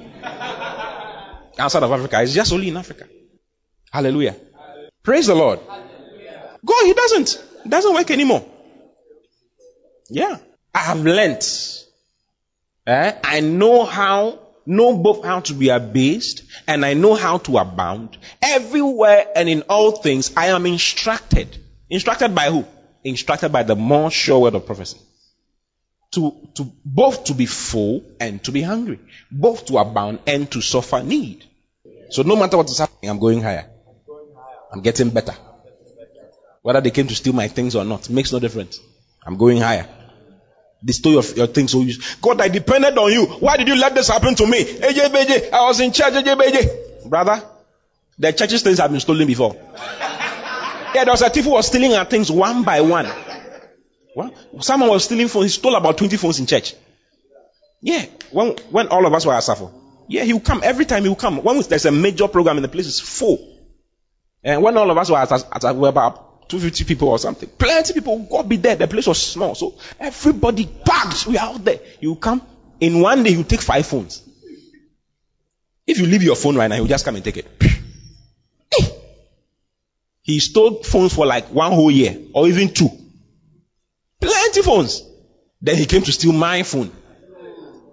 Outside 1.59 1.83
of 1.83 1.91
Africa, 1.93 2.23
it's 2.23 2.33
just 2.33 2.53
only 2.53 2.69
in 2.69 2.77
Africa. 2.77 3.07
Hallelujah. 3.91 4.37
Praise 5.03 5.27
the 5.27 5.35
Lord. 5.35 5.61
God, 6.65 6.85
He 6.85 6.95
doesn't. 6.95 7.45
It 7.65 7.69
doesn't 7.69 7.95
work 7.95 8.11
anymore. 8.11 8.45
Yeah. 10.09 10.39
I 10.75 10.79
have 10.79 11.01
learnt. 11.05 11.87
Eh? 12.87 13.13
I 13.23 13.41
know 13.41 13.85
how, 13.85 14.39
know 14.67 14.97
both 14.97 15.25
how 15.25 15.41
to 15.41 15.55
be 15.55 15.69
abased 15.69 16.43
and 16.67 16.85
I 16.85 16.95
know 16.95 17.15
how 17.15 17.39
to 17.39 17.59
abound. 17.59 18.17
Everywhere 18.41 19.27
and 19.35 19.49
in 19.49 19.63
all 19.69 19.93
things, 19.93 20.33
I 20.37 20.47
am 20.47 20.67
instructed. 20.67 21.57
Instructed 21.91 22.35
by 22.35 22.51
who? 22.51 22.65
Instructed 23.05 23.53
by 23.53 23.63
the 23.63 23.77
more 23.77 24.11
sure 24.11 24.41
word 24.41 24.55
of 24.55 24.67
prophecy. 24.67 24.99
To, 26.13 26.49
to, 26.55 26.71
both 26.85 27.25
to 27.25 27.35
be 27.35 27.47
full 27.47 28.05
and 28.21 28.43
to 28.45 28.53
be 28.53 28.63
hungry. 28.63 29.01
Both 29.31 29.67
to 29.67 29.79
abound 29.79 30.21
and 30.27 30.51
to 30.53 30.61
suffer 30.61 31.03
need. 31.03 31.45
So 32.11 32.23
no 32.23 32.37
matter 32.37 32.57
what 32.59 32.69
is 32.69 32.79
happening, 32.79 33.11
I'm 33.11 33.19
going 33.19 33.41
higher. 33.41 33.72
I'm 34.73 34.81
getting 34.81 35.11
better. 35.11 35.35
Whether 36.63 36.81
they 36.81 36.91
came 36.91 37.09
to 37.09 37.15
steal 37.15 37.33
my 37.33 37.49
things 37.49 37.77
or 37.77 37.85
not, 37.85 38.09
makes 38.09 38.33
no 38.33 38.39
difference. 38.39 38.81
I'm 39.27 39.37
going 39.37 39.59
higher. 39.59 39.87
The 40.83 40.93
story 40.93 41.17
of 41.17 41.37
your 41.37 41.47
things. 41.47 41.73
So 41.73 41.83
you, 41.83 41.95
God, 42.21 42.41
I 42.41 42.49
depended 42.49 42.97
on 42.97 43.13
you. 43.13 43.27
Why 43.27 43.57
did 43.57 43.69
you 43.69 43.77
let 43.77 43.95
this 43.95 44.09
happen 44.09 44.35
to 44.37 44.47
me? 44.47 44.65
AJBJ, 44.65 45.53
I 45.53 45.67
was 45.67 45.81
in 45.81 45.93
charge, 45.93 46.15
AJBJ. 46.15 47.09
Brother, 47.09 47.43
the 48.19 48.33
church's 48.33 48.63
things 48.63 48.79
have 48.79 48.91
been 48.91 49.01
stolen 49.01 49.27
before. 49.27 49.55
yeah, 50.95 51.05
there 51.05 51.13
was 51.13 51.23
a 51.23 51.31
thief 51.31 51.45
who 51.45 51.51
was 51.51 51.67
stealing 51.67 51.93
our 51.95 52.05
things 52.05 52.31
one 52.31 52.63
by 52.65 52.81
one. 52.81 53.07
What? 54.15 54.35
Someone 54.61 54.91
was 54.91 55.05
stealing 55.05 55.29
phones. 55.29 55.47
He 55.47 55.51
stole 55.51 55.75
about 55.75 55.99
20 55.99 56.17
phones 56.17 56.39
in 56.41 56.47
church. 56.47 56.75
Yeah, 57.81 58.05
when, 58.31 58.57
when 58.71 58.89
all 58.89 59.05
of 59.07 59.13
us 59.13 59.27
were 59.27 59.35
at 59.35 59.43
Safo. 59.43 59.73
Yeah, 60.09 60.25
he 60.25 60.33
will 60.33 60.41
come. 60.41 60.61
Every 60.63 60.85
time 60.85 61.03
he 61.03 61.09
will 61.09 61.17
come. 61.17 61.43
When 61.43 61.61
there's 61.63 61.85
a 61.85 61.93
major 61.93 62.29
program 62.29 62.57
in 62.57 62.63
the 62.63 62.69
place 62.69 62.87
is 62.87 63.01
full. 63.01 63.52
And 64.45 64.63
when 64.63 64.77
all 64.77 64.91
of 64.91 64.99
us 64.99 65.11
were 65.11 65.19
at, 65.19 65.31
at, 65.31 65.65
at 65.65 65.65
about 65.65 66.49
250 66.49 66.85
people 66.85 67.09
or 67.09 67.19
something, 67.19 67.49
plenty 67.49 67.95
people 67.95 68.19
would 68.19 68.29
God 68.29 68.49
be 68.49 68.57
there. 68.57 68.77
The 68.77 68.89
place 68.89 69.07
was 69.07 69.21
small. 69.21 69.55
So 69.55 69.75
everybody 70.01 70.67
packed. 70.67 71.27
We 71.27 71.39
are 71.39 71.55
out 71.55 71.65
there. 71.65 71.81
You 72.01 72.17
come. 72.17 72.43
In 72.81 73.01
one 73.01 73.23
day, 73.23 73.31
you 73.31 73.45
take 73.45 73.61
five 73.61 73.87
phones. 73.87 74.23
If 75.87 75.99
you 75.99 76.07
leave 76.07 76.23
your 76.23 76.37
phone 76.37 76.57
right 76.57 76.69
now, 76.69 76.77
he'll 76.77 76.87
just 76.87 77.05
come 77.05 77.15
and 77.17 77.25
take 77.25 77.37
it. 77.37 77.47
He 80.23 80.39
stole 80.39 80.83
phones 80.83 81.13
for 81.13 81.27
like 81.27 81.49
one 81.49 81.73
whole 81.73 81.91
year 81.91 82.17
or 82.33 82.47
even 82.47 82.73
two. 82.73 82.89
Plenty 84.21 84.63
phones. 84.63 85.03
Then 85.61 85.77
he 85.77 85.87
came 85.87 86.03
to 86.03 86.13
steal 86.13 86.33
my 86.33 86.63
phone. 86.63 86.93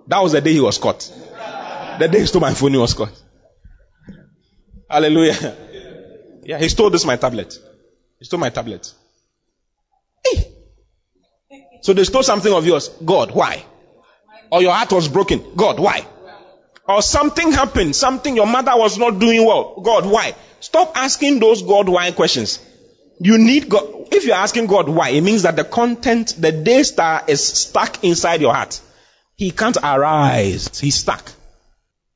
That 0.07 0.19
was 0.19 0.31
the 0.31 0.41
day 0.41 0.53
he 0.53 0.61
was 0.61 0.77
caught. 0.77 1.11
The 1.99 2.07
day 2.07 2.19
he 2.19 2.25
stole 2.27 2.41
my 2.41 2.53
phone, 2.53 2.71
he 2.71 2.77
was 2.77 2.93
caught. 2.93 3.11
Hallelujah. 4.89 5.55
Yeah, 6.49 6.57
he 6.57 6.67
stole 6.67 6.89
this 6.89 7.05
my 7.05 7.15
tablet. 7.15 7.55
He 8.17 8.25
stole 8.25 8.39
my 8.39 8.49
tablet. 8.49 8.91
Hey. 10.25 10.51
So 11.83 11.93
they 11.93 12.03
stole 12.05 12.23
something 12.23 12.51
of 12.51 12.65
yours. 12.65 12.89
God, 13.05 13.29
why? 13.29 13.63
Or 14.51 14.59
your 14.59 14.73
heart 14.73 14.91
was 14.91 15.07
broken. 15.07 15.43
God, 15.55 15.79
why? 15.79 16.07
Or 16.87 17.03
something 17.03 17.51
happened. 17.51 17.95
Something 17.95 18.35
your 18.35 18.47
mother 18.47 18.71
was 18.73 18.97
not 18.97 19.19
doing 19.19 19.45
well. 19.45 19.79
God, 19.83 20.07
why? 20.07 20.33
Stop 20.59 20.93
asking 20.95 21.39
those 21.39 21.61
God 21.61 21.87
why 21.87 22.09
questions. 22.13 22.57
You 23.19 23.37
need 23.37 23.69
God. 23.69 24.07
If 24.11 24.25
you're 24.25 24.35
asking 24.35 24.65
God 24.65 24.89
why, 24.89 25.09
it 25.09 25.21
means 25.21 25.43
that 25.43 25.55
the 25.55 25.63
content, 25.63 26.33
the 26.35 26.51
day 26.51 26.81
star 26.81 27.25
is 27.27 27.47
stuck 27.47 28.03
inside 28.03 28.41
your 28.41 28.55
heart. 28.55 28.81
He 29.35 29.51
can't 29.51 29.77
arise. 29.83 30.79
He's 30.79 30.95
stuck. 30.95 31.31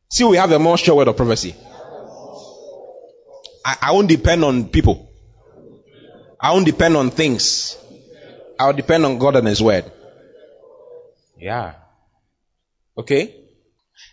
See, 0.09 0.23
we 0.23 0.37
have 0.37 0.51
a 0.51 0.57
more 0.57 0.79
sure 0.79 0.95
word 0.95 1.09
of 1.09 1.17
prophecy. 1.17 1.55
I, 3.63 3.77
I 3.81 3.91
won't 3.91 4.09
depend 4.09 4.43
on 4.43 4.69
people. 4.69 5.09
I 6.39 6.51
won't 6.51 6.65
depend 6.65 6.97
on 6.97 7.09
things. 7.11 7.77
I'll 8.59 8.73
depend 8.73 9.05
on 9.05 9.17
God 9.17 9.35
and 9.35 9.47
His 9.47 9.61
word. 9.61 9.91
Yeah. 11.37 11.73
Okay? 12.97 13.35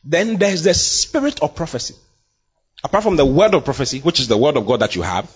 Then 0.05 0.37
there's 0.39 0.63
the 0.63 0.75
spirit 0.75 1.43
of 1.43 1.55
prophecy. 1.55 1.95
Apart 2.83 3.05
from 3.05 3.17
the 3.17 3.27
word 3.27 3.55
of 3.55 3.65
prophecy, 3.65 4.01
which 4.01 4.21
is 4.21 4.29
the 4.29 4.39
word 4.39 4.57
of 4.57 4.67
God 4.67 4.81
that 4.81 4.97
you 4.97 5.03
have, 5.03 5.31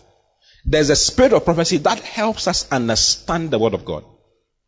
there's 0.64 0.88
a 0.90 0.96
spirit 0.96 1.32
of 1.32 1.44
prophecy 1.44 1.78
that 1.78 1.98
helps 2.00 2.48
us 2.48 2.70
understand 2.72 3.50
the 3.50 3.58
word 3.58 3.74
of 3.74 3.84
God. 3.84 4.04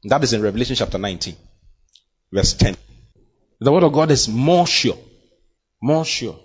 That 0.05 0.23
is 0.23 0.33
in 0.35 0.43
Revelation 0.43 0.77
chapter 0.77 0.99
19. 0.99 1.37
verse 2.33 2.55
10. 2.55 2.77
The 3.61 3.73
word 3.73 3.85
of 3.85 3.93
God 3.93 4.11
is 4.11 4.29
more 4.29 4.67
sure. 4.67 4.99
More 5.81 6.05
sure. 6.05 6.39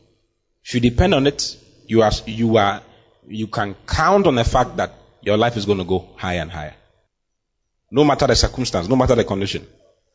If 0.64 0.76
you 0.76 0.80
depend 0.80 1.14
on 1.14 1.28
it, 1.28 1.58
you 1.88 2.02
are, 2.02 2.12
you 2.26 2.58
are, 2.58 2.82
you 3.28 3.48
can 3.48 3.76
count 3.88 4.28
on 4.28 4.36
the 4.36 4.44
fact 4.44 4.78
that 4.78 4.94
your 5.22 5.38
life 5.38 5.58
is 5.58 5.66
going 5.66 5.78
to 5.78 5.84
go 5.84 6.10
higher 6.18 6.42
and 6.42 6.52
higher. 6.52 6.76
No 7.92 8.04
matter 8.04 8.28
the 8.28 8.36
circumstance, 8.36 8.88
no 8.88 8.96
matter 8.96 9.16
the 9.16 9.24
condition. 9.24 9.66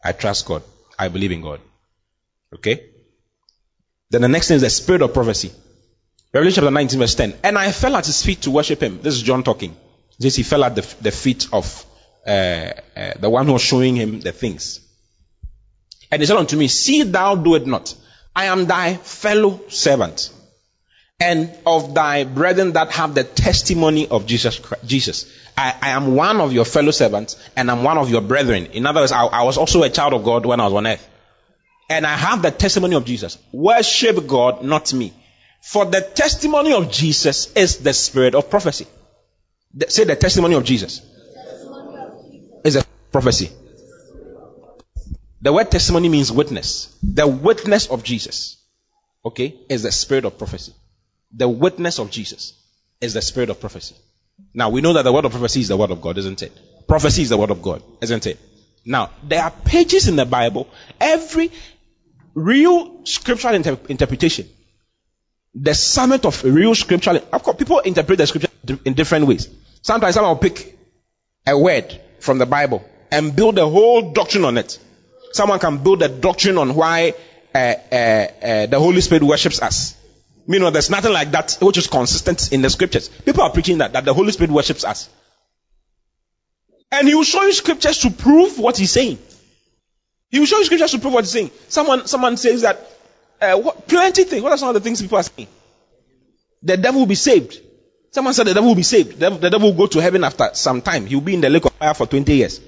I 0.02 0.12
trust 0.12 0.46
God. 0.46 0.62
I 0.98 1.08
believe 1.08 1.32
in 1.32 1.42
God. 1.42 1.60
Okay? 2.54 2.90
Then 4.10 4.22
the 4.22 4.28
next 4.28 4.48
thing 4.48 4.56
is 4.56 4.62
the 4.62 4.70
spirit 4.70 5.02
of 5.02 5.12
prophecy. 5.12 5.52
Revelation 6.32 6.62
chapter 6.62 6.70
19 6.70 6.98
verse 6.98 7.14
10. 7.14 7.34
And 7.44 7.58
I 7.58 7.72
fell 7.72 7.96
at 7.96 8.06
his 8.06 8.22
feet 8.22 8.42
to 8.42 8.50
worship 8.50 8.82
him. 8.82 9.00
This 9.02 9.14
is 9.14 9.22
John 9.22 9.42
talking. 9.42 9.76
This 10.18 10.36
he 10.36 10.42
fell 10.42 10.64
at 10.64 10.74
the, 10.74 10.94
the 11.00 11.10
feet 11.10 11.48
of 11.52 11.84
uh, 12.26 12.30
uh, 12.30 13.12
the 13.18 13.30
one 13.30 13.46
who 13.46 13.52
was 13.52 13.62
showing 13.62 13.94
him 13.94 14.20
the 14.20 14.32
things. 14.32 14.80
And 16.10 16.22
he 16.22 16.26
said 16.26 16.36
unto 16.36 16.56
me, 16.56 16.68
See 16.68 17.02
thou 17.02 17.34
do 17.34 17.54
it 17.54 17.66
not. 17.66 17.94
I 18.34 18.46
am 18.46 18.66
thy 18.66 18.94
fellow 18.94 19.60
servant 19.68 20.30
and 21.18 21.50
of 21.64 21.94
thy 21.94 22.24
brethren 22.24 22.72
that 22.72 22.90
have 22.92 23.14
the 23.14 23.24
testimony 23.24 24.06
of 24.06 24.26
Jesus 24.26 24.58
Christ, 24.58 24.86
Jesus. 24.86 25.32
I, 25.56 25.74
I, 25.80 25.88
am 25.90 26.14
one 26.14 26.40
of 26.40 26.52
your 26.52 26.66
fellow 26.66 26.90
servants 26.90 27.36
and 27.56 27.70
I'm 27.70 27.82
one 27.82 27.96
of 27.96 28.10
your 28.10 28.20
brethren. 28.20 28.66
In 28.66 28.84
other 28.84 29.00
words, 29.00 29.12
I, 29.12 29.24
I 29.24 29.42
was 29.44 29.56
also 29.56 29.82
a 29.82 29.88
child 29.88 30.12
of 30.12 30.24
God 30.24 30.44
when 30.44 30.60
I 30.60 30.64
was 30.64 30.74
on 30.74 30.86
earth. 30.86 31.08
And 31.88 32.06
I 32.06 32.14
have 32.14 32.42
the 32.42 32.50
testimony 32.50 32.96
of 32.96 33.06
Jesus. 33.06 33.38
Worship 33.52 34.26
God, 34.26 34.62
not 34.62 34.92
me. 34.92 35.14
For 35.62 35.86
the 35.86 36.02
testimony 36.02 36.74
of 36.74 36.90
Jesus 36.90 37.50
is 37.54 37.78
the 37.78 37.94
spirit 37.94 38.34
of 38.34 38.50
prophecy. 38.50 38.86
The, 39.72 39.90
say 39.90 40.04
the 40.04 40.16
testimony 40.16 40.54
of 40.54 40.64
Jesus. 40.64 41.00
Is 42.62 42.76
a 42.76 42.84
prophecy. 43.10 43.50
The 45.40 45.52
word 45.52 45.70
testimony 45.70 46.08
means 46.08 46.30
witness. 46.30 46.94
The 47.02 47.26
witness 47.26 47.86
of 47.86 48.02
Jesus. 48.02 48.58
Okay? 49.24 49.54
Is 49.70 49.82
the 49.82 49.92
spirit 49.92 50.24
of 50.24 50.36
prophecy 50.36 50.74
the 51.34 51.48
witness 51.48 51.98
of 51.98 52.10
Jesus 52.10 52.54
is 53.00 53.14
the 53.14 53.22
spirit 53.22 53.50
of 53.50 53.60
prophecy. 53.60 53.94
Now 54.54 54.70
we 54.70 54.80
know 54.80 54.92
that 54.94 55.02
the 55.02 55.12
word 55.12 55.24
of 55.24 55.32
prophecy 55.32 55.60
is 55.60 55.68
the 55.68 55.76
word 55.76 55.90
of 55.90 56.00
God, 56.00 56.18
isn't 56.18 56.42
it? 56.42 56.52
Prophecy 56.86 57.22
is 57.22 57.28
the 57.30 57.36
word 57.36 57.50
of 57.50 57.62
God, 57.62 57.82
isn't 58.00 58.26
it? 58.26 58.38
Now 58.84 59.10
there 59.22 59.42
are 59.42 59.50
pages 59.50 60.08
in 60.08 60.16
the 60.16 60.26
Bible, 60.26 60.68
every 61.00 61.50
real 62.34 63.04
scriptural 63.04 63.54
inter- 63.54 63.78
interpretation, 63.88 64.46
the 65.54 65.74
summit 65.74 66.24
of 66.24 66.44
real 66.44 66.74
scriptural. 66.74 67.20
Of 67.32 67.42
course, 67.42 67.56
people 67.56 67.80
interpret 67.80 68.18
the 68.18 68.26
scripture 68.26 68.50
in 68.84 68.94
different 68.94 69.26
ways. 69.26 69.48
Sometimes 69.82 70.14
someone 70.14 70.34
will 70.34 70.42
pick 70.42 70.78
a 71.46 71.58
word 71.58 72.00
from 72.20 72.38
the 72.38 72.46
Bible 72.46 72.84
and 73.10 73.34
build 73.34 73.58
a 73.58 73.68
whole 73.68 74.12
doctrine 74.12 74.44
on 74.44 74.58
it. 74.58 74.78
Someone 75.32 75.58
can 75.58 75.78
build 75.82 76.02
a 76.02 76.08
doctrine 76.08 76.58
on 76.58 76.74
why 76.74 77.14
uh, 77.54 77.58
uh, 77.58 77.94
uh, 77.94 78.66
the 78.66 78.78
Holy 78.78 79.00
Spirit 79.00 79.22
worships 79.22 79.62
us. 79.62 79.96
You 80.48 80.60
know, 80.60 80.70
there's 80.70 80.90
nothing 80.90 81.12
like 81.12 81.32
that 81.32 81.58
which 81.60 81.76
is 81.76 81.86
consistent 81.88 82.52
in 82.52 82.62
the 82.62 82.70
scriptures. 82.70 83.08
People 83.08 83.42
are 83.42 83.50
preaching 83.50 83.78
that, 83.78 83.92
that 83.94 84.04
the 84.04 84.14
Holy 84.14 84.30
Spirit 84.30 84.52
worships 84.52 84.84
us. 84.84 85.08
And 86.92 87.08
he 87.08 87.14
will 87.14 87.24
show 87.24 87.42
you 87.42 87.52
scriptures 87.52 87.98
to 88.02 88.10
prove 88.10 88.58
what 88.58 88.76
he's 88.76 88.92
saying. 88.92 89.18
He 90.30 90.38
will 90.38 90.46
show 90.46 90.58
you 90.58 90.64
scriptures 90.64 90.92
to 90.92 90.98
prove 90.98 91.14
what 91.14 91.24
he's 91.24 91.32
saying. 91.32 91.50
Someone, 91.68 92.06
someone 92.06 92.36
says 92.36 92.62
that, 92.62 92.78
uh, 93.40 93.58
what, 93.58 93.88
plenty 93.88 94.24
things. 94.24 94.42
What 94.42 94.52
are 94.52 94.58
some 94.58 94.68
of 94.68 94.74
the 94.74 94.80
things 94.80 95.02
people 95.02 95.18
are 95.18 95.24
saying? 95.24 95.48
The 96.62 96.76
devil 96.76 97.00
will 97.00 97.06
be 97.06 97.16
saved. 97.16 97.60
Someone 98.12 98.32
said 98.32 98.46
the 98.46 98.54
devil 98.54 98.68
will 98.68 98.76
be 98.76 98.82
saved. 98.82 99.18
The, 99.18 99.30
the 99.30 99.50
devil 99.50 99.70
will 99.70 99.76
go 99.76 99.86
to 99.88 100.00
heaven 100.00 100.22
after 100.22 100.50
some 100.54 100.80
time. 100.80 101.06
He 101.06 101.16
will 101.16 101.22
be 101.22 101.34
in 101.34 101.40
the 101.40 101.50
lake 101.50 101.64
of 101.64 101.72
fire 101.72 101.92
for 101.94 102.06
20 102.06 102.32
years. 102.32 102.60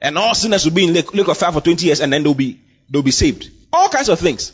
And 0.00 0.18
all 0.18 0.34
sinners 0.34 0.64
will 0.64 0.74
be 0.74 0.84
in 0.84 0.92
lake, 0.92 1.14
lake 1.14 1.28
of 1.28 1.38
fire 1.38 1.52
for 1.52 1.60
20 1.60 1.86
years 1.86 2.00
and 2.00 2.12
then 2.12 2.22
they'll 2.24 2.34
be, 2.34 2.60
they'll 2.90 3.02
be 3.02 3.10
saved. 3.10 3.50
All 3.72 3.88
kinds 3.88 4.08
of 4.08 4.18
things. 4.18 4.52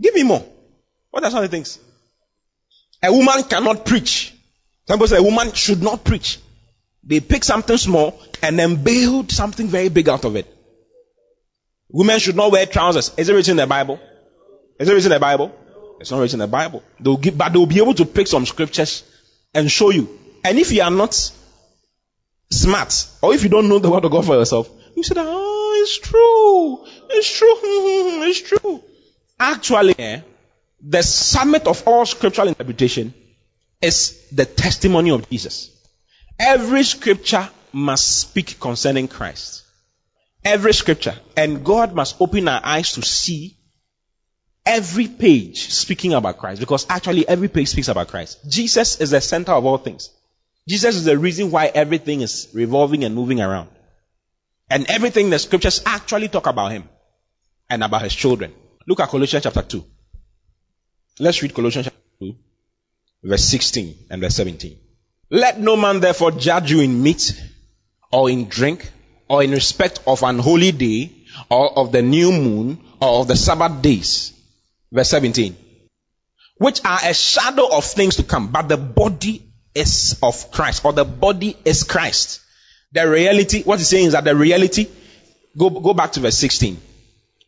Give 0.00 0.14
me 0.14 0.22
more. 0.22 0.44
What 1.14 1.22
are 1.22 1.30
some 1.30 1.44
of 1.44 1.48
the 1.48 1.56
things? 1.56 1.78
A 3.00 3.12
woman 3.12 3.44
cannot 3.44 3.86
preach. 3.86 4.34
Some 4.88 4.98
people 4.98 5.06
say 5.06 5.18
a 5.18 5.22
woman 5.22 5.52
should 5.52 5.80
not 5.80 6.02
preach. 6.02 6.40
They 7.04 7.20
pick 7.20 7.44
something 7.44 7.76
small 7.76 8.20
and 8.42 8.58
then 8.58 8.82
build 8.82 9.30
something 9.30 9.68
very 9.68 9.90
big 9.90 10.08
out 10.08 10.24
of 10.24 10.34
it. 10.34 10.52
Women 11.88 12.18
should 12.18 12.34
not 12.34 12.50
wear 12.50 12.66
trousers. 12.66 13.12
Is 13.16 13.28
it 13.28 13.32
written 13.32 13.52
in 13.52 13.56
the 13.58 13.66
Bible? 13.68 14.00
Is 14.80 14.88
it 14.88 14.92
written 14.92 15.12
in 15.12 15.14
the 15.14 15.20
Bible? 15.20 15.54
It's 16.00 16.10
not 16.10 16.18
written 16.18 16.40
in 16.40 16.50
the 16.50 16.52
Bible. 16.56 16.82
They'll 16.98 17.16
give, 17.16 17.38
but 17.38 17.52
they'll 17.52 17.64
be 17.66 17.78
able 17.78 17.94
to 17.94 18.06
pick 18.06 18.26
some 18.26 18.44
scriptures 18.44 19.04
and 19.54 19.70
show 19.70 19.90
you. 19.90 20.18
And 20.42 20.58
if 20.58 20.72
you 20.72 20.82
are 20.82 20.90
not 20.90 21.14
smart, 22.50 23.06
or 23.22 23.32
if 23.34 23.44
you 23.44 23.50
don't 23.50 23.68
know 23.68 23.78
the 23.78 23.88
word 23.88 24.04
of 24.04 24.10
God 24.10 24.26
for 24.26 24.34
yourself, 24.34 24.68
you 24.96 25.04
say, 25.04 25.14
oh, 25.16 25.78
it's 25.80 25.96
true. 25.98 26.84
It's 27.10 27.38
true. 27.38 27.56
it's 27.62 28.40
true. 28.40 28.82
Actually, 29.38 29.94
eh, 29.96 30.22
the 30.86 31.02
summit 31.02 31.66
of 31.66 31.86
all 31.86 32.04
scriptural 32.04 32.48
interpretation 32.48 33.14
is 33.80 34.28
the 34.30 34.44
testimony 34.44 35.10
of 35.10 35.28
Jesus. 35.30 35.70
Every 36.38 36.82
scripture 36.82 37.48
must 37.72 38.18
speak 38.18 38.60
concerning 38.60 39.08
Christ. 39.08 39.62
Every 40.44 40.74
scripture. 40.74 41.16
And 41.36 41.64
God 41.64 41.94
must 41.94 42.20
open 42.20 42.48
our 42.48 42.60
eyes 42.62 42.92
to 42.92 43.02
see 43.02 43.56
every 44.66 45.08
page 45.08 45.70
speaking 45.70 46.12
about 46.12 46.38
Christ 46.38 46.60
because 46.60 46.86
actually 46.88 47.26
every 47.26 47.48
page 47.48 47.68
speaks 47.68 47.88
about 47.88 48.08
Christ. 48.08 48.38
Jesus 48.48 49.00
is 49.00 49.10
the 49.10 49.20
center 49.20 49.52
of 49.52 49.64
all 49.64 49.78
things. 49.78 50.10
Jesus 50.68 50.96
is 50.96 51.04
the 51.04 51.18
reason 51.18 51.50
why 51.50 51.66
everything 51.66 52.20
is 52.20 52.48
revolving 52.52 53.04
and 53.04 53.14
moving 53.14 53.40
around. 53.40 53.68
And 54.70 54.86
everything 54.90 55.30
the 55.30 55.38
scriptures 55.38 55.82
actually 55.86 56.28
talk 56.28 56.46
about 56.46 56.72
him 56.72 56.88
and 57.70 57.82
about 57.82 58.02
his 58.02 58.14
children. 58.14 58.52
Look 58.86 59.00
at 59.00 59.08
Colossians 59.08 59.44
chapter 59.44 59.62
2. 59.62 59.84
Let's 61.18 61.42
read 61.42 61.54
Colossians 61.54 61.88
2, 62.18 62.34
verse 63.22 63.44
16 63.44 63.94
and 64.10 64.20
verse 64.20 64.34
17. 64.34 64.76
Let 65.30 65.60
no 65.60 65.76
man 65.76 66.00
therefore 66.00 66.32
judge 66.32 66.72
you 66.72 66.80
in 66.80 67.02
meat 67.02 67.40
or 68.10 68.28
in 68.28 68.48
drink 68.48 68.90
or 69.28 69.42
in 69.44 69.52
respect 69.52 70.00
of 70.06 70.22
an 70.24 70.38
holy 70.40 70.72
day 70.72 71.12
or 71.50 71.78
of 71.78 71.92
the 71.92 72.02
new 72.02 72.32
moon 72.32 72.78
or 73.00 73.20
of 73.20 73.28
the 73.28 73.36
Sabbath 73.36 73.80
days. 73.80 74.32
Verse 74.90 75.08
17. 75.10 75.56
Which 76.58 76.84
are 76.84 76.98
a 77.04 77.14
shadow 77.14 77.68
of 77.76 77.84
things 77.84 78.16
to 78.16 78.24
come, 78.24 78.50
but 78.50 78.68
the 78.68 78.76
body 78.76 79.42
is 79.74 80.18
of 80.22 80.50
Christ 80.50 80.84
or 80.84 80.92
the 80.92 81.04
body 81.04 81.56
is 81.64 81.84
Christ. 81.84 82.40
The 82.92 83.08
reality, 83.08 83.62
what 83.62 83.78
he's 83.78 83.88
saying 83.88 84.06
is 84.06 84.12
that 84.12 84.24
the 84.24 84.36
reality, 84.36 84.88
go, 85.56 85.70
go 85.70 85.94
back 85.94 86.12
to 86.12 86.20
verse 86.20 86.38
16. 86.38 86.80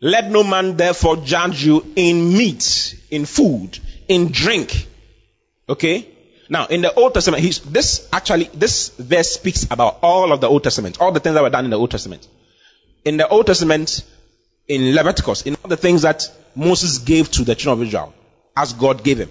Let 0.01 0.31
no 0.31 0.45
man 0.45 0.77
therefore 0.77 1.17
judge 1.17 1.65
you 1.65 1.85
in 1.97 2.37
meat, 2.37 2.99
in 3.11 3.25
food, 3.25 3.79
in 4.09 4.31
drink. 4.31 4.87
Okay? 5.69 6.07
Now, 6.49 6.67
in 6.67 6.83
the 6.83 6.93
Old 6.93 7.15
Testament, 7.15 7.43
this 7.73 8.09
actually, 8.13 8.45
this 8.55 8.91
verse 8.91 9.33
speaks 9.33 9.65
about 9.71 9.99
all 10.03 10.33
of 10.33 10.41
the 10.41 10.49
Old 10.49 10.63
Testament, 10.63 11.01
all 11.01 11.13
the 11.13 11.21
things 11.21 11.35
that 11.35 11.43
were 11.43 11.51
done 11.51 11.65
in 11.65 11.71
the 11.71 11.79
Old 11.79 11.91
Testament. 11.91 12.29
In 13.05 13.17
the 13.17 13.27
Old 13.27 13.47
Testament, 13.47 14.05
in 14.69 14.95
Leviticus, 14.95 15.43
in 15.43 15.57
all 15.57 15.69
the 15.69 15.77
things 15.77 16.03
that 16.03 16.31
Moses 16.55 16.99
gave 16.99 17.31
to 17.33 17.45
the 17.45 17.55
children 17.55 17.83
of 17.83 17.89
Israel, 17.89 18.15
as 18.57 18.75
God 18.75 19.03
gave 19.03 19.19
him, 19.19 19.31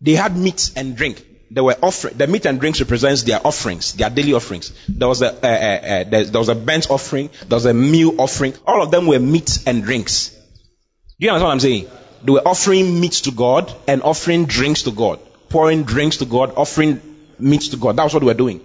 they 0.00 0.12
had 0.12 0.36
meat 0.36 0.70
and 0.76 0.96
drink 0.96 1.24
they 1.52 1.60
were 1.60 1.76
offering 1.82 2.16
the 2.16 2.26
meat 2.26 2.46
and 2.46 2.58
drinks 2.58 2.80
represents 2.80 3.22
their 3.24 3.46
offerings, 3.46 3.92
their 3.92 4.08
daily 4.08 4.32
offerings. 4.32 4.72
There 4.88 5.08
was 5.08 5.20
a 5.20 5.26
uh, 5.26 5.46
uh, 5.46 6.04
there, 6.04 6.24
there 6.24 6.40
was 6.40 6.48
a 6.48 6.54
burnt 6.54 6.90
offering, 6.90 7.28
there 7.46 7.56
was 7.56 7.66
a 7.66 7.74
meal 7.74 8.20
offering. 8.20 8.54
All 8.66 8.82
of 8.82 8.90
them 8.90 9.06
were 9.06 9.18
meat 9.18 9.62
and 9.66 9.82
drinks. 9.84 10.30
Do 10.30 11.26
you 11.26 11.30
understand 11.30 11.46
what 11.46 11.52
I'm 11.52 11.60
saying? 11.60 11.88
They 12.24 12.32
were 12.32 12.48
offering 12.48 13.00
meat 13.00 13.12
to 13.24 13.32
God 13.32 13.72
and 13.86 14.02
offering 14.02 14.46
drinks 14.46 14.84
to 14.84 14.92
God, 14.92 15.20
pouring 15.50 15.84
drinks 15.84 16.18
to 16.18 16.24
God, 16.24 16.54
offering 16.56 17.00
meat 17.38 17.62
to 17.72 17.76
God. 17.76 17.96
That 17.96 18.04
was 18.04 18.14
what 18.14 18.20
they 18.20 18.26
were 18.26 18.34
doing. 18.34 18.64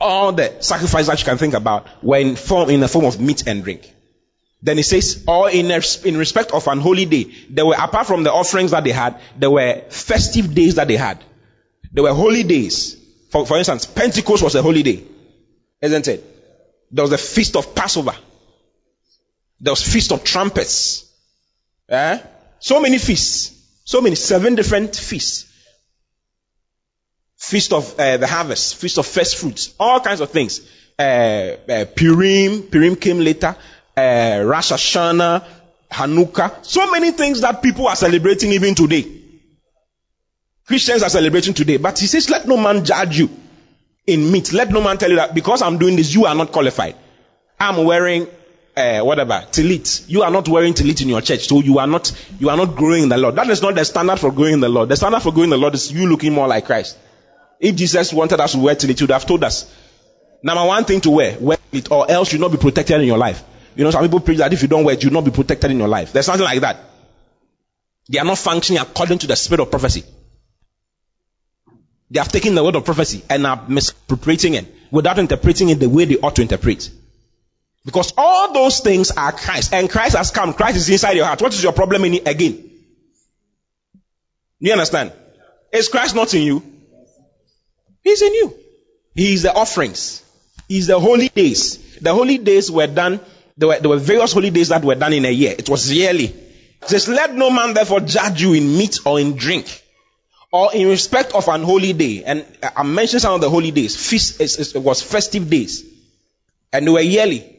All 0.00 0.32
the 0.32 0.62
sacrifices 0.62 1.08
that 1.08 1.18
you 1.18 1.26
can 1.26 1.36
think 1.36 1.52
about 1.52 1.86
were 2.02 2.18
in 2.18 2.36
form 2.36 2.70
in 2.70 2.80
the 2.80 2.88
form 2.88 3.04
of 3.04 3.20
meat 3.20 3.46
and 3.46 3.62
drink. 3.62 3.92
Then 4.62 4.78
he 4.78 4.82
says, 4.82 5.24
or 5.26 5.50
in, 5.50 5.70
in 6.04 6.16
respect 6.16 6.52
of 6.52 6.66
an 6.68 6.80
holy 6.80 7.04
day, 7.04 7.32
there 7.50 7.66
were 7.66 7.74
apart 7.74 8.06
from 8.06 8.22
the 8.22 8.32
offerings 8.32 8.70
that 8.70 8.84
they 8.84 8.92
had, 8.92 9.20
there 9.38 9.50
were 9.50 9.82
festive 9.90 10.54
days 10.54 10.76
that 10.76 10.88
they 10.88 10.96
had. 10.96 11.22
There 11.92 12.04
were 12.04 12.14
holy 12.14 12.42
days. 12.44 12.96
For, 13.30 13.46
for 13.46 13.58
instance, 13.58 13.86
Pentecost 13.86 14.42
was 14.42 14.54
a 14.54 14.62
holy 14.62 14.82
day. 14.82 15.04
Isn't 15.80 16.08
it? 16.08 16.24
There 16.90 17.02
was 17.02 17.10
the 17.10 17.18
feast 17.18 17.56
of 17.56 17.74
Passover. 17.74 18.14
There 19.60 19.72
was 19.72 19.82
feast 19.82 20.12
of 20.12 20.24
trumpets. 20.24 21.10
Eh? 21.88 22.18
So 22.58 22.80
many 22.80 22.98
feasts. 22.98 23.56
So 23.84 24.00
many, 24.00 24.14
seven 24.14 24.54
different 24.54 24.94
feasts. 24.94 25.46
Feast 27.36 27.72
of 27.72 27.98
uh, 27.98 28.18
the 28.18 28.26
harvest, 28.26 28.76
feast 28.76 28.98
of 28.98 29.06
first 29.06 29.38
fruits, 29.38 29.74
all 29.80 29.98
kinds 30.00 30.20
of 30.20 30.30
things. 30.30 30.60
Uh, 30.98 31.56
uh, 31.68 31.84
Purim, 31.96 32.64
Purim 32.64 32.96
came 32.96 33.18
later. 33.18 33.56
Uh, 33.96 34.42
Rosh 34.44 34.72
Hashanah, 34.72 35.44
Hanukkah, 35.90 36.64
so 36.64 36.90
many 36.90 37.10
things 37.12 37.40
that 37.40 37.62
people 37.62 37.88
are 37.88 37.96
celebrating 37.96 38.52
even 38.52 38.74
today. 38.74 39.19
Christians 40.70 41.02
are 41.02 41.10
celebrating 41.10 41.52
today. 41.52 41.78
But 41.78 41.98
he 41.98 42.06
says, 42.06 42.30
let 42.30 42.46
no 42.46 42.56
man 42.56 42.84
judge 42.84 43.18
you 43.18 43.28
in 44.06 44.30
meat. 44.30 44.52
Let 44.52 44.70
no 44.70 44.80
man 44.80 44.98
tell 44.98 45.10
you 45.10 45.16
that 45.16 45.34
because 45.34 45.62
I'm 45.62 45.78
doing 45.78 45.96
this, 45.96 46.14
you 46.14 46.26
are 46.26 46.34
not 46.36 46.52
qualified. 46.52 46.94
I'm 47.58 47.84
wearing 47.84 48.28
uh, 48.76 49.00
whatever 49.00 49.44
tilit. 49.50 50.08
You 50.08 50.22
are 50.22 50.30
not 50.30 50.46
wearing 50.46 50.74
tilit 50.74 51.02
in 51.02 51.08
your 51.08 51.22
church, 51.22 51.48
so 51.48 51.60
you 51.60 51.80
are 51.80 51.88
not 51.88 52.12
you 52.38 52.50
are 52.50 52.56
not 52.56 52.76
growing 52.76 53.02
in 53.02 53.08
the 53.08 53.18
Lord. 53.18 53.34
That 53.34 53.50
is 53.50 53.62
not 53.62 53.74
the 53.74 53.84
standard 53.84 54.20
for 54.20 54.30
growing 54.30 54.52
in 54.52 54.60
the 54.60 54.68
Lord. 54.68 54.90
The 54.90 54.94
standard 54.94 55.22
for 55.22 55.32
growing 55.32 55.46
in 55.46 55.50
the 55.50 55.58
Lord 55.58 55.74
is 55.74 55.90
you 55.90 56.08
looking 56.08 56.32
more 56.32 56.46
like 56.46 56.66
Christ. 56.66 56.96
If 57.58 57.74
Jesus 57.74 58.12
wanted 58.12 58.38
us 58.38 58.52
to 58.52 58.60
wear 58.60 58.76
tilit, 58.76 58.96
he 58.96 59.02
would 59.02 59.10
have 59.10 59.26
told 59.26 59.42
us. 59.42 59.76
Number 60.40 60.64
one 60.64 60.84
thing 60.84 61.00
to 61.00 61.10
wear, 61.10 61.36
wear 61.40 61.58
it, 61.72 61.90
or 61.90 62.08
else 62.08 62.32
you'll 62.32 62.42
not 62.42 62.52
be 62.52 62.58
protected 62.58 63.00
in 63.00 63.08
your 63.08 63.18
life. 63.18 63.42
You 63.74 63.82
know, 63.82 63.90
some 63.90 64.04
people 64.04 64.20
preach 64.20 64.38
that 64.38 64.52
if 64.52 64.62
you 64.62 64.68
don't 64.68 64.84
wear 64.84 64.94
it, 64.94 65.02
you'll 65.02 65.12
not 65.12 65.24
be 65.24 65.32
protected 65.32 65.72
in 65.72 65.78
your 65.78 65.88
life. 65.88 66.12
There's 66.12 66.26
something 66.26 66.44
like 66.44 66.60
that. 66.60 66.78
They 68.08 68.20
are 68.20 68.24
not 68.24 68.38
functioning 68.38 68.80
according 68.80 69.18
to 69.18 69.26
the 69.26 69.34
spirit 69.34 69.62
of 69.62 69.70
prophecy. 69.72 70.04
They 72.10 72.18
have 72.18 72.32
taken 72.32 72.54
the 72.54 72.64
word 72.64 72.74
of 72.74 72.84
prophecy 72.84 73.22
and 73.30 73.46
are 73.46 73.64
misappropriating 73.68 74.54
it 74.54 74.66
without 74.90 75.18
interpreting 75.18 75.68
it 75.68 75.76
the 75.76 75.88
way 75.88 76.06
they 76.06 76.16
ought 76.16 76.36
to 76.36 76.42
interpret. 76.42 76.90
Because 77.84 78.12
all 78.18 78.52
those 78.52 78.80
things 78.80 79.10
are 79.12 79.32
Christ, 79.32 79.72
and 79.72 79.88
Christ 79.88 80.16
has 80.16 80.30
come. 80.30 80.52
Christ 80.52 80.76
is 80.76 80.88
inside 80.90 81.12
your 81.12 81.24
heart. 81.24 81.40
What 81.40 81.54
is 81.54 81.62
your 81.62 81.72
problem 81.72 82.04
in 82.04 82.14
it 82.14 82.28
again? 82.28 82.70
You 84.58 84.72
understand? 84.72 85.12
Is 85.72 85.88
Christ 85.88 86.14
not 86.14 86.34
in 86.34 86.42
you? 86.42 86.62
He's 88.02 88.20
in 88.20 88.34
you. 88.34 88.54
He 89.14 89.32
is 89.34 89.42
the 89.42 89.54
offerings. 89.54 90.22
He's 90.68 90.88
the 90.88 90.98
holy 90.98 91.28
days. 91.28 91.98
The 92.00 92.12
holy 92.12 92.38
days 92.38 92.70
were 92.70 92.86
done. 92.86 93.20
There 93.56 93.68
were, 93.68 93.78
there 93.78 93.88
were 93.88 93.96
various 93.96 94.32
holy 94.32 94.50
days 94.50 94.68
that 94.68 94.84
were 94.84 94.94
done 94.94 95.12
in 95.12 95.24
a 95.24 95.30
year. 95.30 95.54
It 95.56 95.68
was 95.68 95.90
yearly. 95.90 96.26
It 96.26 96.88
says, 96.88 97.08
"Let 97.08 97.34
no 97.34 97.50
man 97.50 97.74
therefore 97.74 98.00
judge 98.00 98.42
you 98.42 98.52
in 98.54 98.76
meat 98.76 98.98
or 99.04 99.20
in 99.20 99.36
drink." 99.36 99.82
Or 100.52 100.74
in 100.74 100.88
respect 100.88 101.32
of 101.34 101.48
an 101.48 101.62
holy 101.62 101.92
day, 101.92 102.24
and 102.24 102.44
I 102.76 102.82
mentioned 102.82 103.22
some 103.22 103.34
of 103.34 103.40
the 103.40 103.50
holy 103.50 103.70
days, 103.70 103.96
feast, 103.96 104.40
it 104.40 104.78
was 104.78 105.02
festive 105.02 105.48
days, 105.48 105.84
and 106.72 106.86
they 106.86 106.90
were 106.90 107.00
yearly, 107.00 107.56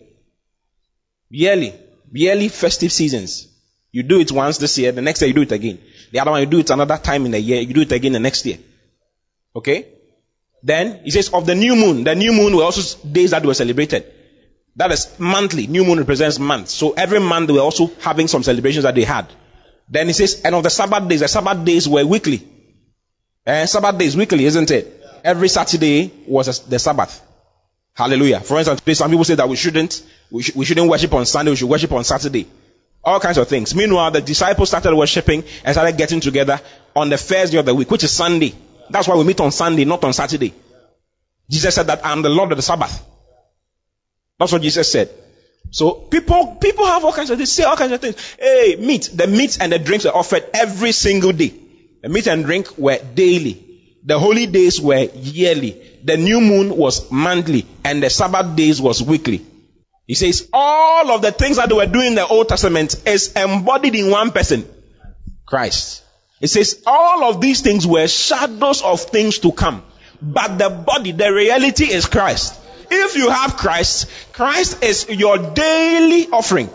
yearly, 1.30 1.74
yearly 2.12 2.50
festive 2.50 2.92
seasons. 2.92 3.48
You 3.94 4.04
do 4.04 4.20
it 4.20 4.32
once 4.32 4.58
this 4.58 4.78
year, 4.78 4.92
the 4.92 5.02
next 5.02 5.22
year 5.22 5.30
you 5.30 5.34
do 5.34 5.42
it 5.42 5.52
again. 5.52 5.80
The 6.12 6.20
other 6.20 6.32
one 6.32 6.42
you 6.42 6.48
do 6.48 6.60
it 6.60 6.70
another 6.70 6.98
time 6.98 7.26
in 7.26 7.32
the 7.32 7.40
year, 7.40 7.62
you 7.62 7.74
do 7.74 7.82
it 7.82 7.92
again 7.92 8.14
the 8.14 8.20
next 8.20 8.46
year. 8.46 8.58
Okay? 9.56 9.88
Then 10.64 11.02
he 11.04 11.12
says 11.12 11.30
of 11.30 11.46
the 11.46 11.56
new 11.56 11.76
moon, 11.76 12.04
the 12.04 12.16
new 12.16 12.32
moon 12.32 12.56
were 12.56 12.64
also 12.64 12.98
days 13.06 13.32
that 13.32 13.46
were 13.46 13.54
celebrated. 13.54 14.06
That 14.78 14.92
is 14.92 15.20
monthly. 15.20 15.68
New 15.68 15.84
moon 15.84 15.98
represents 15.98 16.40
month. 16.40 16.70
So 16.70 16.92
every 16.92 17.20
month 17.20 17.48
they 17.48 17.54
were 17.54 17.60
also 17.60 17.92
having 18.00 18.28
some 18.28 18.44
celebrations 18.44 18.84
that 18.84 18.96
they 18.96 19.04
had. 19.04 19.28
Then 19.90 20.08
he 20.08 20.14
says, 20.14 20.42
and 20.46 20.56
of 20.56 20.64
the 20.64 20.70
Sabbath 20.70 21.10
days, 21.10 21.20
the 21.20 21.28
Sabbath 21.28 21.66
days 21.66 21.90
were 21.90 22.06
weekly. 22.06 22.48
Eh, 23.46 23.66
Sabbath 23.66 23.98
day 23.98 24.06
is 24.06 24.16
weekly, 24.16 24.46
isn't 24.46 24.70
it? 24.72 25.04
Every 25.24 25.50
Saturday 25.50 26.12
was 26.28 26.60
the 26.68 26.80
Sabbath. 26.80 27.22
Hallelujah. 27.94 28.40
For 28.40 28.58
instance, 28.58 28.82
some 28.98 29.10
people 29.12 29.24
say 29.26 29.36
that 29.36 29.50
we 29.50 29.56
shouldn't, 29.56 30.04
we, 30.30 30.44
sh- 30.44 30.56
we 30.56 30.66
shouldn't 30.66 30.90
worship 30.90 31.14
on 31.14 31.26
Sunday, 31.26 31.52
we 31.52 31.58
should 31.58 31.70
worship 31.70 31.92
on 31.92 32.04
Saturday. 32.04 32.48
All 33.04 33.20
kinds 33.20 33.38
of 33.38 33.48
things. 33.48 33.74
Meanwhile, 33.74 34.12
the 34.12 34.22
disciples 34.22 34.70
started 34.70 34.96
worshiping 34.96 35.44
and 35.66 35.74
started 35.74 35.98
getting 35.98 36.20
together 36.20 36.60
on 36.96 37.10
the 37.10 37.18
first 37.18 37.52
day 37.52 37.58
of 37.58 37.66
the 37.66 37.74
week, 37.74 37.90
which 37.90 38.04
is 38.04 38.12
Sunday. 38.12 38.54
That's 38.90 39.08
why 39.08 39.16
we 39.16 39.24
meet 39.24 39.40
on 39.42 39.52
Sunday, 39.52 39.86
not 39.86 40.04
on 40.04 40.14
Saturday. 40.14 40.54
Jesus 41.50 41.74
said 41.76 41.88
that 41.88 42.06
I'm 42.06 42.22
the 42.22 42.30
Lord 42.30 42.52
of 42.52 42.58
the 42.58 42.62
Sabbath. 42.62 43.04
That's 44.38 44.52
what 44.52 44.62
Jesus 44.62 44.92
said. 44.92 45.10
So 45.72 45.92
people, 45.94 46.58
people 46.62 46.86
have 46.86 47.04
all 47.04 47.14
kinds 47.14 47.30
of, 47.32 47.38
they 47.38 47.46
say 47.46 47.64
all 47.64 47.76
kinds 47.76 47.92
of 47.92 48.02
things. 48.02 48.36
Hey, 48.40 48.76
meat, 48.80 49.10
the 49.14 49.28
meat 49.28 49.58
and 49.60 49.72
the 49.72 49.80
drinks 49.80 50.06
are 50.06 50.16
offered 50.16 50.46
every 50.54 50.92
single 50.92 51.32
day. 51.32 51.54
The 52.02 52.10
meat 52.10 52.28
and 52.28 52.46
drink 52.46 52.78
were 52.78 53.00
daily. 53.14 53.68
The 54.04 54.18
holy 54.18 54.48
days 54.48 54.82
were 54.82 55.08
yearly. 55.14 56.00
The 56.04 56.18
new 56.18 56.42
moon 56.42 56.76
was 56.76 57.12
monthly. 57.12 57.66
And 57.84 58.02
the 58.02 58.10
Sabbath 58.10 58.56
days 58.56 58.82
was 58.82 59.04
weekly. 59.04 59.46
He 60.08 60.16
says 60.16 60.50
all 60.52 61.12
of 61.12 61.22
the 61.22 61.32
things 61.32 61.58
that 61.58 61.70
they 61.70 61.76
were 61.76 61.86
doing 61.86 62.08
in 62.08 62.16
the 62.16 62.26
Old 62.26 62.50
Testament 62.50 62.96
is 63.06 63.34
embodied 63.34 63.96
in 63.96 64.10
one 64.10 64.32
person. 64.32 64.68
Christ. 65.46 66.04
It 66.42 66.48
says 66.48 66.82
all 66.88 67.26
of 67.26 67.40
these 67.40 67.62
things 67.62 67.86
were 67.86 68.08
shadows 68.08 68.82
of 68.82 69.02
things 69.02 69.40
to 69.40 69.52
come. 69.52 69.84
But 70.22 70.58
the 70.58 70.70
body, 70.70 71.12
the 71.12 71.32
reality 71.32 71.86
is 71.86 72.08
Christ. 72.08 72.60
If 72.90 73.16
you 73.16 73.30
have 73.30 73.58
Christ, 73.58 74.10
Christ 74.34 74.84
is 74.84 75.08
your 75.08 75.38
daily 75.38 76.28
offering. 76.32 76.70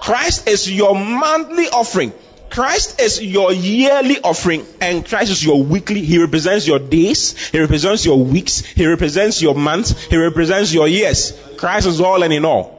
Christ 0.00 0.48
is 0.48 0.70
your 0.70 0.94
monthly 0.94 1.68
offering. 1.68 2.12
Christ 2.50 3.00
is 3.00 3.22
your 3.22 3.52
yearly 3.52 4.20
offering 4.20 4.66
and 4.80 5.06
Christ 5.06 5.30
is 5.30 5.44
your 5.44 5.62
weekly. 5.62 6.02
He 6.02 6.20
represents 6.20 6.66
your 6.66 6.80
days. 6.80 7.48
He 7.48 7.60
represents 7.60 8.04
your 8.04 8.22
weeks. 8.22 8.60
He 8.60 8.86
represents 8.86 9.40
your 9.40 9.54
months. 9.54 10.06
He 10.06 10.16
represents 10.16 10.74
your 10.74 10.88
years. 10.88 11.38
Christ 11.56 11.86
is 11.86 12.00
all 12.00 12.22
and 12.22 12.32
in 12.32 12.44
all. 12.44 12.78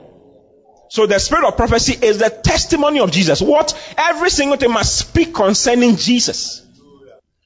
So 0.89 1.05
the 1.05 1.19
spirit 1.19 1.47
of 1.47 1.55
prophecy 1.55 2.05
is 2.05 2.19
the 2.19 2.30
testimony 2.30 2.99
of 2.99 3.11
Jesus. 3.11 3.41
What 3.41 3.74
every 3.97 4.30
single 4.30 4.57
thing 4.57 4.74
must 4.74 4.97
speak 4.97 5.34
concerning 5.34 5.95
Jesus. 5.95 6.65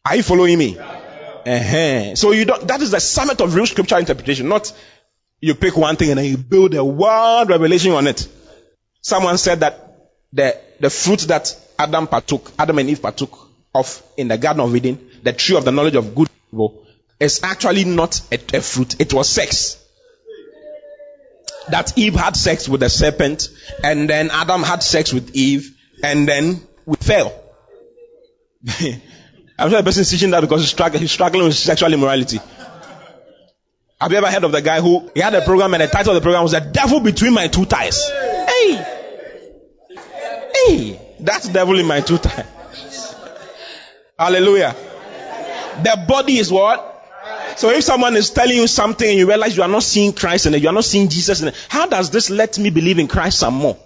Are 0.04 0.16
you 0.16 0.24
following 0.24 0.58
me? 0.58 0.80
Uh-huh. 0.80 2.16
So 2.16 2.32
you 2.32 2.46
don't, 2.46 2.68
that 2.68 2.82
is 2.82 2.90
the 2.90 3.00
summit 3.00 3.40
of 3.42 3.54
real 3.54 3.68
scripture 3.68 4.00
interpretation, 4.00 4.50
not 4.50 4.74
you 5.42 5.54
pick 5.54 5.78
one 5.78 5.96
thing 5.96 6.10
and 6.10 6.18
then 6.18 6.26
you 6.26 6.38
build 6.38 6.74
a 6.74 6.84
wide 6.84 7.50
revelation 7.50 7.92
on 7.92 8.08
it. 8.08 8.28
Someone 9.02 9.38
said 9.38 9.60
that 9.60 10.10
the, 10.34 10.60
the 10.80 10.90
fruit 10.90 11.20
that 11.22 11.56
Adam 11.78 12.08
partook, 12.08 12.52
Adam 12.58 12.80
and 12.80 12.90
Eve 12.90 13.02
partook 13.02 13.50
of 13.74 14.02
in 14.18 14.28
the 14.28 14.38
Garden 14.38 14.62
of 14.62 14.76
Eden, 14.76 15.00
the 15.24 15.34
tree 15.34 15.58
of 15.58 15.66
the 15.66 15.72
knowledge 15.72 15.96
of 15.96 16.16
good 16.16 16.30
and 16.30 16.54
evil, 16.54 16.86
is 17.20 17.44
actually 17.44 17.84
not 17.84 18.22
a, 18.32 18.58
a 18.58 18.62
fruit. 18.62 19.00
It 19.00 19.14
was 19.14 19.30
sex. 19.30 19.82
That 21.70 21.98
Eve 21.98 22.16
had 22.16 22.36
sex 22.36 22.70
with 22.70 22.82
the 22.82 22.90
serpent, 22.90 23.50
and 23.84 24.10
then 24.10 24.30
Adam 24.32 24.64
had 24.64 24.84
sex 24.84 25.12
with 25.12 25.36
Eve, 25.36 25.76
and 26.04 26.28
then 26.28 26.62
we 26.86 26.96
fell. 26.96 27.34
I'm 29.58 29.70
sure 29.70 29.80
the 29.80 29.84
person 29.84 30.02
is 30.02 30.10
teaching 30.10 30.32
that 30.32 30.42
because 30.42 30.62
he's 30.62 30.70
struggling, 30.70 31.02
he's 31.02 31.12
struggling 31.12 31.46
with 31.46 31.56
sexual 31.56 31.92
immorality. 31.94 32.40
Have 34.00 34.12
you 34.12 34.18
ever 34.18 34.30
heard 34.30 34.44
of 34.44 34.52
the 34.52 34.62
guy 34.62 34.82
who 34.82 35.10
he 35.14 35.22
had 35.22 35.34
a 35.34 35.42
program 35.42 35.74
and 35.74 35.82
the 35.82 35.88
title 35.88 36.16
of 36.16 36.16
the 36.16 36.22
program 36.22 36.44
was 36.44 36.52
"The 36.52 36.60
Devil 36.60 37.00
Between 37.00 37.34
My 37.34 37.48
Two 37.48 37.66
Thighs"? 37.66 38.10
Hey, 38.10 38.86
hey, 40.54 41.05
that's 41.20 41.48
devil 41.50 41.80
in 41.80 41.86
my 41.86 42.02
two 42.02 42.18
thighs. 42.18 43.16
Hallelujah. 44.18 44.76
The 45.84 46.06
body 46.08 46.38
is 46.38 46.52
what? 46.52 46.94
So 47.58 47.70
if 47.70 47.84
someone 47.84 48.16
is 48.16 48.30
telling 48.30 48.56
you 48.56 48.68
something 48.68 49.08
and 49.08 49.18
you 49.18 49.28
realize 49.28 49.56
you 49.56 49.64
are 49.64 49.70
not 49.70 49.84
seeing 49.84 50.14
Christ 50.14 50.46
it, 50.46 50.62
you 50.62 50.70
are 50.70 50.74
not 50.74 50.86
seeing 50.86 51.10
Jesus 51.10 51.42
in 51.42 51.50
it, 51.50 51.68
how 51.70 51.86
does 51.86 52.10
this 52.10 52.30
let 52.30 52.58
me 52.60 52.70
believe 52.70 53.00
in 53.00 53.08
Christ 53.08 53.40
some 53.40 53.56
more? 53.56 53.78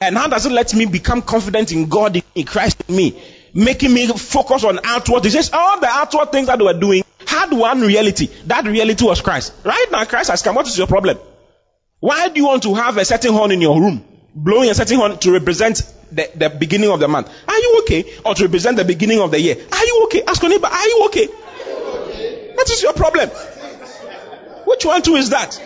And 0.00 0.16
how 0.16 0.28
does 0.28 0.46
it 0.46 0.52
let 0.52 0.74
me 0.74 0.86
become 0.86 1.22
confident 1.22 1.72
in 1.72 1.88
God, 1.88 2.20
in 2.34 2.44
Christ 2.44 2.82
in 2.88 2.96
me? 2.96 3.20
Making 3.54 3.94
me 3.94 4.06
focus 4.08 4.62
on 4.62 4.78
outward. 4.84 5.26
It 5.26 5.30
says 5.32 5.50
all 5.52 5.80
the 5.80 5.88
outward 5.88 6.30
things 6.30 6.46
that 6.46 6.58
they 6.58 6.64
were 6.64 6.78
doing 6.78 7.02
had 7.26 7.50
one 7.52 7.80
reality. 7.80 8.26
That 8.46 8.64
reality 8.66 9.04
was 9.04 9.20
Christ. 9.20 9.52
Right 9.64 9.86
now, 9.90 10.04
Christ 10.04 10.30
has 10.30 10.42
come. 10.42 10.54
What 10.54 10.68
is 10.68 10.78
your 10.78 10.86
problem? 10.86 11.18
Why 12.00 12.28
do 12.28 12.40
you 12.40 12.46
want 12.46 12.62
to 12.64 12.74
have 12.74 12.96
a 12.96 13.04
certain 13.04 13.32
horn 13.32 13.50
in 13.50 13.60
your 13.60 13.80
room? 13.80 14.04
Blowing 14.34 14.70
a 14.70 14.74
certain 14.74 14.98
horn 14.98 15.18
to 15.18 15.32
represent 15.32 15.82
the, 16.12 16.30
the 16.34 16.50
beginning 16.50 16.90
of 16.90 17.00
the 17.00 17.08
month. 17.08 17.28
Are 17.46 17.58
you 17.58 17.80
okay? 17.82 18.04
Or 18.24 18.34
to 18.34 18.44
represent 18.44 18.76
the 18.76 18.84
beginning 18.84 19.20
of 19.20 19.30
the 19.30 19.40
year. 19.40 19.56
Are 19.72 19.84
you 19.84 20.02
okay? 20.06 20.22
Ask 20.26 20.42
your 20.42 20.50
neighbor, 20.50 20.66
are 20.66 20.88
you 20.88 21.04
okay? 21.06 21.26
What 22.54 22.70
is 22.70 22.82
your 22.82 22.92
problem? 22.92 23.28
Which 24.64 24.84
one 24.84 25.02
too 25.02 25.16
is 25.16 25.30
that? 25.30 25.60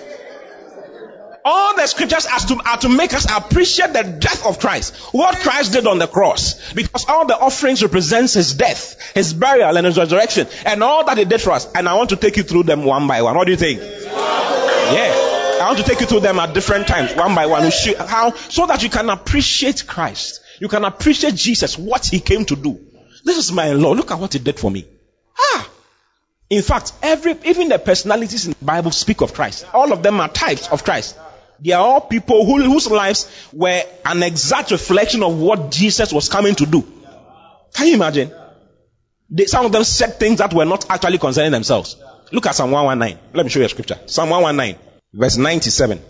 All 1.44 1.74
the 1.74 1.86
scriptures 1.88 2.26
are 2.26 2.38
to, 2.38 2.60
are 2.64 2.78
to 2.78 2.88
make 2.88 3.14
us 3.14 3.26
appreciate 3.28 3.92
the 3.92 4.04
death 4.04 4.46
of 4.46 4.60
Christ. 4.60 4.94
What 5.12 5.36
Christ 5.38 5.72
did 5.72 5.88
on 5.88 5.98
the 5.98 6.06
cross. 6.06 6.72
Because 6.72 7.08
all 7.08 7.26
the 7.26 7.36
offerings 7.36 7.82
represents 7.82 8.34
his 8.34 8.54
death, 8.54 9.12
his 9.14 9.34
burial 9.34 9.76
and 9.76 9.84
his 9.84 9.98
resurrection. 9.98 10.46
And 10.64 10.84
all 10.84 11.04
that 11.06 11.18
he 11.18 11.24
did 11.24 11.40
for 11.40 11.50
us. 11.50 11.66
And 11.74 11.88
I 11.88 11.94
want 11.94 12.10
to 12.10 12.16
take 12.16 12.36
you 12.36 12.44
through 12.44 12.64
them 12.64 12.84
one 12.84 13.08
by 13.08 13.22
one. 13.22 13.34
What 13.34 13.46
do 13.46 13.50
you 13.50 13.56
think? 13.56 13.80
Yeah. 13.80 15.31
I 15.62 15.66
want 15.66 15.78
to 15.78 15.84
take 15.84 16.00
you 16.00 16.06
through 16.06 16.20
them 16.20 16.38
at 16.38 16.54
different 16.54 16.86
times, 16.86 17.14
one 17.14 17.34
by 17.34 17.46
one. 17.46 17.62
How, 17.98 18.32
so 18.34 18.66
that 18.66 18.82
you 18.82 18.90
can 18.90 19.08
appreciate 19.10 19.86
Christ. 19.86 20.40
You 20.60 20.68
can 20.68 20.84
appreciate 20.84 21.34
Jesus, 21.34 21.78
what 21.78 22.06
he 22.06 22.20
came 22.20 22.44
to 22.46 22.56
do. 22.56 22.80
This 23.24 23.36
is 23.38 23.52
my 23.52 23.72
Lord. 23.72 23.98
Look 23.98 24.10
at 24.10 24.18
what 24.18 24.32
he 24.32 24.38
did 24.38 24.58
for 24.58 24.70
me. 24.70 24.86
Ah. 25.38 25.68
In 26.50 26.62
fact, 26.62 26.92
every, 27.02 27.34
even 27.44 27.68
the 27.68 27.78
personalities 27.78 28.46
in 28.46 28.52
the 28.58 28.64
Bible 28.64 28.90
speak 28.90 29.22
of 29.22 29.32
Christ. 29.32 29.66
All 29.72 29.92
of 29.92 30.02
them 30.02 30.20
are 30.20 30.28
types 30.28 30.68
of 30.68 30.84
Christ. 30.84 31.16
They 31.60 31.72
are 31.72 31.80
all 31.80 32.00
people 32.00 32.44
who, 32.44 32.62
whose 32.62 32.90
lives 32.90 33.30
were 33.52 33.82
an 34.04 34.22
exact 34.22 34.70
reflection 34.72 35.22
of 35.22 35.38
what 35.38 35.70
Jesus 35.70 36.12
was 36.12 36.28
coming 36.28 36.54
to 36.56 36.66
do. 36.66 36.82
Can 37.74 37.86
you 37.86 37.94
imagine? 37.94 38.32
They, 39.30 39.46
some 39.46 39.64
of 39.64 39.72
them 39.72 39.84
said 39.84 40.18
things 40.18 40.38
that 40.38 40.52
were 40.52 40.64
not 40.64 40.90
actually 40.90 41.18
concerning 41.18 41.52
themselves. 41.52 41.96
Look 42.32 42.46
at 42.46 42.54
Psalm 42.54 42.70
119. 42.70 43.18
Let 43.32 43.46
me 43.46 43.50
show 43.50 43.60
you 43.60 43.66
a 43.66 43.68
scripture. 43.68 43.98
Psalm 44.06 44.30
119, 44.30 44.78
verse 45.12 45.36
97. 45.36 45.98
You 45.98 46.04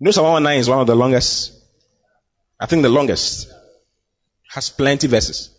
know 0.00 0.10
Psalm 0.10 0.24
119 0.24 0.60
is 0.60 0.68
one 0.68 0.80
of 0.80 0.86
the 0.86 0.94
longest, 0.94 1.52
I 2.58 2.66
think 2.66 2.82
the 2.82 2.88
longest. 2.88 3.50
Has 4.50 4.70
plenty 4.70 5.08
verses. 5.08 5.50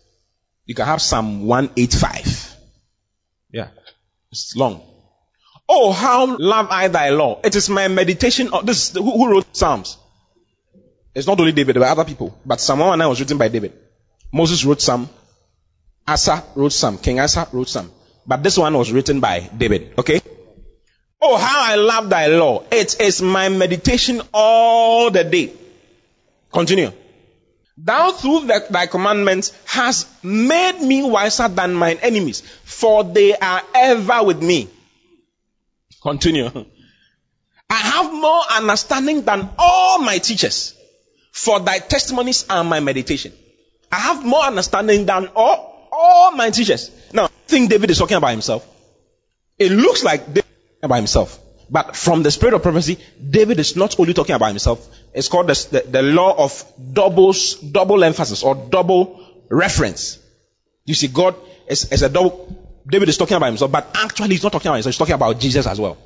You 0.64 0.74
can 0.74 0.86
have 0.86 1.02
Psalm 1.02 1.46
185. 1.46 2.56
Yeah. 3.52 3.68
It's 4.32 4.56
long. 4.56 4.82
Oh, 5.68 5.92
how 5.92 6.36
love 6.38 6.68
I 6.70 6.88
thy 6.88 7.10
law. 7.10 7.40
It 7.44 7.54
is 7.56 7.68
my 7.68 7.88
meditation. 7.88 8.48
Of, 8.52 8.64
this 8.64 8.92
who, 8.94 9.02
who 9.02 9.30
wrote 9.30 9.54
Psalms? 9.54 9.98
It's 11.14 11.26
not 11.26 11.38
only 11.38 11.52
David, 11.52 11.76
there 11.76 11.80
were 11.80 11.88
other 11.88 12.04
people. 12.04 12.38
But 12.44 12.60
Psalm 12.60 12.78
119 12.78 13.10
was 13.10 13.20
written 13.20 13.38
by 13.38 13.48
David. 13.48 13.72
Moses 14.32 14.64
wrote 14.64 14.80
some. 14.80 15.08
Asa 16.06 16.42
wrote 16.54 16.72
some. 16.72 16.98
King 16.98 17.20
Asa 17.20 17.48
wrote 17.52 17.68
some. 17.68 17.90
But 18.26 18.42
this 18.42 18.58
one 18.58 18.74
was 18.76 18.92
written 18.92 19.20
by 19.20 19.40
David. 19.40 19.94
Okay? 19.98 20.20
Oh, 21.28 21.36
how 21.36 21.72
I 21.72 21.74
love 21.74 22.08
thy 22.08 22.28
law. 22.28 22.62
It 22.70 23.00
is 23.00 23.20
my 23.20 23.48
meditation 23.48 24.22
all 24.32 25.10
the 25.10 25.24
day. 25.24 25.52
Continue. 26.52 26.92
Thou 27.76 28.12
through 28.12 28.46
the, 28.46 28.64
thy 28.70 28.86
commandments 28.86 29.52
hast 29.64 30.06
made 30.22 30.80
me 30.80 31.02
wiser 31.02 31.48
than 31.48 31.74
mine 31.74 31.98
enemies, 32.00 32.42
for 32.62 33.02
they 33.02 33.36
are 33.36 33.60
ever 33.74 34.22
with 34.22 34.40
me. 34.40 34.68
Continue. 36.00 36.48
I 37.68 37.74
have 37.74 38.12
more 38.12 38.42
understanding 38.52 39.22
than 39.22 39.50
all 39.58 39.98
my 39.98 40.18
teachers, 40.18 40.74
for 41.32 41.58
thy 41.58 41.80
testimonies 41.80 42.46
are 42.48 42.62
my 42.62 42.78
meditation. 42.78 43.32
I 43.90 43.98
have 43.98 44.24
more 44.24 44.44
understanding 44.44 45.06
than 45.06 45.28
all, 45.34 45.88
all 45.90 46.30
my 46.30 46.50
teachers. 46.50 46.92
Now, 47.12 47.26
think 47.48 47.68
David 47.68 47.90
is 47.90 47.98
talking 47.98 48.16
about 48.16 48.30
himself. 48.30 48.64
It 49.58 49.72
looks 49.72 50.04
like 50.04 50.26
David 50.32 50.45
about 50.86 50.96
himself. 50.96 51.38
But 51.68 51.96
from 51.96 52.22
the 52.22 52.30
spirit 52.30 52.54
of 52.54 52.62
prophecy, 52.62 52.98
David 53.30 53.58
is 53.58 53.76
not 53.76 53.98
only 53.98 54.14
talking 54.14 54.34
about 54.34 54.48
himself. 54.48 54.88
It's 55.12 55.28
called 55.28 55.48
the, 55.48 55.68
the, 55.72 55.90
the 55.90 56.02
law 56.02 56.44
of 56.44 56.64
doubles, 56.92 57.54
double 57.54 58.04
emphasis 58.04 58.42
or 58.42 58.54
double 58.54 59.20
reference. 59.48 60.18
You 60.84 60.94
see, 60.94 61.08
God 61.08 61.34
is, 61.68 61.90
is 61.92 62.02
a 62.02 62.08
double. 62.08 62.64
David 62.86 63.08
is 63.08 63.16
talking 63.16 63.36
about 63.36 63.46
himself, 63.46 63.72
but 63.72 63.90
actually 63.94 64.28
he's 64.30 64.42
not 64.44 64.52
talking 64.52 64.68
about 64.68 64.76
himself. 64.76 64.92
He's 64.92 64.98
talking 64.98 65.14
about 65.14 65.40
Jesus 65.40 65.66
as 65.66 65.80
well. 65.80 65.98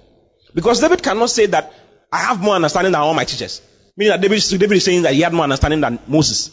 Because 0.54 0.80
David 0.80 1.02
cannot 1.02 1.28
say 1.28 1.46
that 1.46 1.72
I 2.10 2.18
have 2.18 2.40
more 2.40 2.54
understanding 2.54 2.92
than 2.92 3.00
all 3.00 3.14
my 3.14 3.24
teachers. 3.24 3.60
Meaning 3.96 4.12
that 4.12 4.20
David, 4.20 4.42
David 4.48 4.72
is 4.72 4.84
saying 4.84 5.02
that 5.02 5.12
he 5.12 5.20
had 5.20 5.34
more 5.34 5.44
understanding 5.44 5.80
than 5.80 5.98
Moses. 6.06 6.50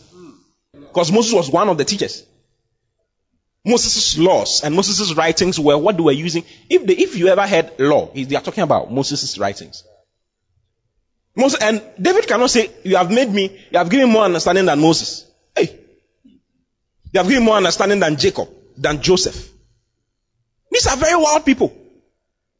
Because 0.73 1.11
Moses 1.11 1.33
was 1.33 1.49
one 1.49 1.69
of 1.69 1.77
the 1.77 1.85
teachers. 1.85 2.25
Moses' 3.67 4.17
laws 4.17 4.61
and 4.63 4.73
Moses' 4.73 5.13
writings 5.13 5.59
were 5.59 5.77
what 5.77 5.97
they 5.97 6.03
were 6.03 6.11
using. 6.13 6.43
If, 6.69 6.85
they, 6.85 6.93
if 6.93 7.17
you 7.17 7.27
ever 7.27 7.45
heard 7.45 7.73
law, 7.79 8.09
they 8.13 8.35
are 8.35 8.41
talking 8.41 8.63
about 8.63 8.91
Moses' 8.91 9.37
writings. 9.37 9.83
Moses, 11.35 11.61
and 11.61 11.83
David 12.01 12.27
cannot 12.27 12.49
say, 12.49 12.71
You 12.83 12.95
have 12.95 13.11
made 13.11 13.31
me, 13.31 13.59
you 13.71 13.77
have 13.77 13.89
given 13.89 14.09
more 14.09 14.23
understanding 14.23 14.65
than 14.65 14.79
Moses. 14.79 15.29
Hey, 15.55 15.79
you 16.23 17.17
have 17.19 17.27
given 17.27 17.43
more 17.43 17.57
understanding 17.57 17.99
than 17.99 18.15
Jacob, 18.15 18.49
than 18.77 19.01
Joseph. 19.01 19.51
These 20.71 20.87
are 20.87 20.97
very 20.97 21.21
wild 21.21 21.45
people 21.45 21.75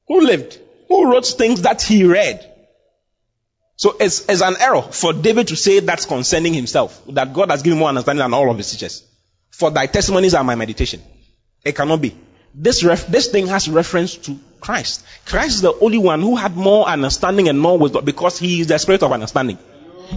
who 0.08 0.22
lived, 0.22 0.60
who 0.88 1.10
wrote 1.10 1.26
things 1.26 1.62
that 1.62 1.82
he 1.82 2.04
read. 2.04 2.54
So 3.78 3.96
it's, 4.00 4.28
it's 4.28 4.42
an 4.42 4.56
error 4.60 4.82
for 4.82 5.14
David 5.14 5.48
to 5.50 5.56
say 5.56 5.80
that's 5.80 6.06
concerning 6.06 6.54
himself, 6.54 7.02
that 7.10 7.34
God 7.34 7.52
has 7.52 7.62
given 7.62 7.80
more 7.80 7.90
understanding 7.90 8.24
than 8.24 8.34
all 8.34 8.50
of 8.50 8.58
his 8.58 8.72
teachers. 8.72 9.04
For 9.52 9.72
thy 9.72 9.88
testimonies 9.88 10.34
are 10.34 10.44
my 10.44 10.56
meditation. 10.56 11.02
It 11.64 11.76
cannot 11.76 12.02
be. 12.02 12.16
This, 12.54 12.84
ref, 12.84 13.08
this 13.08 13.28
thing 13.28 13.48
has 13.48 13.70
reference 13.70 14.16
to 14.18 14.40
Christ. 14.60 15.06
Christ 15.26 15.56
is 15.56 15.62
the 15.62 15.74
only 15.74 15.98
one 15.98 16.22
who 16.22 16.36
had 16.36 16.56
more 16.56 16.88
understanding 16.88 17.50
and 17.50 17.60
more 17.60 17.78
wisdom 17.78 18.04
because 18.04 18.40
he 18.40 18.62
is 18.62 18.68
the 18.68 18.78
spirit 18.78 19.04
of 19.04 19.12
understanding. 19.12 19.58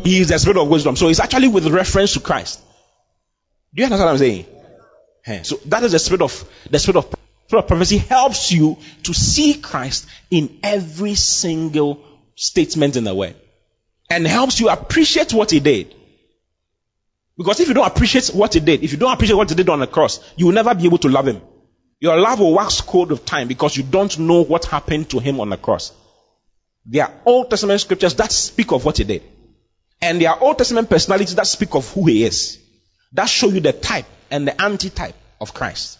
He 0.02 0.20
is 0.20 0.28
the 0.28 0.38
spirit 0.38 0.56
of 0.56 0.68
wisdom. 0.68 0.96
So 0.96 1.08
it's 1.08 1.20
actually 1.20 1.48
with 1.48 1.66
reference 1.66 2.14
to 2.14 2.20
Christ. 2.20 2.60
Do 3.74 3.80
you 3.80 3.84
understand 3.84 4.06
what 4.06 4.12
I'm 4.12 4.18
saying? 4.18 4.46
Yeah. 5.26 5.42
So 5.42 5.56
that 5.66 5.82
is 5.82 5.92
the 5.92 5.98
spirit 5.98 6.22
of 6.22 6.50
the 6.70 6.78
spirit 6.78 6.96
of, 6.96 7.14
spirit 7.46 7.62
of 7.62 7.68
prophecy 7.68 7.98
helps 7.98 8.52
you 8.52 8.78
to 9.04 9.14
see 9.14 9.54
Christ 9.54 10.06
in 10.30 10.58
every 10.62 11.14
single 11.14 12.02
statement 12.36 12.96
in 12.96 13.04
the 13.04 13.14
word 13.14 13.36
and 14.08 14.26
helps 14.26 14.60
you 14.60 14.68
appreciate 14.68 15.32
what 15.32 15.50
he 15.50 15.60
did. 15.60 15.94
Because 17.36 17.60
if 17.60 17.68
you 17.68 17.74
don't 17.74 17.86
appreciate 17.86 18.28
what 18.28 18.54
he 18.54 18.60
did, 18.60 18.82
if 18.82 18.92
you 18.92 18.98
don't 18.98 19.12
appreciate 19.12 19.36
what 19.36 19.48
he 19.48 19.54
did 19.54 19.68
on 19.68 19.80
the 19.80 19.86
cross, 19.86 20.20
you 20.36 20.46
will 20.46 20.52
never 20.52 20.74
be 20.74 20.84
able 20.84 20.98
to 20.98 21.08
love 21.08 21.26
him. 21.26 21.40
Your 22.00 22.18
love 22.18 22.40
will 22.40 22.54
wax 22.54 22.80
cold 22.80 23.10
with 23.10 23.24
time 23.24 23.48
because 23.48 23.76
you 23.76 23.82
don't 23.82 24.18
know 24.18 24.42
what 24.42 24.64
happened 24.64 25.10
to 25.10 25.18
him 25.18 25.40
on 25.40 25.50
the 25.50 25.56
cross. 25.56 25.92
There 26.86 27.04
are 27.04 27.12
Old 27.26 27.50
Testament 27.50 27.80
scriptures 27.80 28.14
that 28.16 28.32
speak 28.32 28.72
of 28.72 28.84
what 28.84 28.98
he 28.98 29.04
did. 29.04 29.22
And 30.00 30.20
there 30.20 30.30
are 30.30 30.40
Old 30.40 30.58
Testament 30.58 30.88
personalities 30.88 31.34
that 31.34 31.46
speak 31.46 31.74
of 31.74 31.90
who 31.92 32.06
he 32.06 32.24
is. 32.24 32.58
That 33.12 33.28
show 33.28 33.48
you 33.48 33.60
the 33.60 33.72
type 33.72 34.06
and 34.30 34.46
the 34.48 34.60
antitype 34.60 35.14
of 35.40 35.52
Christ. 35.52 35.98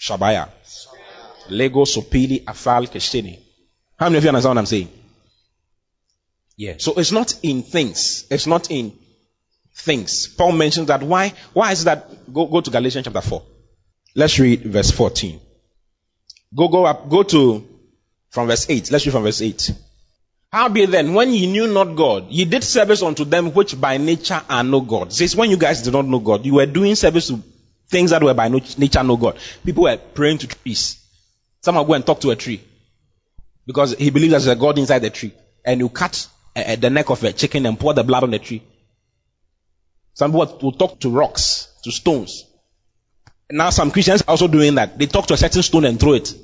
Shabaya. 0.00 0.48
Lego 1.48 1.84
Sopili 1.84 2.44
Afal 2.44 2.88
Keshini. 2.88 3.38
How 3.98 4.06
many 4.06 4.18
of 4.18 4.24
you 4.24 4.30
understand 4.30 4.56
what 4.56 4.58
I'm 4.58 4.66
saying? 4.66 4.88
Yeah. 6.56 6.74
So 6.78 6.94
it's 6.94 7.12
not 7.12 7.38
in 7.42 7.62
things. 7.62 8.26
It's 8.30 8.46
not 8.46 8.70
in 8.70 8.98
things. 9.82 10.26
Paul 10.28 10.52
mentions 10.52 10.88
that. 10.88 11.02
Why? 11.02 11.32
Why 11.52 11.72
is 11.72 11.84
that? 11.84 12.32
Go, 12.32 12.46
go 12.46 12.60
to 12.60 12.70
Galatians 12.70 13.04
chapter 13.04 13.20
4. 13.20 13.42
Let's 14.14 14.38
read 14.38 14.62
verse 14.62 14.90
14. 14.90 15.40
Go, 16.54 16.68
go 16.68 16.84
up, 16.84 17.08
go 17.08 17.22
to, 17.22 17.66
from 18.30 18.48
verse 18.48 18.68
8. 18.68 18.90
Let's 18.90 19.06
read 19.06 19.12
from 19.12 19.22
verse 19.22 19.40
8. 19.40 19.72
How 20.52 20.68
be 20.68 20.84
then, 20.84 21.14
when 21.14 21.32
ye 21.32 21.50
knew 21.50 21.66
not 21.66 21.96
God, 21.96 22.30
ye 22.30 22.44
did 22.44 22.62
service 22.62 23.02
unto 23.02 23.24
them 23.24 23.54
which 23.54 23.80
by 23.80 23.96
nature 23.96 24.42
are 24.50 24.62
no 24.62 24.82
God. 24.82 25.12
Says, 25.12 25.34
when 25.34 25.50
you 25.50 25.56
guys 25.56 25.80
did 25.80 25.94
not 25.94 26.04
know 26.04 26.18
God, 26.18 26.44
you 26.44 26.54
were 26.54 26.66
doing 26.66 26.94
service 26.94 27.28
to 27.28 27.42
things 27.88 28.10
that 28.10 28.22
were 28.22 28.34
by 28.34 28.48
nature 28.48 29.02
no 29.02 29.16
God. 29.16 29.38
People 29.64 29.84
were 29.84 29.96
praying 29.96 30.38
to 30.38 30.48
trees. 30.48 31.02
Someone 31.62 31.86
go 31.86 31.94
and 31.94 32.04
talk 32.04 32.20
to 32.20 32.30
a 32.30 32.36
tree. 32.36 32.62
Because 33.66 33.94
he 33.94 34.10
believes 34.10 34.32
there's 34.32 34.46
a 34.46 34.56
God 34.56 34.78
inside 34.78 34.98
the 34.98 35.10
tree. 35.10 35.32
And 35.64 35.80
you 35.80 35.88
cut 35.88 36.28
uh, 36.54 36.76
the 36.76 36.90
neck 36.90 37.08
of 37.08 37.22
a 37.24 37.32
chicken 37.32 37.64
and 37.64 37.80
pour 37.80 37.94
the 37.94 38.04
blood 38.04 38.24
on 38.24 38.30
the 38.30 38.38
tree. 38.38 38.62
Some 40.14 40.32
people 40.32 40.58
will 40.62 40.72
talk 40.72 41.00
to 41.00 41.10
rocks, 41.10 41.68
to 41.84 41.90
stones. 41.90 42.46
Now 43.50 43.70
some 43.70 43.90
Christians 43.90 44.22
are 44.22 44.30
also 44.30 44.48
doing 44.48 44.76
that. 44.76 44.98
They 44.98 45.06
talk 45.06 45.26
to 45.26 45.34
a 45.34 45.36
certain 45.36 45.62
stone 45.62 45.84
and 45.84 45.98
throw 45.98 46.14
it. 46.14 46.34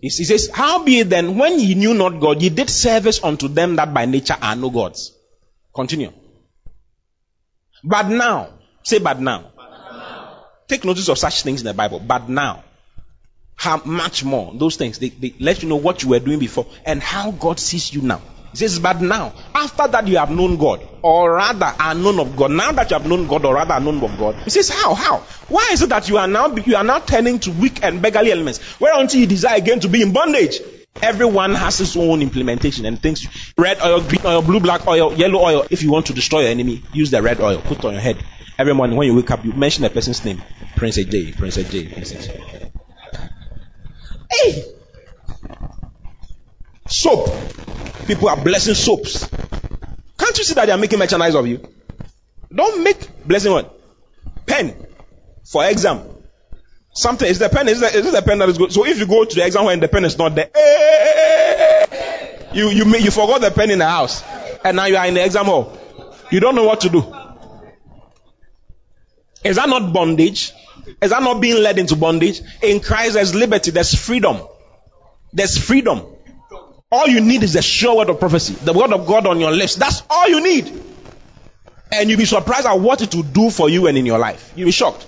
He 0.00 0.10
says, 0.10 0.50
How 0.52 0.84
be 0.84 0.98
it 0.98 1.08
then, 1.08 1.38
when 1.38 1.58
ye 1.58 1.74
knew 1.74 1.94
not 1.94 2.20
God, 2.20 2.42
ye 2.42 2.50
did 2.50 2.68
service 2.68 3.24
unto 3.24 3.48
them 3.48 3.76
that 3.76 3.94
by 3.94 4.04
nature 4.04 4.36
are 4.40 4.54
no 4.54 4.68
gods. 4.68 5.16
Continue. 5.74 6.12
But 7.82 8.08
now, 8.08 8.50
say 8.82 8.98
but 8.98 9.18
now. 9.20 9.50
Take 10.68 10.84
notice 10.84 11.08
of 11.08 11.18
such 11.18 11.42
things 11.42 11.62
in 11.62 11.66
the 11.66 11.74
Bible. 11.74 12.00
But 12.00 12.28
now. 12.28 12.64
How 13.56 13.78
much 13.78 14.24
more? 14.24 14.52
Those 14.54 14.76
things, 14.76 14.98
they, 14.98 15.08
they 15.08 15.34
let 15.40 15.62
you 15.62 15.68
know 15.70 15.76
what 15.76 16.02
you 16.02 16.10
were 16.10 16.18
doing 16.18 16.38
before 16.38 16.66
and 16.84 17.00
how 17.00 17.30
God 17.30 17.58
sees 17.58 17.92
you 17.92 18.02
now. 18.02 18.20
He 18.54 18.58
says, 18.58 18.78
but 18.78 19.00
now, 19.00 19.34
after 19.52 19.88
that 19.88 20.06
you 20.06 20.16
have 20.16 20.30
known 20.30 20.56
God, 20.56 20.80
or 21.02 21.32
rather 21.34 21.72
are 21.76 21.94
known 21.94 22.20
of 22.20 22.36
God, 22.36 22.52
now 22.52 22.70
that 22.70 22.88
you 22.88 22.96
have 22.96 23.04
known 23.04 23.26
God, 23.26 23.44
or 23.44 23.54
rather 23.54 23.74
are 23.74 23.80
known 23.80 24.00
of 24.00 24.16
God, 24.16 24.36
he 24.44 24.50
says, 24.50 24.68
how, 24.68 24.94
how? 24.94 25.18
Why 25.48 25.70
is 25.72 25.82
it 25.82 25.88
that 25.88 26.08
you 26.08 26.18
are 26.18 26.28
now, 26.28 26.54
you 26.54 26.76
are 26.76 26.84
now 26.84 27.00
turning 27.00 27.40
to 27.40 27.50
weak 27.50 27.82
and 27.82 28.00
beggarly 28.00 28.30
elements, 28.30 28.78
whereunto 28.80 29.18
you 29.18 29.26
desire 29.26 29.58
again 29.58 29.80
to 29.80 29.88
be 29.88 30.02
in 30.02 30.12
bondage? 30.12 30.60
Everyone 31.02 31.54
has 31.56 31.78
his 31.78 31.96
own 31.96 32.22
implementation 32.22 32.86
and 32.86 33.02
things. 33.02 33.26
Red 33.58 33.82
oil, 33.84 34.00
green 34.02 34.24
oil, 34.24 34.40
blue, 34.40 34.60
black 34.60 34.86
oil, 34.86 35.12
yellow 35.14 35.40
oil. 35.40 35.66
If 35.68 35.82
you 35.82 35.90
want 35.90 36.06
to 36.06 36.14
destroy 36.14 36.42
your 36.42 36.50
enemy, 36.50 36.80
use 36.92 37.10
the 37.10 37.20
red 37.20 37.40
oil. 37.40 37.60
Put 37.60 37.84
on 37.84 37.92
your 37.92 38.00
head. 38.00 38.24
Every 38.56 38.72
morning 38.72 38.96
when 38.96 39.08
you 39.08 39.16
wake 39.16 39.30
up, 39.32 39.44
you 39.44 39.52
mention 39.52 39.84
a 39.84 39.90
person's 39.90 40.24
name. 40.24 40.40
Prince 40.76 40.96
AJ, 40.98 41.36
Prince 41.36 41.56
AJ, 41.56 41.92
Prince 41.92 42.12
AJ. 42.12 42.70
Hey! 44.30 44.83
Soap. 46.86 47.30
People 48.06 48.28
are 48.28 48.36
blessing 48.36 48.74
soaps. 48.74 49.28
Can't 50.18 50.38
you 50.38 50.44
see 50.44 50.54
that 50.54 50.66
they 50.66 50.72
are 50.72 50.78
making 50.78 50.98
merchandise 50.98 51.34
of 51.34 51.46
you? 51.46 51.66
Don't 52.54 52.82
make 52.82 53.26
blessing 53.26 53.52
what? 53.52 53.80
Pen. 54.46 54.74
For 55.44 55.64
exam. 55.66 56.02
Something 56.92 57.28
is 57.28 57.38
the 57.38 57.48
pen, 57.48 57.68
is 57.68 57.80
the, 57.80 58.22
pen 58.24 58.38
that 58.38 58.48
is 58.48 58.58
good. 58.58 58.72
So 58.72 58.86
if 58.86 58.98
you 58.98 59.06
go 59.06 59.24
to 59.24 59.34
the 59.34 59.44
exam 59.44 59.64
when 59.64 59.80
the 59.80 59.88
pen 59.88 60.04
is 60.04 60.16
not 60.16 60.34
there, 60.36 60.50
you, 62.52 62.68
you, 62.68 62.84
you 62.96 63.10
forgot 63.10 63.40
the 63.40 63.50
pen 63.50 63.70
in 63.70 63.80
the 63.80 63.88
house. 63.88 64.22
And 64.64 64.76
now 64.76 64.86
you 64.86 64.96
are 64.96 65.06
in 65.06 65.14
the 65.14 65.24
exam 65.24 65.46
hall. 65.46 65.76
You 66.30 66.40
don't 66.40 66.54
know 66.54 66.64
what 66.64 66.82
to 66.82 66.88
do. 66.88 67.00
Is 69.42 69.56
that 69.56 69.68
not 69.68 69.92
bondage? 69.92 70.52
Is 71.02 71.10
that 71.10 71.22
not 71.22 71.40
being 71.40 71.62
led 71.62 71.78
into 71.78 71.96
bondage? 71.96 72.40
In 72.62 72.80
Christ 72.80 73.14
there's 73.14 73.34
liberty, 73.34 73.72
there's 73.72 73.94
freedom. 73.94 74.40
There's 75.32 75.58
freedom. 75.58 76.13
All 76.94 77.08
you 77.08 77.20
need 77.20 77.42
is 77.42 77.54
the 77.54 77.62
sure 77.62 77.96
word 77.96 78.08
of 78.08 78.20
prophecy, 78.20 78.54
the 78.54 78.72
word 78.72 78.92
of 78.92 79.04
God 79.04 79.26
on 79.26 79.40
your 79.40 79.50
lips. 79.50 79.74
That's 79.74 80.04
all 80.08 80.28
you 80.28 80.40
need. 80.40 80.72
And 81.90 82.08
you'll 82.08 82.20
be 82.20 82.24
surprised 82.24 82.66
at 82.66 82.78
what 82.78 83.02
it 83.02 83.12
will 83.12 83.24
do 83.24 83.50
for 83.50 83.68
you 83.68 83.88
and 83.88 83.98
in 83.98 84.06
your 84.06 84.20
life. 84.20 84.52
You'll 84.54 84.68
be 84.68 84.70
shocked. 84.70 85.04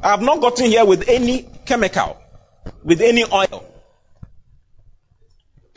I 0.00 0.10
have 0.12 0.22
not 0.22 0.40
gotten 0.40 0.66
here 0.66 0.84
with 0.84 1.08
any 1.08 1.42
chemical, 1.66 2.16
with 2.84 3.00
any 3.00 3.24
oil. 3.24 3.66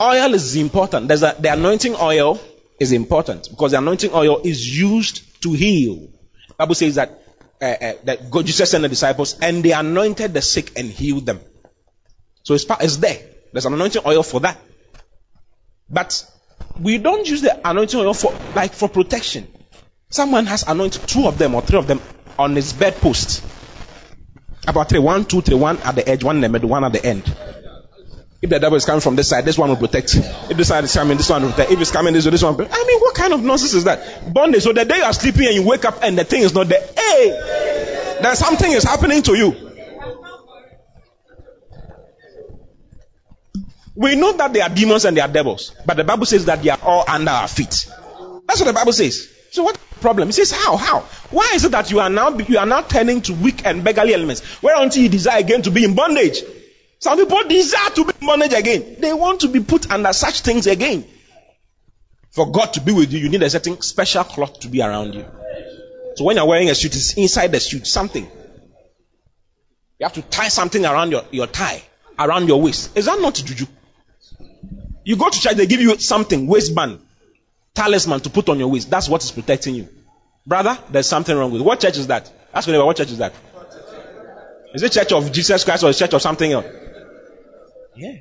Oil 0.00 0.34
is 0.34 0.54
important. 0.54 1.10
A, 1.10 1.16
the 1.16 1.52
anointing 1.52 1.96
oil 1.96 2.38
is 2.78 2.92
important 2.92 3.50
because 3.50 3.72
the 3.72 3.78
anointing 3.78 4.12
oil 4.12 4.42
is 4.44 4.78
used 4.78 5.42
to 5.42 5.52
heal. 5.54 5.96
The 6.50 6.54
Bible 6.56 6.76
says 6.76 6.94
that 6.94 7.20
uh, 7.60 7.64
uh, 7.64 7.92
that 8.04 8.30
God, 8.30 8.46
Jesus 8.46 8.70
sent 8.70 8.82
the 8.82 8.88
disciples 8.88 9.40
and 9.40 9.64
they 9.64 9.72
anointed 9.72 10.34
the 10.34 10.42
sick 10.42 10.78
and 10.78 10.88
healed 10.88 11.26
them. 11.26 11.40
So 12.44 12.54
it's, 12.54 12.64
it's 12.80 12.98
there. 12.98 13.18
There's 13.52 13.66
an 13.66 13.74
anointing 13.74 14.02
oil 14.06 14.22
for 14.22 14.38
that. 14.40 14.56
But 15.88 16.24
we 16.80 16.98
don't 16.98 17.28
use 17.28 17.42
the 17.42 17.68
anointing 17.68 17.98
oil 17.98 18.14
for 18.14 18.32
like 18.54 18.72
for 18.72 18.88
protection. 18.88 19.48
Someone 20.10 20.46
has 20.46 20.62
anointed 20.66 21.06
two 21.06 21.26
of 21.26 21.38
them 21.38 21.54
or 21.54 21.62
three 21.62 21.78
of 21.78 21.86
them 21.86 22.00
on 22.38 22.54
his 22.54 22.72
bedpost. 22.72 23.44
About 24.68 24.88
three, 24.88 24.98
one, 24.98 25.24
two, 25.24 25.40
three, 25.40 25.56
one 25.56 25.78
at 25.78 25.94
the 25.94 26.08
edge, 26.08 26.24
one 26.24 26.36
in 26.36 26.42
the 26.42 26.48
middle, 26.48 26.68
one 26.68 26.84
at 26.84 26.92
the 26.92 27.04
end. 27.04 27.22
If 28.42 28.50
the 28.50 28.58
devil 28.58 28.76
is 28.76 28.84
coming 28.84 29.00
from 29.00 29.16
this 29.16 29.28
side, 29.28 29.44
this 29.44 29.56
one 29.56 29.70
will 29.70 29.76
protect. 29.76 30.14
If 30.14 30.56
this 30.56 30.68
side 30.68 30.84
is 30.84 30.92
coming, 30.92 31.16
this 31.16 31.30
one 31.30 31.42
will 31.42 31.50
protect. 31.50 31.70
If 31.70 31.80
it's 31.80 31.90
coming 31.90 32.12
this 32.12 32.24
way, 32.24 32.32
this 32.32 32.42
one 32.42 32.52
will 32.52 32.64
protect. 32.64 32.76
I 32.78 32.86
mean, 32.86 33.00
what 33.00 33.14
kind 33.14 33.32
of 33.32 33.42
nonsense 33.42 33.74
is 33.74 33.84
that? 33.84 34.32
Bondage. 34.32 34.62
So 34.62 34.72
the 34.72 34.84
day 34.84 34.98
you 34.98 35.04
are 35.04 35.12
sleeping 35.12 35.46
and 35.46 35.54
you 35.54 35.62
wake 35.62 35.84
up 35.84 36.02
and 36.02 36.18
the 36.18 36.24
thing 36.24 36.42
is 36.42 36.52
not 36.52 36.68
there. 36.68 36.86
Hey! 36.96 38.18
There's 38.22 38.38
something 38.38 38.70
is 38.70 38.84
happening 38.84 39.22
to 39.22 39.34
you. 39.36 39.65
We 43.96 44.14
know 44.14 44.32
that 44.34 44.52
they 44.52 44.60
are 44.60 44.68
demons 44.68 45.06
and 45.06 45.16
they 45.16 45.22
are 45.22 45.28
devils, 45.28 45.74
but 45.86 45.96
the 45.96 46.04
Bible 46.04 46.26
says 46.26 46.44
that 46.44 46.62
they 46.62 46.68
are 46.68 46.78
all 46.82 47.04
under 47.08 47.30
our 47.30 47.48
feet. 47.48 47.88
That's 48.46 48.60
what 48.60 48.66
the 48.66 48.74
Bible 48.74 48.92
says. 48.92 49.28
So 49.50 49.62
what 49.62 49.78
problem? 50.02 50.28
It 50.28 50.34
says 50.34 50.50
how? 50.52 50.76
How? 50.76 51.00
Why 51.30 51.52
is 51.54 51.64
it 51.64 51.72
that 51.72 51.90
you 51.90 52.00
are 52.00 52.10
now 52.10 52.36
you 52.36 52.58
are 52.58 52.66
now 52.66 52.82
turning 52.82 53.22
to 53.22 53.32
weak 53.32 53.64
and 53.64 53.82
beggarly 53.82 54.12
elements? 54.12 54.42
Where 54.62 54.80
until 54.80 55.02
you 55.02 55.08
desire 55.08 55.40
again 55.40 55.62
to 55.62 55.70
be 55.70 55.82
in 55.82 55.94
bondage? 55.94 56.42
Some 56.98 57.18
people 57.18 57.42
desire 57.44 57.90
to 57.90 58.04
be 58.04 58.12
in 58.20 58.26
bondage 58.26 58.52
again. 58.52 58.96
They 58.98 59.14
want 59.14 59.40
to 59.40 59.48
be 59.48 59.60
put 59.60 59.90
under 59.90 60.12
such 60.12 60.42
things 60.42 60.66
again. 60.66 61.06
For 62.32 62.50
God 62.50 62.74
to 62.74 62.82
be 62.82 62.92
with 62.92 63.10
you, 63.14 63.18
you 63.18 63.30
need 63.30 63.42
a 63.42 63.48
certain 63.48 63.80
special 63.80 64.24
cloth 64.24 64.60
to 64.60 64.68
be 64.68 64.82
around 64.82 65.14
you. 65.14 65.24
So 66.16 66.24
when 66.24 66.36
you're 66.36 66.46
wearing 66.46 66.68
a 66.68 66.74
suit, 66.74 66.94
it's 66.94 67.14
inside 67.14 67.52
the 67.52 67.60
suit, 67.60 67.86
something. 67.86 68.24
You 69.98 70.04
have 70.04 70.12
to 70.14 70.22
tie 70.22 70.48
something 70.48 70.84
around 70.84 71.12
your, 71.12 71.24
your 71.30 71.46
tie, 71.46 71.82
around 72.18 72.48
your 72.48 72.60
waist. 72.60 72.94
Is 72.96 73.06
that 73.06 73.20
not 73.20 73.34
juju? 73.34 73.66
You 75.06 75.16
go 75.16 75.30
to 75.30 75.40
church, 75.40 75.54
they 75.54 75.66
give 75.66 75.80
you 75.80 75.96
something, 76.00 76.48
waistband, 76.48 76.98
talisman 77.74 78.18
to 78.22 78.28
put 78.28 78.48
on 78.48 78.58
your 78.58 78.66
waist. 78.66 78.90
That's 78.90 79.08
what 79.08 79.22
is 79.22 79.30
protecting 79.30 79.76
you. 79.76 79.88
Brother, 80.44 80.76
there's 80.90 81.06
something 81.06 81.36
wrong 81.36 81.52
with 81.52 81.60
it. 81.60 81.64
What 81.64 81.78
church 81.78 81.96
is 81.96 82.08
that? 82.08 82.28
Ask 82.52 82.66
me, 82.66 82.76
what 82.76 82.96
church 82.96 83.12
is 83.12 83.18
that? 83.18 83.32
Is 84.74 84.82
it 84.82 84.90
church 84.90 85.12
of 85.12 85.30
Jesus 85.30 85.62
Christ 85.62 85.84
or 85.84 85.92
church 85.92 86.12
of 86.12 86.20
something 86.20 86.50
else? 86.50 86.66
Yeah. 87.94 88.16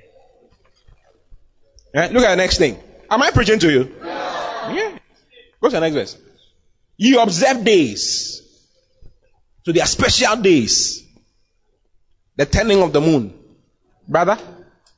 Right? 1.92 2.12
Look 2.12 2.24
at 2.24 2.30
the 2.30 2.36
next 2.36 2.60
thing. 2.60 2.78
Am 3.10 3.20
I 3.20 3.32
preaching 3.32 3.58
to 3.58 3.72
you? 3.72 3.92
Yeah. 4.04 4.96
Go 5.60 5.70
to 5.70 5.74
the 5.74 5.80
next 5.80 5.96
verse. 5.96 6.18
You 6.98 7.20
observe 7.20 7.66
days. 7.66 8.44
So 9.66 9.72
they 9.72 9.82
are 9.82 9.88
special 9.88 10.36
days. 10.36 11.04
The 12.36 12.46
turning 12.46 12.84
of 12.84 12.94
the 12.94 13.02
moon. 13.02 13.34
Brother, 14.08 14.38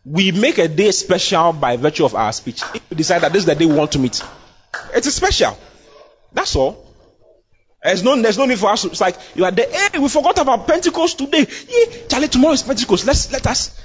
we 0.09 0.31
make 0.31 0.57
a 0.57 0.69
day 0.69 0.91
special 0.91 1.51
by 1.51 1.75
virtue 1.75 2.05
of 2.05 2.15
our 2.15 2.31
speech. 2.31 2.61
If 2.73 2.89
we 2.89 2.95
decide 2.95 3.23
that 3.23 3.33
this 3.33 3.41
is 3.41 3.45
the 3.45 3.55
day 3.55 3.65
we 3.65 3.75
want 3.75 3.91
to 3.91 3.99
meet, 3.99 4.23
it 4.95 5.05
is 5.05 5.13
special. 5.13 5.57
That's 6.31 6.55
all. 6.55 6.85
There's 7.83 8.03
no, 8.03 8.21
there's 8.21 8.37
no 8.37 8.45
need 8.45 8.57
for 8.57 8.69
us. 8.69 8.83
To, 8.83 8.89
it's 8.89 9.01
like 9.01 9.17
you 9.35 9.43
are 9.43 9.51
there. 9.51 9.69
Hey, 9.69 9.99
we 9.99 10.07
forgot 10.07 10.37
about 10.37 10.65
Pentecost 10.65 11.17
today. 11.17 11.45
Yeah, 11.69 12.07
Charlie, 12.07 12.29
tomorrow 12.29 12.53
is 12.53 12.63
Pentecost. 12.63 13.05
Let's 13.05 13.31
let 13.33 13.45
us. 13.47 13.79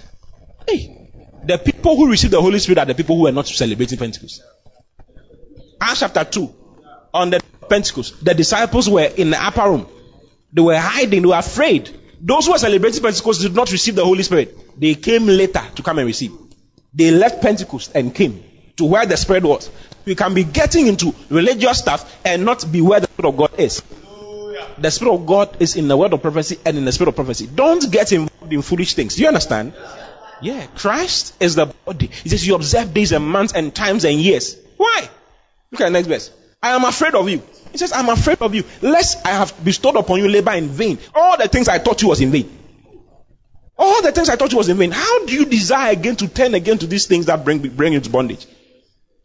Hey, 0.68 1.10
the 1.44 1.58
people 1.58 1.96
who 1.96 2.08
received 2.08 2.32
the 2.32 2.40
Holy 2.40 2.60
Spirit 2.60 2.78
are 2.78 2.86
the 2.86 2.94
people 2.94 3.16
who 3.16 3.26
are 3.26 3.32
not 3.32 3.48
celebrating 3.48 3.98
Pentecost. 3.98 4.42
Acts 5.80 6.00
chapter 6.00 6.24
two, 6.24 6.54
on 7.12 7.30
the 7.30 7.42
Pentecost, 7.68 8.24
the 8.24 8.32
disciples 8.32 8.88
were 8.88 9.02
in 9.16 9.30
the 9.30 9.44
upper 9.44 9.68
room. 9.68 9.88
They 10.52 10.62
were 10.62 10.78
hiding. 10.78 11.22
They 11.22 11.28
were 11.28 11.38
afraid. 11.38 11.90
Those 12.24 12.46
who 12.46 12.52
were 12.52 12.58
celebrating 12.58 13.02
Pentecost 13.02 13.40
did 13.40 13.54
not 13.54 13.72
receive 13.72 13.96
the 13.96 14.04
Holy 14.04 14.22
Spirit. 14.22 14.78
They 14.78 14.94
came 14.94 15.26
later 15.26 15.62
to 15.74 15.82
come 15.82 15.98
and 15.98 16.06
receive. 16.06 16.30
They 16.94 17.10
left 17.10 17.42
Pentecost 17.42 17.90
and 17.96 18.14
came 18.14 18.44
to 18.76 18.84
where 18.84 19.04
the 19.04 19.16
Spirit 19.16 19.42
was. 19.42 19.68
We 20.04 20.14
can 20.14 20.32
be 20.32 20.44
getting 20.44 20.86
into 20.86 21.12
religious 21.30 21.78
stuff 21.78 22.20
and 22.24 22.44
not 22.44 22.70
be 22.70 22.80
where 22.80 23.00
the 23.00 23.08
Spirit 23.08 23.28
of 23.28 23.36
God 23.36 23.58
is. 23.58 23.82
The 24.78 24.90
Spirit 24.90 25.14
of 25.14 25.26
God 25.26 25.56
is 25.60 25.74
in 25.74 25.88
the 25.88 25.96
word 25.96 26.12
of 26.12 26.22
prophecy 26.22 26.58
and 26.64 26.78
in 26.78 26.84
the 26.84 26.92
Spirit 26.92 27.08
of 27.08 27.16
prophecy. 27.16 27.48
Don't 27.52 27.90
get 27.90 28.12
involved 28.12 28.52
in 28.52 28.62
foolish 28.62 28.94
things. 28.94 29.16
Do 29.16 29.22
you 29.22 29.28
understand? 29.28 29.72
Yeah, 30.40 30.66
Christ 30.76 31.34
is 31.40 31.56
the 31.56 31.66
body. 31.66 32.06
He 32.06 32.28
says 32.28 32.46
you 32.46 32.54
observe 32.54 32.94
days 32.94 33.10
and 33.10 33.24
months 33.24 33.52
and 33.52 33.74
times 33.74 34.04
and 34.04 34.20
years. 34.20 34.56
Why? 34.76 35.08
Look 35.72 35.80
at 35.80 35.84
the 35.86 35.90
next 35.90 36.06
verse. 36.06 36.30
I 36.62 36.70
am 36.70 36.84
afraid 36.84 37.14
of 37.14 37.28
you. 37.28 37.42
He 37.72 37.78
says, 37.78 37.92
I'm 37.92 38.08
afraid 38.08 38.40
of 38.40 38.54
you, 38.54 38.64
lest 38.82 39.26
I 39.26 39.30
have 39.30 39.64
bestowed 39.64 39.96
upon 39.96 40.18
you 40.18 40.28
labor 40.28 40.52
in 40.52 40.68
vain. 40.68 40.98
All 41.14 41.36
the 41.36 41.48
things 41.48 41.68
I 41.68 41.78
taught 41.78 42.02
you 42.02 42.08
was 42.08 42.20
in 42.20 42.30
vain. 42.30 42.58
All 43.78 44.02
the 44.02 44.12
things 44.12 44.28
I 44.28 44.36
taught 44.36 44.52
you 44.52 44.58
was 44.58 44.68
in 44.68 44.76
vain. 44.76 44.92
How 44.92 45.26
do 45.26 45.34
you 45.34 45.46
desire 45.46 45.92
again 45.92 46.14
to 46.16 46.28
turn 46.28 46.54
again 46.54 46.78
to 46.78 46.86
these 46.86 47.06
things 47.06 47.26
that 47.26 47.44
bring, 47.44 47.60
bring 47.60 47.94
you 47.94 48.00
to 48.00 48.10
bondage? 48.10 48.46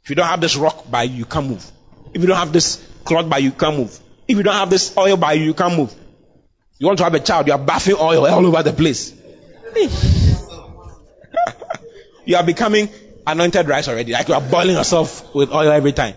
If 0.04 0.10
you 0.10 0.16
don't 0.16 0.28
have 0.28 0.42
this 0.42 0.56
rock 0.56 0.90
by 0.90 1.04
you, 1.04 1.18
you 1.18 1.26
can't 1.26 1.48
move. 1.48 1.70
If 2.14 2.22
you 2.22 2.28
don't 2.28 2.38
have 2.38 2.54
this 2.54 2.84
cloth 3.04 3.30
by 3.30 3.40
you, 3.40 3.50
you 3.50 3.56
can't 3.56 3.78
move. 3.78 4.00
If 4.28 4.38
you 4.38 4.44
don't 4.44 4.56
have 4.56 4.70
this 4.70 4.98
oil 4.98 5.18
by 5.18 5.34
you, 5.34 5.44
you 5.44 5.54
can't 5.54 5.78
move. 5.78 5.94
You 6.80 6.88
want 6.88 7.00
to 7.00 7.04
have 7.04 7.14
a 7.14 7.20
child, 7.20 7.48
you 7.48 7.54
are 7.54 7.60
bathing 7.60 7.96
oil 8.00 8.26
all 8.26 8.46
over 8.46 8.64
the 8.64 8.74
place. 8.74 9.14
you 12.26 12.36
are 12.36 12.44
becoming 12.44 12.90
anointed 13.26 13.68
rice 13.68 13.88
already. 13.88 14.14
Like 14.14 14.28
you 14.28 14.34
are 14.34 14.42
boiling 14.42 14.76
yourself 14.76 15.34
with 15.36 15.52
oil 15.52 15.72
every 15.72 15.92
time. 15.92 16.16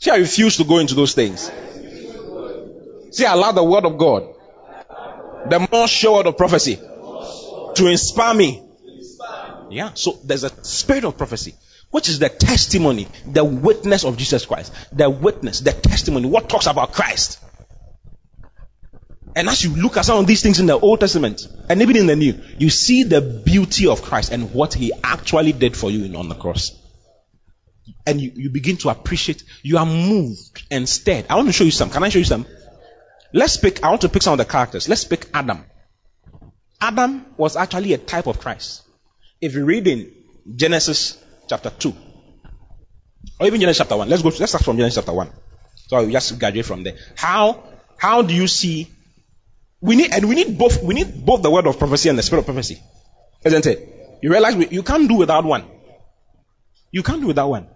See, 0.00 0.10
I 0.12 0.16
refuse 0.16 0.56
to 0.58 0.64
go 0.64 0.78
into 0.78 0.94
those 0.94 1.14
things. 1.14 1.50
See, 3.10 3.26
I 3.26 3.32
allow 3.32 3.52
the 3.52 3.64
word 3.64 3.84
of 3.84 3.98
God, 3.98 4.28
the 5.48 5.66
more 5.72 5.88
sure 5.88 6.18
word 6.18 6.26
of 6.26 6.36
prophecy, 6.36 6.76
to 6.76 7.86
inspire 7.86 8.34
me. 8.34 8.62
Yeah, 9.70 9.90
so 9.94 10.18
there's 10.24 10.44
a 10.44 10.50
spirit 10.64 11.04
of 11.04 11.18
prophecy, 11.18 11.54
which 11.90 12.08
is 12.08 12.20
the 12.20 12.28
testimony, 12.28 13.08
the 13.26 13.44
witness 13.44 14.04
of 14.04 14.16
Jesus 14.16 14.46
Christ. 14.46 14.72
The 14.92 15.10
witness, 15.10 15.60
the 15.60 15.72
testimony, 15.72 16.28
what 16.28 16.48
talks 16.48 16.66
about 16.66 16.92
Christ. 16.92 17.40
And 19.34 19.48
as 19.48 19.62
you 19.64 19.74
look 19.74 19.96
at 19.96 20.04
some 20.04 20.18
of 20.18 20.26
these 20.26 20.42
things 20.42 20.60
in 20.60 20.66
the 20.66 20.78
Old 20.78 21.00
Testament 21.00 21.46
and 21.68 21.82
even 21.82 21.96
in 21.96 22.06
the 22.06 22.16
New, 22.16 22.40
you 22.58 22.70
see 22.70 23.02
the 23.02 23.20
beauty 23.20 23.88
of 23.88 24.02
Christ 24.02 24.32
and 24.32 24.54
what 24.54 24.74
He 24.74 24.92
actually 25.02 25.52
did 25.52 25.76
for 25.76 25.90
you 25.90 26.16
on 26.16 26.28
the 26.28 26.34
cross 26.34 26.72
and 28.08 28.22
you, 28.22 28.32
you 28.34 28.48
begin 28.48 28.78
to 28.78 28.88
appreciate, 28.88 29.44
you 29.62 29.76
are 29.76 29.84
moved 29.84 30.64
and 30.70 30.88
stirred. 30.88 31.26
I 31.28 31.36
want 31.36 31.48
to 31.48 31.52
show 31.52 31.64
you 31.64 31.70
some. 31.70 31.90
Can 31.90 32.02
I 32.02 32.08
show 32.08 32.18
you 32.18 32.24
some? 32.24 32.46
Let's 33.34 33.58
pick, 33.58 33.84
I 33.84 33.90
want 33.90 34.00
to 34.00 34.08
pick 34.08 34.22
some 34.22 34.32
of 34.32 34.38
the 34.38 34.46
characters. 34.46 34.88
Let's 34.88 35.04
pick 35.04 35.26
Adam. 35.34 35.62
Adam 36.80 37.26
was 37.36 37.54
actually 37.54 37.92
a 37.92 37.98
type 37.98 38.26
of 38.26 38.40
Christ. 38.40 38.82
If 39.42 39.54
you 39.54 39.66
read 39.66 39.86
in 39.86 40.10
Genesis 40.56 41.22
chapter 41.50 41.68
2, 41.68 41.94
or 43.40 43.46
even 43.46 43.60
Genesis 43.60 43.76
chapter 43.76 43.98
1, 43.98 44.08
let's 44.08 44.22
go, 44.22 44.30
let's 44.30 44.52
start 44.52 44.64
from 44.64 44.78
Genesis 44.78 44.96
chapter 44.96 45.12
1. 45.12 45.30
So 45.88 45.98
I'll 45.98 46.08
just 46.08 46.38
graduate 46.38 46.64
from 46.64 46.84
there. 46.84 46.94
How, 47.14 47.62
how 47.98 48.22
do 48.22 48.32
you 48.32 48.46
see, 48.46 48.88
we 49.82 49.96
need, 49.96 50.14
and 50.14 50.26
we 50.26 50.34
need 50.34 50.56
both, 50.56 50.82
we 50.82 50.94
need 50.94 51.26
both 51.26 51.42
the 51.42 51.50
word 51.50 51.66
of 51.66 51.78
prophecy 51.78 52.08
and 52.08 52.18
the 52.18 52.22
spirit 52.22 52.40
of 52.40 52.46
prophecy. 52.46 52.80
Isn't 53.44 53.66
it? 53.66 54.18
You 54.22 54.30
realize 54.30 54.56
we, 54.56 54.66
you 54.68 54.82
can't 54.82 55.06
do 55.06 55.16
without 55.16 55.44
one. 55.44 55.66
You 56.90 57.02
can't 57.02 57.20
do 57.20 57.26
without 57.26 57.50
one. 57.50 57.68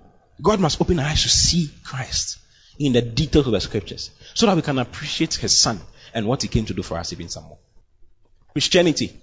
God 0.42 0.60
must 0.60 0.80
open 0.80 0.98
our 0.98 1.06
eyes 1.06 1.22
to 1.22 1.28
see 1.28 1.70
Christ 1.84 2.38
in 2.78 2.92
the 2.92 3.02
details 3.02 3.46
of 3.46 3.52
the 3.52 3.60
scriptures 3.60 4.10
so 4.34 4.46
that 4.46 4.56
we 4.56 4.62
can 4.62 4.78
appreciate 4.78 5.34
his 5.34 5.60
son 5.60 5.80
and 6.14 6.26
what 6.26 6.42
he 6.42 6.48
came 6.48 6.64
to 6.66 6.74
do 6.74 6.82
for 6.82 6.98
us 6.98 7.12
even 7.12 7.28
some 7.28 7.44
more. 7.44 7.58
Christianity 8.52 9.20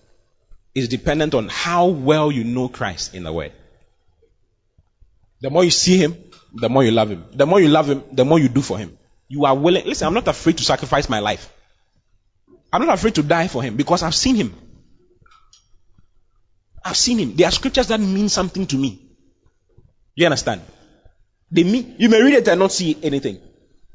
is 0.74 0.88
dependent 0.88 1.34
on 1.34 1.50
how 1.50 1.88
well 1.88 2.32
you 2.32 2.44
know 2.44 2.70
Christ 2.70 3.14
in 3.16 3.24
the 3.24 3.34
word. 3.34 3.52
The 5.42 5.50
more 5.50 5.64
you 5.64 5.72
see 5.72 5.98
him, 5.98 6.18
the 6.54 6.70
more 6.70 6.84
you 6.84 6.92
love 6.92 7.10
him. 7.10 7.26
The 7.34 7.46
more 7.46 7.60
you 7.60 7.70
love 7.70 7.90
him, 7.90 8.04
the 8.12 8.26
more 8.26 8.40
you 8.40 8.50
do 8.50 8.62
for 8.62 8.78
him. 8.78 8.98
You 9.28 9.46
are 9.46 9.56
willing. 9.56 9.86
Listen, 9.86 10.08
I'm 10.08 10.14
not 10.14 10.28
afraid 10.28 10.58
to 10.58 10.64
sacrifice 10.64 11.10
my 11.10 11.20
life. 11.20 11.54
I'm 12.72 12.86
not 12.86 12.94
afraid 12.94 13.16
to 13.16 13.24
die 13.24 13.48
for 13.48 13.62
him 13.62 13.76
because 13.76 14.04
I've 14.04 14.16
seen 14.16 14.36
him. 14.36 14.56
I've 16.84 16.98
seen 16.98 17.20
him. 17.20 17.36
There 17.36 17.48
are 17.48 17.52
scriptures 17.52 17.88
that 17.88 18.00
mean 18.00 18.30
something 18.30 18.66
to 18.68 18.76
me. 18.76 19.02
You 20.16 20.26
understand? 20.26 20.62
They 21.52 21.64
you 21.64 22.10
may 22.10 22.22
read 22.22 22.36
it 22.36 22.48
and 22.48 22.60
not 22.60 22.72
see 22.72 22.98
anything. 23.02 23.40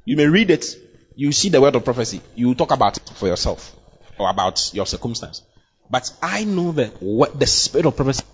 You 0.05 0.16
may 0.16 0.26
read 0.26 0.50
it, 0.50 0.66
you 1.14 1.32
see 1.32 1.48
the 1.48 1.61
word 1.61 1.76
of 1.76 1.84
prophecy, 1.84 2.20
you 2.34 2.55
talk 2.55 2.72
about 2.72 2.96
it 2.96 3.09
for 3.14 3.28
yourself 3.28 3.74
or 4.18 4.28
about 4.28 4.72
your 4.74 4.86
circumstance. 4.86 5.42
But 5.88 6.11
I 6.22 6.44
know 6.44 6.72
the 6.72 6.86
what 7.00 7.38
the 7.38 7.46
spirit 7.46 7.86
of 7.86 7.96
prophecy. 7.96 8.24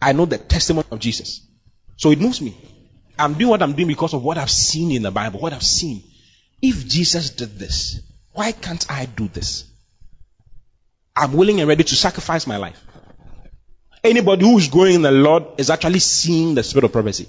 I 0.00 0.12
know 0.12 0.24
the 0.24 0.38
testimony 0.38 0.86
of 0.90 0.98
Jesus. 0.98 1.46
So 1.96 2.10
it 2.10 2.20
moves 2.20 2.40
me. 2.40 2.56
I'm 3.18 3.34
doing 3.34 3.50
what 3.50 3.62
I'm 3.62 3.74
doing 3.74 3.88
because 3.88 4.14
of 4.14 4.22
what 4.24 4.38
I've 4.38 4.50
seen 4.50 4.90
in 4.90 5.02
the 5.02 5.10
Bible, 5.10 5.38
what 5.38 5.52
I've 5.52 5.62
seen. 5.62 6.02
If 6.60 6.88
Jesus 6.88 7.30
did 7.30 7.58
this, 7.58 8.00
why 8.32 8.52
can't 8.52 8.84
I 8.90 9.06
do 9.06 9.28
this? 9.28 9.64
I'm 11.14 11.34
willing 11.34 11.60
and 11.60 11.68
ready 11.68 11.84
to 11.84 11.94
sacrifice 11.94 12.46
my 12.46 12.56
life. 12.56 12.82
Anybody 14.02 14.44
who 14.44 14.58
is 14.58 14.68
growing 14.68 14.94
in 14.94 15.02
the 15.02 15.12
Lord 15.12 15.44
is 15.58 15.70
actually 15.70 16.00
seeing 16.00 16.54
the 16.54 16.62
spirit 16.62 16.84
of 16.84 16.92
prophecy. 16.92 17.28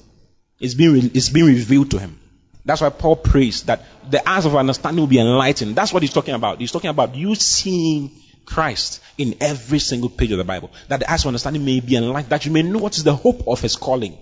It's 0.60 0.74
being, 0.74 1.12
it's 1.14 1.30
being 1.30 1.48
revealed 1.48 1.92
to 1.92 2.00
him. 2.00 2.20
That's 2.66 2.82
why 2.82 2.90
Paul 2.90 3.18
prays 3.18 3.64
that 3.64 3.82
the 4.10 4.28
eyes 4.28 4.46
of 4.46 4.56
understanding 4.56 5.02
will 5.02 5.08
be 5.08 5.20
enlightened. 5.20 5.76
That's 5.76 5.92
what 5.92 6.02
he's 6.02 6.14
talking 6.14 6.34
about. 6.34 6.60
He's 6.60 6.72
talking 6.72 6.90
about 6.90 7.16
you 7.16 7.36
seeing 7.36 8.12
Christ 8.46 9.02
in 9.18 9.36
every 9.42 9.80
single 9.80 10.10
page 10.10 10.32
of 10.32 10.38
the 10.38 10.44
Bible. 10.44 10.72
That 10.88 11.02
the 11.02 11.12
eyes 11.12 11.24
of 11.24 11.28
understanding 11.28 11.66
may 11.66 11.82
be 11.82 11.98
enlightened, 11.98 12.32
that 12.32 12.46
you 12.46 12.52
may 12.52 12.62
know 12.62 12.80
what 12.80 12.96
is 12.96 13.04
the 13.04 13.16
hope 13.16 13.48
of 13.48 13.60
his 13.60 13.76
calling. 13.76 14.18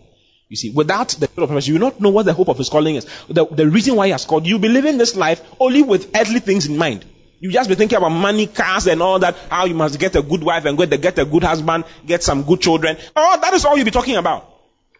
You 0.50 0.58
see, 0.58 0.72
without 0.72 1.10
the 1.10 1.28
spirit 1.28 1.44
of 1.44 1.50
prophecy, 1.50 1.72
you 1.72 1.80
will 1.80 1.92
not 1.92 2.02
know 2.02 2.10
what 2.10 2.26
the 2.26 2.34
hope 2.34 2.50
of 2.50 2.58
his 2.58 2.68
calling 2.68 2.96
is. 2.96 3.06
The, 3.30 3.46
the 3.46 3.70
reason 3.70 3.96
why 3.96 4.08
he 4.08 4.12
has 4.12 4.26
called 4.26 4.46
you, 4.46 4.60
be 4.60 4.68
living 4.68 4.98
this 4.98 5.16
life 5.16 5.42
only 5.60 5.82
with 5.82 6.12
earthly 6.16 6.40
things 6.40 6.66
in 6.66 6.78
mind. 6.78 7.06
You 7.40 7.52
just 7.52 7.70
be 7.70 7.76
thinking 7.76 7.98
about 7.98 8.10
money, 8.10 8.48
cars, 8.48 8.86
and 8.88 9.02
all 9.02 9.18
that. 9.20 9.36
How 9.50 9.66
you 9.66 9.76
must 9.76 9.98
get 9.98 10.16
a 10.16 10.22
good 10.22 10.44
wife 10.44 10.66
and 10.66 10.78
get, 10.78 11.02
get 11.02 11.18
a 11.20 11.26
good 11.26 11.44
husband, 11.44 11.86
get 12.06 12.22
some 12.22 12.44
good 12.44 12.60
children. 12.60 12.98
Oh, 13.16 13.40
that 13.42 13.54
is 13.54 13.66
all 13.66 13.78
you'll 13.78 13.86
be 13.86 13.92
talking 13.92 14.18
about. 14.18 14.51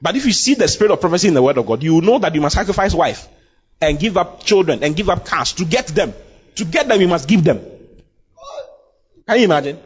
But 0.02 0.16
if 0.16 0.26
you 0.26 0.32
see 0.32 0.56
the 0.56 0.68
spirit 0.68 0.92
of 0.92 1.00
prophecy 1.00 1.28
in 1.28 1.34
the 1.34 1.44
word 1.44 1.58
of 1.58 1.66
God, 1.66 1.84
you 1.84 1.96
will 1.96 2.02
know 2.02 2.20
that 2.20 2.34
you 2.34 2.42
must 2.42 2.56
sacrifice 2.56 2.94
wife 2.94 3.28
and 3.80 4.00
give 4.00 4.18
up 4.18 4.44
children 4.44 4.84
and 4.84 4.96
give 4.96 5.10
up 5.10 5.26
cars 5.26 5.54
to 5.54 5.66
get 5.66 5.88
them. 5.88 6.14
To 6.56 6.66
get 6.66 6.88
them, 6.88 7.00
you 7.00 7.08
must 7.08 7.28
give 7.28 7.44
them. 7.44 7.60
Can 9.28 9.38
you 9.38 9.46
imagine? 9.46 9.80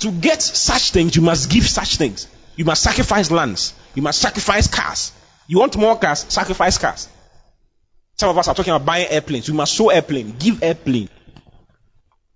To 0.00 0.10
get 0.10 0.42
such 0.42 0.90
things, 0.90 1.16
you 1.16 1.22
must 1.22 1.50
give 1.50 1.66
such 1.66 1.96
things. 1.96 2.28
You 2.56 2.64
must 2.64 2.82
sacrifice 2.82 3.30
lands. 3.30 3.74
You 3.94 4.02
must 4.02 4.20
sacrifice 4.20 4.68
cars. 4.68 5.12
You 5.46 5.58
want 5.58 5.76
more 5.76 5.98
cars? 5.98 6.20
Sacrifice 6.28 6.78
cars. 6.78 7.08
Some 8.16 8.30
of 8.30 8.38
us 8.38 8.48
are 8.48 8.54
talking 8.54 8.72
about 8.72 8.86
buying 8.86 9.08
airplanes. 9.08 9.48
You 9.48 9.54
must 9.54 9.74
sow 9.74 9.88
airplane. 9.88 10.36
Give 10.38 10.62
airplane. 10.62 11.08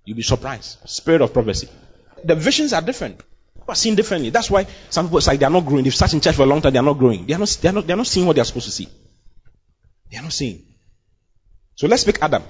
You'll 0.04 0.16
be 0.16 0.22
surprised. 0.22 0.78
Spirit 0.88 1.20
of 1.20 1.32
prophecy. 1.32 1.68
The 2.24 2.34
visions 2.34 2.72
are 2.72 2.82
different. 2.82 3.20
Are 3.68 3.74
seeing 3.74 3.96
differently. 3.96 4.30
That's 4.30 4.50
why 4.50 4.66
some 4.88 5.06
people 5.06 5.20
say 5.20 5.32
like 5.32 5.40
they're 5.40 5.50
not 5.50 5.66
growing. 5.66 5.84
They've 5.84 5.94
sat 5.94 6.14
in 6.14 6.22
church 6.22 6.36
for 6.36 6.42
a 6.42 6.46
long 6.46 6.62
time. 6.62 6.72
They're 6.72 6.82
not 6.82 6.98
growing. 6.98 7.26
They're 7.26 7.38
not, 7.38 7.58
they're 7.60 7.72
not, 7.72 7.86
they're 7.86 7.96
not 7.98 8.06
seeing 8.06 8.26
what 8.26 8.34
they're 8.34 8.44
supposed 8.46 8.64
to 8.64 8.72
see. 8.72 8.88
They're 10.10 10.22
not 10.22 10.32
seeing. 10.32 10.64
So 11.74 11.86
let's 11.86 12.04
pick 12.04 12.22
Adam. 12.22 12.42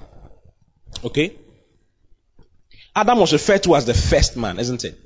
Okay? 1.04 1.36
Adam 2.94 3.18
was 3.18 3.32
referred 3.32 3.64
to 3.64 3.74
as 3.74 3.84
the 3.84 3.94
first 3.94 4.36
man, 4.36 4.60
isn't 4.60 4.84
it? 4.84 4.96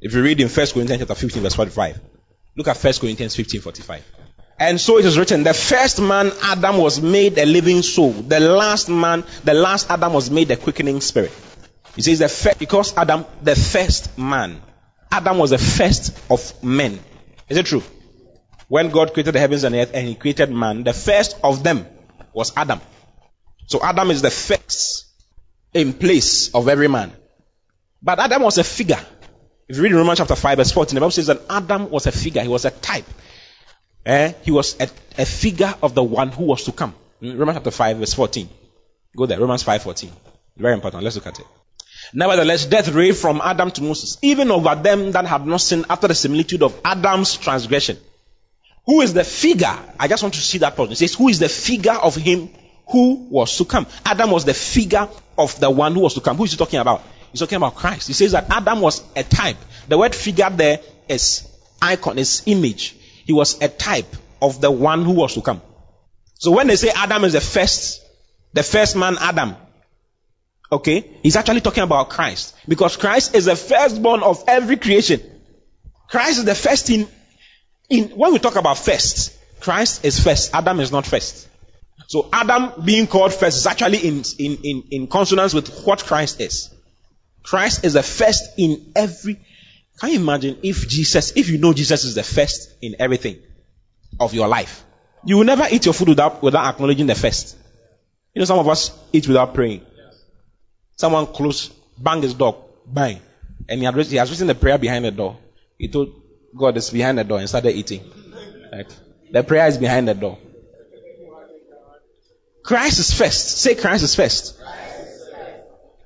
If 0.00 0.14
you 0.14 0.22
read 0.22 0.40
in 0.40 0.48
1 0.48 0.66
Corinthians 0.68 1.00
chapter 1.00 1.14
15, 1.14 1.42
verse 1.42 1.54
45, 1.54 2.00
look 2.56 2.68
at 2.68 2.76
1 2.76 2.92
Corinthians 3.00 3.34
15, 3.34 3.60
45. 3.60 4.04
And 4.60 4.80
so 4.80 4.98
it 4.98 5.04
is 5.04 5.18
written, 5.18 5.42
the 5.42 5.52
first 5.52 6.00
man, 6.00 6.30
Adam, 6.42 6.78
was 6.78 7.00
made 7.00 7.38
a 7.38 7.44
living 7.44 7.82
soul. 7.82 8.12
The 8.12 8.38
last 8.38 8.88
man, 8.88 9.24
the 9.42 9.54
last 9.54 9.90
Adam 9.90 10.12
was 10.12 10.30
made 10.30 10.50
a 10.52 10.56
quickening 10.56 11.00
spirit. 11.00 11.32
He 11.96 12.02
says 12.02 12.20
the 12.20 12.28
first, 12.28 12.58
because 12.60 12.96
Adam, 12.96 13.24
the 13.42 13.56
first 13.56 14.16
man, 14.16 14.60
Adam 15.14 15.38
was 15.38 15.50
the 15.50 15.58
first 15.58 16.18
of 16.28 16.64
men. 16.64 16.98
Is 17.48 17.56
it 17.56 17.66
true? 17.66 17.84
When 18.66 18.90
God 18.90 19.12
created 19.12 19.32
the 19.36 19.38
heavens 19.38 19.62
and 19.62 19.72
earth 19.72 19.92
and 19.94 20.08
he 20.08 20.16
created 20.16 20.50
man, 20.50 20.82
the 20.82 20.92
first 20.92 21.36
of 21.44 21.62
them 21.62 21.86
was 22.32 22.52
Adam. 22.56 22.80
So 23.66 23.80
Adam 23.80 24.10
is 24.10 24.22
the 24.22 24.30
first 24.30 25.06
in 25.72 25.92
place 25.92 26.52
of 26.52 26.68
every 26.68 26.88
man. 26.88 27.12
But 28.02 28.18
Adam 28.18 28.42
was 28.42 28.58
a 28.58 28.64
figure. 28.64 28.98
If 29.68 29.76
you 29.76 29.84
read 29.84 29.92
Romans 29.92 30.18
chapter 30.18 30.34
5 30.34 30.58
verse 30.58 30.72
14, 30.72 30.96
the 30.96 31.00
Bible 31.00 31.12
says 31.12 31.28
that 31.28 31.42
Adam 31.48 31.90
was 31.90 32.08
a 32.08 32.12
figure. 32.12 32.42
He 32.42 32.48
was 32.48 32.64
a 32.64 32.72
type. 32.72 33.06
Eh? 34.04 34.32
He 34.42 34.50
was 34.50 34.74
a, 34.80 34.88
a 35.16 35.24
figure 35.24 35.72
of 35.80 35.94
the 35.94 36.02
one 36.02 36.30
who 36.30 36.44
was 36.44 36.64
to 36.64 36.72
come. 36.72 36.92
Romans 37.22 37.54
chapter 37.54 37.70
5 37.70 37.98
verse 37.98 38.14
14. 38.14 38.48
Go 39.16 39.26
there. 39.26 39.38
Romans 39.38 39.62
5 39.62 39.80
14. 39.80 40.10
Very 40.56 40.74
important. 40.74 41.04
Let's 41.04 41.14
look 41.14 41.28
at 41.28 41.38
it. 41.38 41.46
Nevertheless, 42.12 42.66
death 42.66 42.88
reigned 42.88 43.16
from 43.16 43.40
Adam 43.42 43.70
to 43.72 43.82
Moses, 43.82 44.18
even 44.22 44.50
over 44.50 44.74
them 44.74 45.12
that 45.12 45.26
have 45.26 45.46
not 45.46 45.60
sinned 45.60 45.86
after 45.88 46.08
the 46.08 46.14
similitude 46.14 46.62
of 46.62 46.78
Adam's 46.84 47.36
transgression. 47.36 47.96
Who 48.86 49.00
is 49.00 49.14
the 49.14 49.24
figure? 49.24 49.78
I 49.98 50.08
just 50.08 50.22
want 50.22 50.34
to 50.34 50.40
see 50.40 50.58
that 50.58 50.76
person. 50.76 50.92
It 50.92 50.96
says, 50.96 51.14
Who 51.14 51.28
is 51.28 51.38
the 51.38 51.48
figure 51.48 51.92
of 51.94 52.14
him 52.14 52.50
who 52.88 53.26
was 53.30 53.56
to 53.58 53.64
come? 53.64 53.86
Adam 54.04 54.30
was 54.30 54.44
the 54.44 54.54
figure 54.54 55.08
of 55.38 55.58
the 55.58 55.70
one 55.70 55.94
who 55.94 56.00
was 56.00 56.14
to 56.14 56.20
come. 56.20 56.36
Who 56.36 56.44
is 56.44 56.52
he 56.52 56.56
talking 56.56 56.80
about? 56.80 57.02
He's 57.30 57.40
talking 57.40 57.56
about 57.56 57.74
Christ. 57.74 58.06
He 58.06 58.12
says 58.12 58.32
that 58.32 58.50
Adam 58.50 58.80
was 58.80 59.02
a 59.16 59.24
type. 59.24 59.56
The 59.88 59.98
word 59.98 60.14
figure 60.14 60.50
there 60.50 60.80
is 61.08 61.48
icon, 61.80 62.18
is 62.18 62.42
image. 62.46 62.94
He 63.24 63.32
was 63.32 63.60
a 63.62 63.68
type 63.68 64.14
of 64.40 64.60
the 64.60 64.70
one 64.70 65.04
who 65.04 65.12
was 65.12 65.34
to 65.34 65.40
come. 65.40 65.62
So 66.34 66.50
when 66.50 66.66
they 66.66 66.76
say 66.76 66.90
Adam 66.94 67.24
is 67.24 67.32
the 67.32 67.40
first, 67.40 68.02
the 68.52 68.62
first 68.62 68.96
man 68.96 69.16
Adam, 69.18 69.56
Okay? 70.74 71.08
He's 71.22 71.36
actually 71.36 71.60
talking 71.60 71.84
about 71.84 72.10
Christ. 72.10 72.56
Because 72.66 72.96
Christ 72.96 73.34
is 73.34 73.44
the 73.44 73.54
firstborn 73.54 74.22
of 74.22 74.42
every 74.48 74.76
creation. 74.76 75.20
Christ 76.08 76.38
is 76.38 76.44
the 76.44 76.54
first 76.54 76.90
in, 76.90 77.06
in, 77.88 78.08
when 78.10 78.32
we 78.32 78.38
talk 78.40 78.56
about 78.56 78.78
first, 78.78 79.38
Christ 79.60 80.04
is 80.04 80.22
first. 80.22 80.52
Adam 80.52 80.80
is 80.80 80.90
not 80.90 81.06
first. 81.06 81.48
So 82.08 82.28
Adam 82.32 82.84
being 82.84 83.06
called 83.06 83.32
first 83.32 83.56
is 83.56 83.66
actually 83.66 83.98
in, 83.98 84.24
in, 84.38 84.58
in, 84.64 84.84
in 84.90 85.06
consonance 85.06 85.54
with 85.54 85.84
what 85.84 86.04
Christ 86.04 86.40
is. 86.40 86.74
Christ 87.44 87.84
is 87.84 87.92
the 87.92 88.02
first 88.02 88.42
in 88.58 88.92
every, 88.96 89.40
can 90.00 90.10
you 90.10 90.20
imagine 90.20 90.58
if 90.62 90.88
Jesus, 90.88 91.36
if 91.36 91.48
you 91.48 91.58
know 91.58 91.72
Jesus 91.72 92.04
is 92.04 92.14
the 92.14 92.24
first 92.24 92.74
in 92.82 92.96
everything 92.98 93.38
of 94.18 94.34
your 94.34 94.48
life, 94.48 94.84
you 95.24 95.36
will 95.36 95.44
never 95.44 95.66
eat 95.70 95.84
your 95.84 95.94
food 95.94 96.08
without, 96.08 96.42
without 96.42 96.66
acknowledging 96.66 97.06
the 97.06 97.14
first. 97.14 97.56
You 98.34 98.40
know, 98.40 98.46
some 98.46 98.58
of 98.58 98.68
us 98.68 98.90
eat 99.12 99.28
without 99.28 99.54
praying. 99.54 99.82
Someone 100.96 101.26
close, 101.26 101.68
bang 101.98 102.22
his 102.22 102.34
door, 102.34 102.64
bang. 102.86 103.20
And 103.68 103.80
he, 103.80 103.84
had, 103.86 103.94
he 103.94 104.16
has 104.16 104.30
written 104.30 104.46
the 104.46 104.54
prayer 104.54 104.78
behind 104.78 105.04
the 105.04 105.10
door. 105.10 105.38
He 105.78 105.88
told 105.88 106.14
God 106.56 106.76
is 106.76 106.90
behind 106.90 107.18
the 107.18 107.24
door 107.24 107.38
and 107.38 107.48
started 107.48 107.74
eating. 107.74 108.02
Right? 108.72 109.00
The 109.30 109.42
prayer 109.42 109.66
is 109.66 109.78
behind 109.78 110.08
the 110.08 110.14
door. 110.14 110.38
Christ 112.62 112.98
is 112.98 113.12
first. 113.12 113.58
Say 113.58 113.74
Christ 113.74 114.04
is 114.04 114.14
first. 114.14 114.58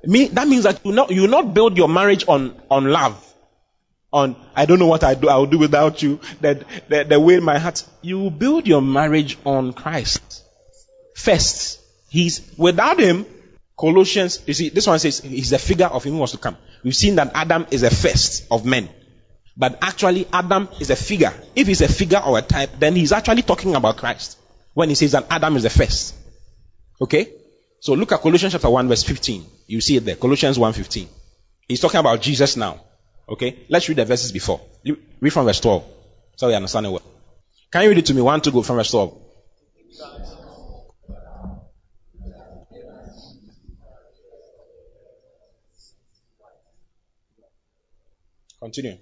Me, 0.05 0.28
that 0.28 0.49
means 0.49 0.64
that 0.64 0.84
you 0.84 0.93
not 0.93 1.11
you 1.11 1.26
not 1.26 1.55
build 1.55 1.76
your 1.76 1.89
marriage 1.89 2.24
on 2.28 2.61
on 2.70 2.86
love, 2.86 3.34
on 4.12 4.36
I 4.55 4.64
don't 4.66 4.78
know 4.78 4.86
what 4.86 5.05
I 5.05 5.14
do 5.14 5.28
I 5.28 5.36
will 5.36 5.47
do 5.47 5.59
without 5.59 6.03
you. 6.03 6.20
That 6.41 6.64
the, 6.89 7.05
the 7.05 7.20
way 7.20 7.39
my 7.41 7.59
heart. 7.59 7.84
You 8.03 8.30
build 8.30 8.66
your 8.66 8.82
marriage 8.82 9.39
on 9.45 9.72
Christ 9.72 10.45
first. 11.14 11.80
He's 12.09 12.55
without 12.57 12.99
him. 12.99 13.26
Colossians, 13.79 14.43
you 14.47 14.55
see, 14.55 14.70
this 14.70 14.87
one 14.87 14.99
says 14.99 15.20
he's 15.20 15.51
the 15.51 15.59
figure 15.59 15.87
of 15.87 16.03
him 16.03 16.14
who 16.14 16.18
was 16.18 16.33
to 16.33 16.39
come. 16.39 16.57
We've 16.83 16.97
seen 16.97 17.14
that 17.14 17.31
Adam 17.35 17.66
is 17.70 17.83
the 17.83 17.91
first 17.91 18.47
of 18.51 18.66
men. 18.66 18.89
But 19.57 19.79
actually, 19.83 20.26
Adam 20.33 20.68
is 20.81 20.91
a 20.91 20.97
figure. 20.97 21.33
If 21.55 21.66
he's 21.68 21.81
a 21.81 21.89
figure 21.89 22.18
or 22.18 22.39
a 22.39 22.43
type, 22.43 22.70
then 22.79 22.97
he's 22.97 23.12
actually 23.12 23.43
talking 23.43 23.74
about 23.74 23.97
Christ. 23.97 24.39
When 24.74 24.89
he 24.89 24.95
says 24.97 25.12
that 25.12 25.26
Adam 25.31 25.57
is 25.57 25.62
the 25.62 25.70
first. 25.70 26.14
Okay? 27.01 27.33
So 27.81 27.95
look 27.95 28.11
at 28.12 28.20
Colossians 28.20 28.53
chapter 28.53 28.70
1 28.70 28.89
verse 28.89 29.05
15. 29.05 29.45
You 29.68 29.81
see 29.81 29.97
it 29.97 30.05
there. 30.05 30.16
Colossians 30.16 30.59
1.15. 30.59 31.07
He's 31.68 31.81
talking 31.81 32.01
about 32.01 32.20
Jesus 32.20 32.57
now. 32.57 32.81
Okay? 33.29 33.61
Let's 33.68 33.89
read 33.89 33.99
the 33.99 34.05
verses 34.05 34.33
before. 34.33 34.61
Read 34.85 35.33
from 35.33 35.47
verse 35.47 35.61
12. 35.61 35.85
So 36.37 36.49
we 36.49 36.55
understand 36.55 36.87
it 36.87 36.91
well. 36.91 37.03
Can 37.70 37.83
you 37.83 37.91
read 37.91 37.99
it 37.99 38.07
to 38.07 38.14
me? 38.14 38.22
One 38.22 38.41
to 38.41 38.51
go 38.51 38.62
from 38.62 38.76
verse 38.76 38.91
12. 38.91 39.28
Continue. 48.61 48.99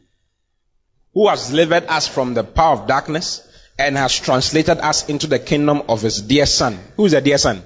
Who 1.14 1.28
has 1.28 1.48
delivered 1.48 1.86
us 1.86 2.06
from 2.06 2.34
the 2.34 2.44
power 2.44 2.74
of 2.74 2.86
darkness 2.86 3.46
and 3.78 3.96
has 3.96 4.18
translated 4.18 4.78
us 4.78 5.08
into 5.08 5.26
the 5.26 5.38
kingdom 5.38 5.82
of 5.88 6.02
his 6.02 6.22
dear 6.22 6.46
son. 6.46 6.78
Who 6.96 7.06
is 7.06 7.12
the 7.12 7.20
dear 7.20 7.38
son? 7.38 7.62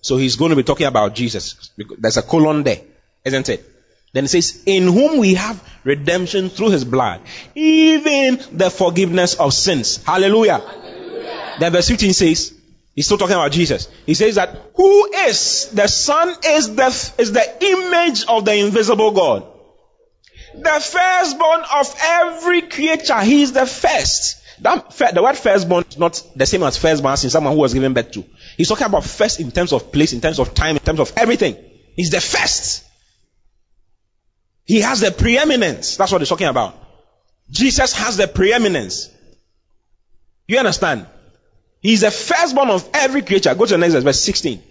So 0.00 0.16
he's 0.16 0.36
going 0.36 0.50
to 0.50 0.56
be 0.56 0.62
talking 0.62 0.86
about 0.86 1.14
Jesus. 1.14 1.70
There's 1.98 2.16
a 2.16 2.22
colon 2.22 2.62
there, 2.62 2.80
isn't 3.24 3.48
it? 3.48 3.64
Then 4.12 4.24
it 4.24 4.28
says, 4.28 4.62
in 4.66 4.84
whom 4.84 5.18
we 5.18 5.34
have 5.34 5.62
redemption 5.84 6.48
through 6.48 6.70
his 6.70 6.84
blood, 6.84 7.20
even 7.54 8.40
the 8.52 8.70
forgiveness 8.70 9.34
of 9.34 9.52
sins. 9.52 10.02
Hallelujah. 10.02 10.58
Hallelujah. 10.58 11.56
Then 11.58 11.72
verse 11.72 11.88
15 11.88 12.12
says, 12.12 12.54
he's 12.94 13.04
still 13.04 13.18
talking 13.18 13.34
about 13.34 13.52
Jesus. 13.52 13.88
He 14.06 14.14
says 14.14 14.36
that 14.36 14.56
who 14.74 15.12
is 15.12 15.70
the 15.70 15.86
son 15.86 16.34
is 16.44 16.74
the, 16.74 17.14
is 17.18 17.32
the 17.32 17.64
image 17.64 18.24
of 18.26 18.44
the 18.44 18.54
invisible 18.54 19.10
God. 19.10 19.44
The 20.62 20.80
firstborn 20.80 21.62
of 21.74 21.94
every 22.02 22.62
creature. 22.62 23.20
He 23.20 23.42
is 23.42 23.52
the 23.52 23.66
first. 23.66 24.42
That, 24.60 25.14
the 25.14 25.22
word 25.22 25.36
firstborn 25.36 25.84
is 25.88 25.98
not 25.98 26.22
the 26.34 26.46
same 26.46 26.62
as 26.62 26.78
firstborn 26.78 27.12
as 27.12 27.24
in 27.24 27.30
someone 27.30 27.52
who 27.52 27.60
was 27.60 27.74
given 27.74 27.92
birth 27.92 28.10
to. 28.12 28.24
He's 28.56 28.68
talking 28.68 28.86
about 28.86 29.04
first 29.04 29.38
in 29.38 29.50
terms 29.50 29.72
of 29.72 29.92
place, 29.92 30.12
in 30.12 30.20
terms 30.20 30.38
of 30.38 30.54
time, 30.54 30.76
in 30.76 30.82
terms 30.82 31.00
of 31.00 31.12
everything. 31.16 31.56
He's 31.94 32.10
the 32.10 32.20
first. 32.20 32.84
He 34.64 34.80
has 34.80 35.00
the 35.00 35.10
preeminence. 35.10 35.96
That's 35.96 36.10
what 36.10 36.20
he's 36.20 36.28
talking 36.28 36.48
about. 36.48 36.74
Jesus 37.50 37.92
has 37.92 38.16
the 38.16 38.26
preeminence. 38.26 39.10
You 40.48 40.58
understand? 40.58 41.06
He's 41.80 42.00
the 42.00 42.10
firstborn 42.10 42.70
of 42.70 42.88
every 42.94 43.22
creature. 43.22 43.54
Go 43.54 43.66
to 43.66 43.74
the 43.74 43.78
next 43.78 43.92
verse, 43.94 44.04
verse 44.04 44.20
16. 44.20 44.62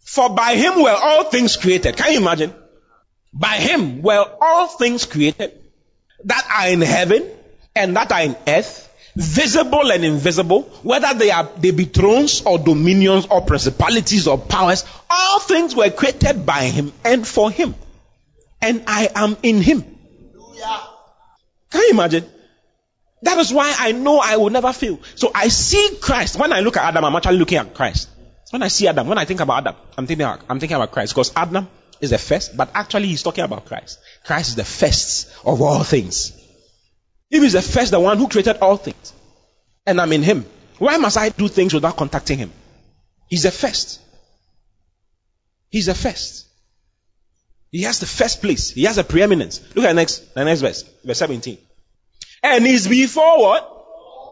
For 0.00 0.30
by 0.30 0.54
him 0.54 0.82
were 0.82 0.96
all 0.96 1.24
things 1.24 1.56
created. 1.56 1.96
Can 1.96 2.12
you 2.12 2.20
imagine? 2.20 2.54
By 3.34 3.56
him 3.56 4.00
were 4.00 4.24
all 4.40 4.68
things 4.68 5.06
created 5.06 5.52
that 6.24 6.46
are 6.56 6.68
in 6.68 6.80
heaven 6.80 7.28
and 7.74 7.96
that 7.96 8.12
are 8.12 8.22
in 8.22 8.36
earth, 8.46 8.88
visible 9.16 9.90
and 9.90 10.04
invisible, 10.04 10.62
whether 10.82 11.12
they 11.14 11.32
are 11.32 11.50
they 11.56 11.72
be 11.72 11.84
thrones 11.84 12.42
or 12.42 12.58
dominions 12.58 13.26
or 13.26 13.42
principalities 13.42 14.28
or 14.28 14.38
powers, 14.38 14.84
all 15.10 15.40
things 15.40 15.74
were 15.74 15.90
created 15.90 16.46
by 16.46 16.64
him 16.64 16.92
and 17.04 17.26
for 17.26 17.50
him. 17.50 17.74
And 18.62 18.84
I 18.86 19.10
am 19.14 19.36
in 19.42 19.60
him. 19.60 19.82
Can 21.70 21.82
you 21.82 21.90
imagine? 21.90 22.24
That 23.22 23.38
is 23.38 23.52
why 23.52 23.74
I 23.76 23.92
know 23.92 24.20
I 24.22 24.36
will 24.36 24.50
never 24.50 24.72
fail. 24.72 25.00
So 25.16 25.32
I 25.34 25.48
see 25.48 25.96
Christ. 26.00 26.38
When 26.38 26.52
I 26.52 26.60
look 26.60 26.76
at 26.76 26.84
Adam, 26.84 27.04
I'm 27.04 27.16
actually 27.16 27.38
looking 27.38 27.58
at 27.58 27.74
Christ. 27.74 28.08
When 28.50 28.62
I 28.62 28.68
see 28.68 28.86
Adam, 28.86 29.08
when 29.08 29.18
I 29.18 29.24
think 29.24 29.40
about 29.40 29.66
Adam, 29.66 29.74
I'm 29.98 30.06
thinking 30.06 30.24
about, 30.24 30.42
I'm 30.48 30.60
thinking 30.60 30.76
about 30.76 30.92
Christ 30.92 31.12
because 31.12 31.32
Adam 31.34 31.66
is 32.00 32.10
the 32.10 32.18
first, 32.18 32.56
but 32.56 32.70
actually 32.74 33.08
he's 33.08 33.22
talking 33.22 33.44
about 33.44 33.66
Christ. 33.66 33.98
Christ 34.24 34.50
is 34.50 34.54
the 34.56 34.64
first 34.64 35.30
of 35.44 35.60
all 35.60 35.82
things. 35.82 36.32
If 37.30 37.42
he's 37.42 37.52
the 37.52 37.62
first, 37.62 37.90
the 37.90 38.00
one 38.00 38.18
who 38.18 38.28
created 38.28 38.58
all 38.58 38.76
things, 38.76 39.12
and 39.86 40.00
I'm 40.00 40.12
in 40.12 40.22
him, 40.22 40.44
why 40.78 40.96
must 40.96 41.16
I 41.16 41.28
do 41.28 41.48
things 41.48 41.74
without 41.74 41.96
contacting 41.96 42.38
him? 42.38 42.52
He's 43.28 43.44
the 43.44 43.50
first. 43.50 44.00
He's 45.70 45.86
the 45.86 45.94
first. 45.94 46.46
He 47.70 47.82
has 47.82 47.98
the 47.98 48.06
first 48.06 48.40
place. 48.40 48.70
He 48.70 48.84
has 48.84 48.98
a 48.98 49.04
preeminence. 49.04 49.60
Look 49.74 49.84
at 49.84 49.88
the 49.88 49.94
next, 49.94 50.34
the 50.34 50.44
next 50.44 50.60
verse, 50.60 50.84
verse 51.04 51.18
17. 51.18 51.58
And 52.44 52.64
he's 52.64 52.86
before 52.86 53.40
what? 53.40 53.62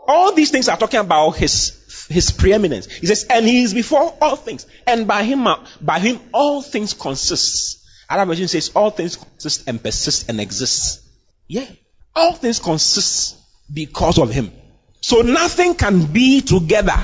All 0.06 0.32
these 0.32 0.50
things 0.50 0.68
are 0.68 0.76
talking 0.76 1.00
about 1.00 1.30
his 1.30 1.81
his 2.12 2.30
preeminence. 2.30 2.86
He 2.86 3.06
says, 3.06 3.24
and 3.28 3.46
he 3.46 3.62
is 3.62 3.74
before 3.74 4.14
all 4.20 4.36
things, 4.36 4.66
and 4.86 5.06
by 5.06 5.24
him 5.24 5.46
by 5.80 5.98
him 5.98 6.20
all 6.32 6.62
things 6.62 6.94
consist. 6.94 7.84
Other 8.08 8.26
version 8.26 8.48
says 8.48 8.70
all 8.74 8.90
things 8.90 9.16
consist 9.16 9.68
and 9.68 9.82
persist 9.82 10.28
and 10.28 10.40
exist. 10.40 11.02
Yeah, 11.48 11.66
all 12.14 12.32
things 12.34 12.58
consist 12.58 13.36
because 13.72 14.18
of 14.18 14.30
him. 14.30 14.52
So 15.00 15.22
nothing 15.22 15.74
can 15.74 16.06
be 16.06 16.40
together. 16.42 16.96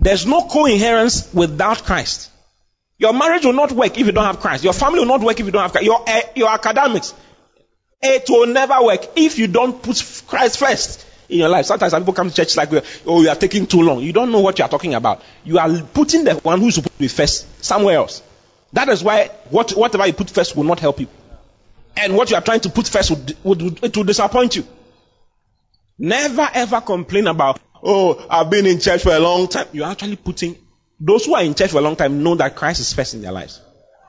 There's 0.00 0.26
no 0.26 0.42
co-inherence 0.48 1.32
without 1.34 1.84
Christ. 1.84 2.30
Your 2.98 3.12
marriage 3.12 3.44
will 3.44 3.52
not 3.52 3.72
work 3.72 3.98
if 3.98 4.06
you 4.06 4.12
don't 4.12 4.24
have 4.24 4.40
Christ. 4.40 4.64
Your 4.64 4.72
family 4.72 5.00
will 5.00 5.06
not 5.06 5.20
work 5.20 5.38
if 5.38 5.44
you 5.44 5.52
don't 5.52 5.62
have 5.62 5.72
Christ. 5.72 5.86
Your, 5.86 6.02
uh, 6.08 6.20
your 6.36 6.48
academics, 6.48 7.12
it 8.00 8.24
will 8.28 8.46
never 8.46 8.82
work 8.82 9.00
if 9.16 9.38
you 9.38 9.48
don't 9.48 9.82
put 9.82 10.22
Christ 10.26 10.58
first 10.58 11.04
in 11.28 11.38
your 11.38 11.48
life. 11.48 11.66
Sometimes 11.66 11.94
people 11.94 12.12
come 12.12 12.30
to 12.30 12.34
church 12.34 12.56
like, 12.56 12.70
oh, 13.06 13.22
you 13.22 13.28
are 13.28 13.36
taking 13.36 13.66
too 13.66 13.82
long. 13.82 14.00
You 14.00 14.12
don't 14.12 14.30
know 14.30 14.40
what 14.40 14.58
you 14.58 14.64
are 14.64 14.68
talking 14.68 14.94
about. 14.94 15.22
You 15.44 15.58
are 15.58 15.82
putting 15.82 16.24
the 16.24 16.34
one 16.34 16.60
who's 16.60 16.76
supposed 16.76 16.92
to 16.92 16.98
be 16.98 17.08
first 17.08 17.64
somewhere 17.64 17.96
else. 17.96 18.22
That 18.72 18.88
is 18.88 19.02
why 19.02 19.28
what, 19.50 19.72
whatever 19.72 20.06
you 20.06 20.12
put 20.12 20.30
first 20.30 20.56
will 20.56 20.64
not 20.64 20.80
help 20.80 21.00
you. 21.00 21.08
And 21.96 22.16
what 22.16 22.30
you 22.30 22.36
are 22.36 22.42
trying 22.42 22.60
to 22.60 22.70
put 22.70 22.88
first 22.88 23.10
would, 23.10 23.36
would, 23.44 23.84
it 23.84 23.96
will 23.96 24.04
disappoint 24.04 24.56
you. 24.56 24.66
Never 25.98 26.48
ever 26.52 26.80
complain 26.80 27.28
about, 27.28 27.60
oh, 27.82 28.26
I've 28.28 28.50
been 28.50 28.66
in 28.66 28.80
church 28.80 29.02
for 29.02 29.14
a 29.14 29.20
long 29.20 29.46
time. 29.46 29.68
You're 29.72 29.86
actually 29.86 30.16
putting, 30.16 30.56
those 30.98 31.26
who 31.26 31.34
are 31.34 31.42
in 31.44 31.54
church 31.54 31.70
for 31.70 31.78
a 31.78 31.82
long 31.82 31.94
time 31.94 32.22
know 32.22 32.34
that 32.34 32.56
Christ 32.56 32.80
is 32.80 32.92
first 32.92 33.14
in 33.14 33.22
their 33.22 33.30
lives. 33.30 33.60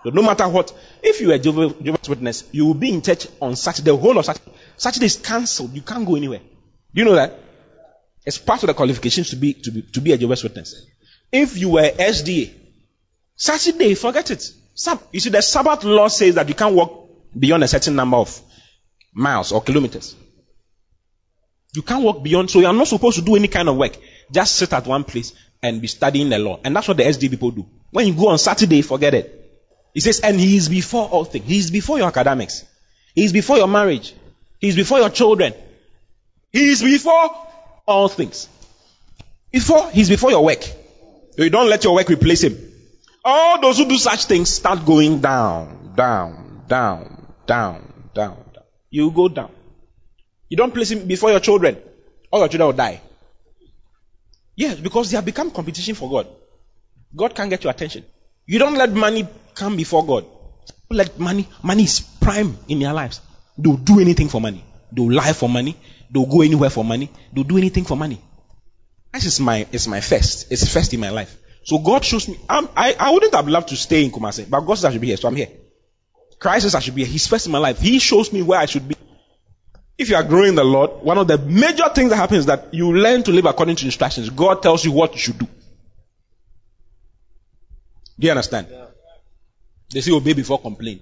So 0.03 0.09
no 0.09 0.24
matter 0.24 0.47
what, 0.47 0.74
if 1.03 1.22
you 1.22 1.32
are 1.32 1.38
Jehovah's 1.38 2.09
Witness, 2.09 2.43
you 2.51 2.66
will 2.66 2.74
be 2.74 2.91
in 2.91 3.01
church 3.01 3.28
on 3.39 3.55
Saturday, 3.55 3.91
the 3.91 3.97
whole 3.97 4.18
of 4.18 4.26
Saturday. 4.26 4.51
Saturday 4.78 5.05
is 5.07 5.18
cancelled. 5.18 5.74
You 5.74 5.82
can't 5.82 6.05
go 6.05 6.16
anywhere. 6.16 6.41
Do 6.95 7.01
you 7.01 7.05
know 7.05 7.15
that? 7.15 7.37
It's 8.25 8.37
part 8.37 8.63
of 8.63 8.67
the 8.67 8.73
qualifications 8.73 9.29
to 9.31 9.35
be, 9.35 9.53
to 9.53 9.71
be, 9.71 9.81
to 9.81 10.01
be 10.01 10.13
a 10.13 10.17
Jehovah's 10.17 10.43
Witness. 10.43 10.85
If 11.29 11.57
you 11.57 11.69
were 11.71 11.89
SDA, 11.89 12.53
Saturday, 13.35 13.95
forget 13.95 14.31
it. 14.31 14.49
You 15.11 15.19
see, 15.19 15.29
the 15.29 15.41
Sabbath 15.41 15.83
law 15.83 16.07
says 16.07 16.35
that 16.35 16.47
you 16.47 16.55
can't 16.55 16.73
walk 16.73 17.09
beyond 17.37 17.65
a 17.65 17.67
certain 17.67 17.95
number 17.95 18.15
of 18.15 18.41
miles 19.13 19.51
or 19.51 19.61
kilometers. 19.61 20.15
You 21.73 21.81
can't 21.81 22.01
walk 22.01 22.23
beyond, 22.23 22.49
so 22.49 22.61
you 22.61 22.67
are 22.67 22.73
not 22.73 22.87
supposed 22.87 23.19
to 23.19 23.25
do 23.25 23.35
any 23.35 23.49
kind 23.49 23.67
of 23.67 23.75
work. 23.75 23.97
Just 24.31 24.55
sit 24.55 24.71
at 24.71 24.87
one 24.87 25.03
place 25.03 25.33
and 25.61 25.81
be 25.81 25.87
studying 25.87 26.29
the 26.29 26.39
law. 26.39 26.61
And 26.63 26.73
that's 26.73 26.87
what 26.87 26.95
the 26.95 27.03
SD 27.03 27.29
people 27.29 27.51
do. 27.51 27.65
When 27.91 28.07
you 28.07 28.13
go 28.13 28.29
on 28.29 28.37
Saturday, 28.37 28.81
forget 28.81 29.13
it. 29.13 29.41
He 29.93 29.99
says, 29.99 30.21
and 30.21 30.39
he 30.39 30.55
is 30.55 30.69
before 30.69 31.09
all 31.09 31.25
things. 31.25 31.45
He 31.45 31.57
is 31.57 31.71
before 31.71 31.97
your 31.97 32.07
academics. 32.07 32.63
He 33.13 33.25
is 33.25 33.33
before 33.33 33.57
your 33.57 33.67
marriage. 33.67 34.13
He 34.59 34.69
is 34.69 34.77
before 34.77 34.99
your 34.99 35.09
children. 35.09 35.53
He 36.56 36.70
is 36.70 36.82
before 36.82 37.36
all 37.86 38.08
things. 38.08 38.47
Before, 39.51 39.91
he's 39.91 40.08
before 40.08 40.32
your 40.32 40.45
work. 40.45 40.64
You 41.38 41.49
don't 41.49 41.70
let 41.70 41.84
your 41.84 41.93
work 41.95 42.08
replace 42.08 42.45
him. 42.45 42.58
All 43.26 43.60
those 43.60 43.78
who 43.78 43.89
do 43.89 43.97
such 43.97 44.24
things 44.24 44.51
start 44.51 44.86
going 44.86 45.20
down, 45.20 45.91
down, 45.97 46.64
down, 46.70 47.34
down, 47.45 47.91
down, 48.14 48.38
down. 48.53 48.64
You 48.89 49.12
go 49.12 49.28
down. 49.28 49.51
You 50.47 50.56
don't 50.56 50.74
place 50.74 50.91
him 50.91 51.06
before 51.06 51.30
your 51.30 51.41
children. 51.41 51.76
All 52.32 52.39
your 52.39 52.47
children 52.47 52.68
will 52.68 52.78
die. 52.78 53.01
Yes, 54.56 54.80
because 54.80 55.12
they 55.12 55.18
have 55.18 55.26
become 55.26 55.51
competition 55.51 55.93
for 55.93 56.10
God. 56.10 56.26
God 57.14 57.36
can't 57.36 57.49
get 57.49 57.66
your 57.66 57.72
attention. 57.72 58.06
You 58.45 58.60
don't 58.60 58.76
let 58.76 58.93
money 58.93 59.28
come 59.56 59.76
before 59.76 60.06
God. 60.06 60.26
Let 60.89 61.20
money, 61.20 61.49
money 61.62 61.84
is 61.84 61.99
prime 61.99 62.58
in 62.70 62.80
their 62.80 62.93
lives. 62.93 63.20
They'll 63.58 63.76
do 63.76 63.99
anything 63.99 64.30
for 64.30 64.39
money. 64.39 64.64
They'll 64.93 65.12
lie 65.12 65.34
for 65.34 65.49
money. 65.49 65.76
They'll 66.12 66.26
go 66.26 66.41
anywhere 66.41 66.70
for 66.70 66.84
money. 66.84 67.10
They'll 67.34 67.43
do 67.43 67.58
anything 67.58 67.86
for 67.86 67.97
money. 67.97 68.22
This 69.14 69.26
is 69.26 69.39
my, 69.39 69.66
it's 69.72 69.88
my 69.88 70.01
first. 70.01 70.51
It's 70.51 70.72
first 70.72 70.93
in 70.93 70.99
my 70.99 71.10
life. 71.10 71.38
So 71.64 71.80
God 71.80 72.06
shows 72.06 72.28
me, 72.28 72.38
I'm, 72.47 72.70
i 72.76 72.95
I, 72.99 73.12
wouldn't 73.12 73.34
have 73.34 73.47
loved 73.47 73.70
to 73.70 73.76
stay 73.76 74.03
in 74.03 74.12
Kumasi, 74.12 74.47
but 74.47 74.62
God 74.62 74.76
says 74.76 74.86
I 74.86 74.91
should 74.91 75.01
be 75.01 75.08
here, 75.08 75.18
so 75.18 75.28
I'm 75.28 75.36
here. 75.36 75.49
Christ 76.38 76.64
says 76.64 76.76
I 76.76 76.80
should 76.80 76.95
be 76.95 77.03
here. 77.03 77.12
He's 77.12 77.26
first 77.26 77.47
in 77.47 77.51
my 77.51 77.58
life. 77.58 77.80
He 77.80 77.97
shows 77.99 78.32
me 78.32 78.43
where 78.43 78.60
I 78.60 78.66
should 78.66 78.88
be. 78.88 78.95
If 79.97 80.10
you 80.10 80.16
are 80.18 80.24
growing 80.24 80.49
in 80.49 80.56
the 80.56 80.64
Lord, 80.64 81.01
one 81.01 81.18
of 81.18 81.28
the 81.28 81.38
major 81.38 81.88
things 81.89 82.10
that 82.10 82.18
happens 82.18 82.39
is 82.39 82.45
that 82.47 82.74
you 82.74 82.93
learn 82.93 83.24
to 83.24 83.32
live 83.32 83.45
according 83.45 83.78
to 83.78 83.86
instructions. 83.86 84.30
God 84.30 84.62
tells 84.62 84.84
you 84.84 84.91
what 84.91 85.14
you 85.14 85.20
should 85.20 85.39
do. 85.39 85.47
Do 88.20 88.28
you 88.28 88.32
understand? 88.32 88.68
Yeah. 88.70 88.86
They 89.91 90.01
say 90.01 90.12
obey 90.12 90.34
before 90.34 90.60
complain. 90.60 90.99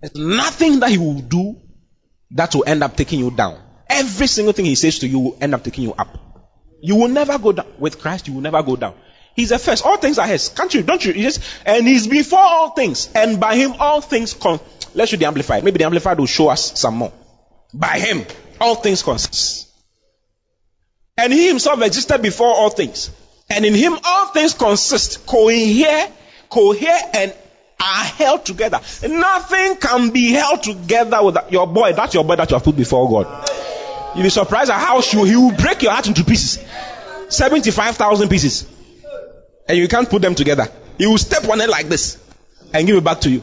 There's 0.00 0.14
nothing 0.14 0.80
that 0.80 0.90
he 0.90 0.98
will 0.98 1.20
do 1.20 1.56
that 2.32 2.54
will 2.54 2.64
end 2.66 2.82
up 2.82 2.96
taking 2.96 3.20
you 3.20 3.30
down. 3.30 3.60
Every 3.90 4.26
single 4.26 4.52
thing 4.52 4.64
he 4.64 4.74
says 4.74 5.00
to 5.00 5.08
you 5.08 5.18
will 5.18 5.38
end 5.40 5.54
up 5.54 5.64
taking 5.64 5.84
you 5.84 5.92
up. 5.92 6.18
You 6.80 6.96
will 6.96 7.08
never 7.08 7.38
go 7.38 7.52
down. 7.52 7.66
With 7.78 7.98
Christ, 8.00 8.28
you 8.28 8.34
will 8.34 8.40
never 8.40 8.62
go 8.62 8.76
down. 8.76 8.94
He's 9.36 9.50
the 9.50 9.58
first. 9.58 9.84
All 9.84 9.96
things 9.96 10.18
are 10.18 10.26
his. 10.26 10.48
Can't 10.48 10.72
you? 10.72 10.82
Don't 10.82 11.04
you? 11.04 11.12
He 11.12 11.30
and 11.66 11.86
he's 11.86 12.06
before 12.06 12.38
all 12.40 12.70
things. 12.70 13.10
And 13.14 13.38
by 13.40 13.56
him, 13.56 13.74
all 13.78 14.00
things 14.00 14.34
con- 14.34 14.60
Let's 14.94 15.12
read 15.12 15.20
the 15.20 15.26
Amplified. 15.26 15.64
Maybe 15.64 15.78
the 15.78 15.84
Amplified 15.84 16.18
will 16.18 16.26
show 16.26 16.48
us 16.48 16.78
some 16.78 16.96
more. 16.96 17.12
By 17.72 17.98
him, 17.98 18.24
all 18.60 18.74
things 18.74 19.02
consist. 19.02 19.68
And 21.16 21.32
he 21.32 21.48
himself 21.48 21.82
existed 21.82 22.22
before 22.22 22.48
all 22.48 22.70
things. 22.70 23.10
And 23.48 23.64
in 23.64 23.74
him, 23.74 23.96
all 24.04 24.26
things 24.28 24.54
consist, 24.54 25.26
cohere, 25.26 26.08
cohere, 26.48 26.98
and 27.14 27.34
are 27.80 28.04
held 28.04 28.44
together. 28.44 28.80
Nothing 29.08 29.76
can 29.76 30.10
be 30.10 30.32
held 30.32 30.62
together 30.62 31.22
with 31.22 31.36
your 31.50 31.66
boy. 31.66 31.92
That's 31.92 32.14
your 32.14 32.24
boy 32.24 32.36
that 32.36 32.50
you 32.50 32.56
have 32.56 32.64
put 32.64 32.76
before 32.76 33.08
God. 33.08 33.50
You'll 34.14 34.24
be 34.24 34.30
surprised 34.30 34.70
at 34.70 34.78
how 34.78 35.00
sure 35.00 35.26
he 35.26 35.36
will 35.36 35.52
break 35.52 35.82
your 35.82 35.92
heart 35.92 36.06
into 36.08 36.24
pieces. 36.24 36.64
75,000 37.28 38.28
pieces. 38.28 38.68
And 39.68 39.78
you 39.78 39.88
can't 39.88 40.08
put 40.08 40.20
them 40.20 40.34
together. 40.34 40.66
He 40.98 41.06
will 41.06 41.18
step 41.18 41.48
on 41.48 41.60
it 41.60 41.68
like 41.68 41.88
this 41.88 42.18
and 42.72 42.86
give 42.86 42.96
it 42.96 43.04
back 43.04 43.20
to 43.20 43.30
you. 43.30 43.42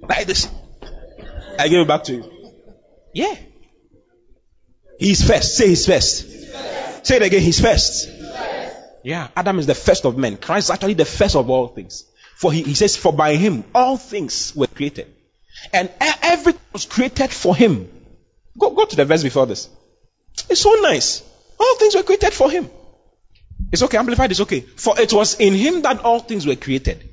Like 0.00 0.26
this. 0.26 0.48
I 1.58 1.68
give 1.68 1.80
it 1.80 1.88
back 1.88 2.04
to 2.04 2.14
you. 2.14 2.30
Yeah. 3.14 3.34
He's 4.98 5.26
first. 5.26 5.56
Say 5.56 5.68
he's 5.68 5.86
first. 5.86 6.24
first. 6.24 7.06
Say 7.06 7.16
it 7.16 7.22
again. 7.22 7.40
He's 7.40 7.60
first. 7.60 8.08
first. 8.08 8.76
Yeah. 9.04 9.28
Adam 9.36 9.58
is 9.58 9.66
the 9.66 9.74
first 9.74 10.04
of 10.04 10.18
men. 10.18 10.36
Christ 10.36 10.66
is 10.66 10.70
actually 10.72 10.94
the 10.94 11.04
first 11.04 11.36
of 11.36 11.48
all 11.48 11.68
things. 11.68 12.04
For 12.34 12.52
he, 12.52 12.62
he 12.62 12.74
says, 12.74 12.96
for 12.96 13.12
by 13.12 13.36
him 13.36 13.62
all 13.74 13.96
things 13.96 14.54
were 14.56 14.66
created. 14.66 15.06
And 15.72 15.90
everything 16.00 16.60
was 16.72 16.84
created 16.84 17.30
for 17.30 17.54
him. 17.54 17.88
Go, 18.58 18.70
go 18.70 18.84
to 18.84 18.96
the 18.96 19.04
verse 19.04 19.22
before 19.22 19.46
this. 19.46 19.68
It's 20.48 20.60
so 20.60 20.74
nice. 20.80 21.22
All 21.58 21.76
things 21.76 21.94
were 21.94 22.02
created 22.02 22.32
for 22.32 22.50
him. 22.50 22.68
It's 23.72 23.82
okay, 23.82 23.98
amplified 23.98 24.30
is 24.30 24.40
okay. 24.42 24.60
For 24.60 24.98
it 25.00 25.12
was 25.12 25.40
in 25.40 25.54
him 25.54 25.82
that 25.82 26.00
all 26.00 26.20
things 26.20 26.46
were 26.46 26.56
created. 26.56 27.08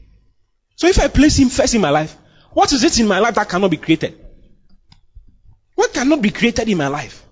So 0.76 0.88
if 0.88 1.00
I 1.00 1.08
place 1.08 1.38
him 1.38 1.50
first 1.50 1.76
in 1.76 1.82
my 1.82 1.90
life, 1.90 2.16
what 2.54 2.72
is 2.74 2.84
it 2.84 3.00
in 3.00 3.08
my 3.08 3.20
life 3.20 3.36
that 3.36 3.50
cannot 3.50 3.72
be 3.72 3.78
created? 3.78 4.18
What 5.76 5.94
cannot 5.94 6.22
be 6.22 6.30
created 6.30 6.68
in 6.68 6.78
my 6.78 6.88
life? 6.88 7.26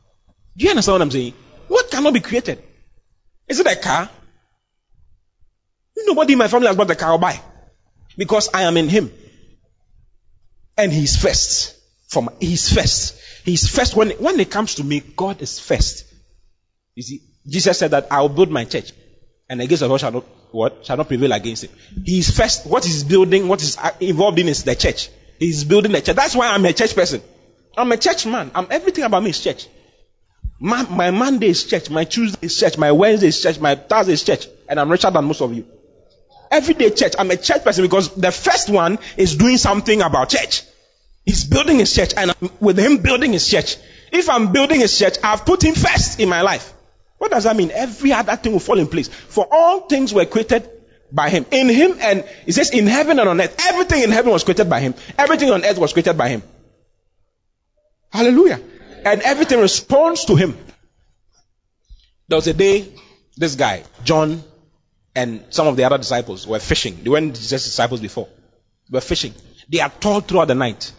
Do 0.56 0.66
you 0.66 0.72
understand 0.72 0.96
what 0.96 1.02
I'm 1.02 1.12
saying? 1.12 1.34
What 1.68 1.92
cannot 1.92 2.14
be 2.14 2.20
created? 2.20 2.64
Is 3.48 3.60
it 3.60 3.68
a 3.68 3.76
car? 3.76 4.10
Nobody 5.98 6.34
in 6.34 6.40
my 6.40 6.48
family 6.48 6.68
has 6.68 6.76
bought 6.76 6.90
a 6.90 6.96
car 6.96 7.14
or 7.14 7.20
buy. 7.20 7.40
Because 8.18 8.50
I 8.54 8.64
am 8.64 8.78
in 8.78 8.90
him. 8.90 9.12
And 10.78 10.92
he's 10.92 11.22
first. 11.22 11.76
My, 12.16 12.32
he's 12.40 12.74
first. 12.74 13.20
He's 13.50 13.68
first. 13.68 13.96
When, 13.96 14.12
when 14.12 14.40
it 14.40 14.52
comes 14.52 14.76
to 14.76 14.84
me, 14.84 15.00
God 15.00 15.42
is 15.42 15.60
first. 15.60 16.06
You 16.94 17.02
see, 17.02 17.22
Jesus 17.48 17.80
said 17.80 17.92
that 17.92 18.12
I 18.12 18.22
will 18.22 18.30
build 18.30 18.52
my 18.52 18.64
church. 18.64 18.92
And 19.50 19.60
the 19.60 19.66
gates 19.66 19.82
of 19.82 19.90
hell 19.90 19.98
shall 19.98 20.12
not, 20.12 20.26
what? 20.52 20.86
Shall 20.86 20.98
not 20.98 21.08
prevail 21.08 21.32
against 21.32 21.64
it. 21.64 21.72
He's 22.06 22.30
first. 22.30 22.68
What 22.68 22.86
he's 22.86 23.04
building, 23.04 23.48
what 23.48 23.64
is 23.64 23.76
uh, 23.78 23.90
involved 24.00 24.38
in 24.38 24.50
is 24.50 24.64
the 24.64 24.76
church. 24.76 25.10
He's 25.40 25.64
building 25.64 25.94
the 25.94 26.02
church. 26.02 26.16
That's 26.16 26.36
why 26.36 26.50
I'm 26.50 26.64
a 26.64 26.74
church 26.74 26.94
person. 26.94 27.24
I'm 27.76 27.92
a 27.92 27.98
church 27.98 28.28
man. 28.28 28.52
I'm 28.54 28.68
everything 28.70 29.04
about 29.04 29.24
me 29.24 29.32
is 29.32 29.44
church. 29.44 29.68
My, 30.60 30.84
my 30.84 31.10
Monday 31.10 31.48
is 31.48 31.64
church. 31.64 31.90
My 31.90 32.04
Tuesday 32.04 32.46
is 32.46 32.60
church. 32.60 32.78
My 32.78 32.92
Wednesday 32.92 33.30
is 33.30 33.42
church. 33.42 33.60
My 33.60 33.74
Thursday 33.74 34.14
is 34.14 34.24
church. 34.24 34.46
And 34.68 34.80
I'm 34.80 34.92
richer 34.92 35.10
than 35.10 35.26
most 35.26 35.42
of 35.42 35.52
you. 35.56 35.66
Everyday 36.52 36.92
church. 36.92 37.14
I'm 37.18 37.32
a 37.32 37.38
church 37.38 37.64
person 37.64 37.84
because 37.84 38.14
the 38.14 38.32
first 38.32 38.70
one 38.70 39.00
is 39.18 39.36
doing 39.38 39.58
something 39.58 40.04
about 40.04 40.30
church. 40.30 40.69
He's 41.30 41.44
building 41.44 41.78
his 41.78 41.94
church, 41.94 42.14
and 42.18 42.34
with 42.60 42.80
him 42.80 42.98
building 42.98 43.34
his 43.34 43.48
church, 43.48 43.78
If 44.12 44.30
I'm 44.30 44.52
building 44.52 44.80
his 44.80 44.98
church, 44.98 45.18
I've 45.24 45.46
put 45.46 45.64
him 45.64 45.76
first 45.76 46.20
in 46.20 46.28
my 46.28 46.42
life. 46.42 46.74
What 47.20 47.30
does 47.30 47.44
that 47.44 47.56
mean? 47.56 47.70
Every 47.70 48.14
other 48.14 48.36
thing 48.36 48.54
will 48.54 48.60
fall 48.60 48.80
in 48.80 48.88
place. 48.88 49.10
For 49.10 49.48
all 49.52 49.82
things 49.82 50.12
were 50.12 50.26
created 50.26 50.68
by 51.12 51.30
him. 51.30 51.46
In 51.52 51.70
him 51.70 51.98
and 52.00 52.26
it 52.48 52.54
says 52.54 52.72
in 52.72 52.88
heaven 52.88 53.20
and 53.20 53.30
on 53.30 53.40
earth. 53.42 53.56
Everything 53.68 54.02
in 54.02 54.10
heaven 54.10 54.32
was 54.32 54.44
created 54.44 54.72
by 54.72 54.80
him. 54.80 54.96
Everything 55.20 55.52
on 55.52 55.64
earth 55.64 55.78
was 55.78 55.94
created 55.94 56.18
by 56.18 56.30
him. 56.30 56.42
Hallelujah. 58.12 58.60
And 59.06 59.22
everything 59.22 59.60
responds 59.60 60.26
to 60.26 60.36
him. 60.36 60.58
There 62.28 62.38
was 62.38 62.48
a 62.48 62.56
day, 62.56 62.88
this 63.38 63.54
guy, 63.54 63.84
John, 64.04 64.44
and 65.14 65.44
some 65.52 65.68
of 65.68 65.76
the 65.76 65.84
other 65.84 66.00
disciples 66.00 66.48
were 66.48 66.60
fishing. 66.60 67.04
They 67.04 67.12
weren't 67.12 67.36
just 67.36 67.66
disciples 67.66 68.02
before. 68.02 68.28
They 68.90 68.98
were 68.98 69.02
fishing. 69.02 69.36
They 69.68 69.82
are 69.82 69.90
told 69.92 70.28
throughout 70.28 70.48
the 70.48 70.56
night. 70.56 70.92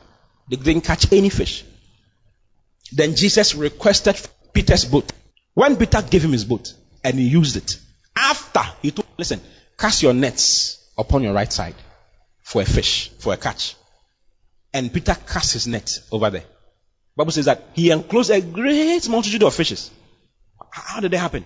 They 0.51 0.57
didn't 0.57 0.83
catch 0.83 1.13
any 1.13 1.29
fish. 1.29 1.65
Then 2.93 3.15
Jesus 3.15 3.55
requested 3.55 4.21
Peter's 4.53 4.85
boat. 4.85 5.13
When 5.55 5.77
Peter 5.77 6.03
gave 6.03 6.25
him 6.25 6.33
his 6.33 6.45
boat 6.45 6.75
and 7.05 7.17
he 7.17 7.29
used 7.29 7.57
it, 7.57 7.79
after 8.17 8.63
he 8.83 8.91
told, 8.91 9.07
listen, 9.17 9.41
cast 9.79 10.03
your 10.03 10.13
nets 10.13 10.91
upon 10.99 11.23
your 11.23 11.33
right 11.33 11.53
side 11.53 11.77
for 12.43 12.63
a 12.63 12.65
fish, 12.65 13.11
for 13.21 13.33
a 13.33 13.37
catch. 13.37 13.77
And 14.75 14.93
Peter 14.93 15.15
cast 15.15 15.53
his 15.53 15.69
net 15.69 16.01
over 16.11 16.31
there. 16.31 16.45
Bible 17.17 17.31
says 17.31 17.45
that 17.45 17.69
he 17.75 17.93
enclosed 17.93 18.31
a 18.31 18.41
great 18.41 19.09
multitude 19.09 19.45
of 19.45 19.55
fishes. 19.55 19.91
How 20.73 20.99
did 21.01 21.13
that 21.13 21.19
happen? 21.19 21.45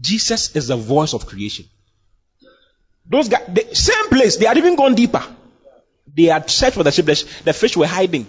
Jesus 0.00 0.54
is 0.54 0.68
the 0.68 0.76
voice 0.76 1.12
of 1.12 1.26
creation. 1.26 1.64
Those 3.08 3.28
guys, 3.28 3.48
the 3.52 3.74
same 3.74 4.08
place, 4.10 4.36
they 4.36 4.46
had 4.46 4.58
even 4.58 4.76
gone 4.76 4.94
deeper. 4.94 5.24
They 6.14 6.24
had 6.24 6.48
searched 6.50 6.74
for 6.76 6.82
the 6.82 6.92
ship. 6.92 7.06
The 7.06 7.52
fish 7.52 7.76
were 7.76 7.86
hiding. 7.86 8.26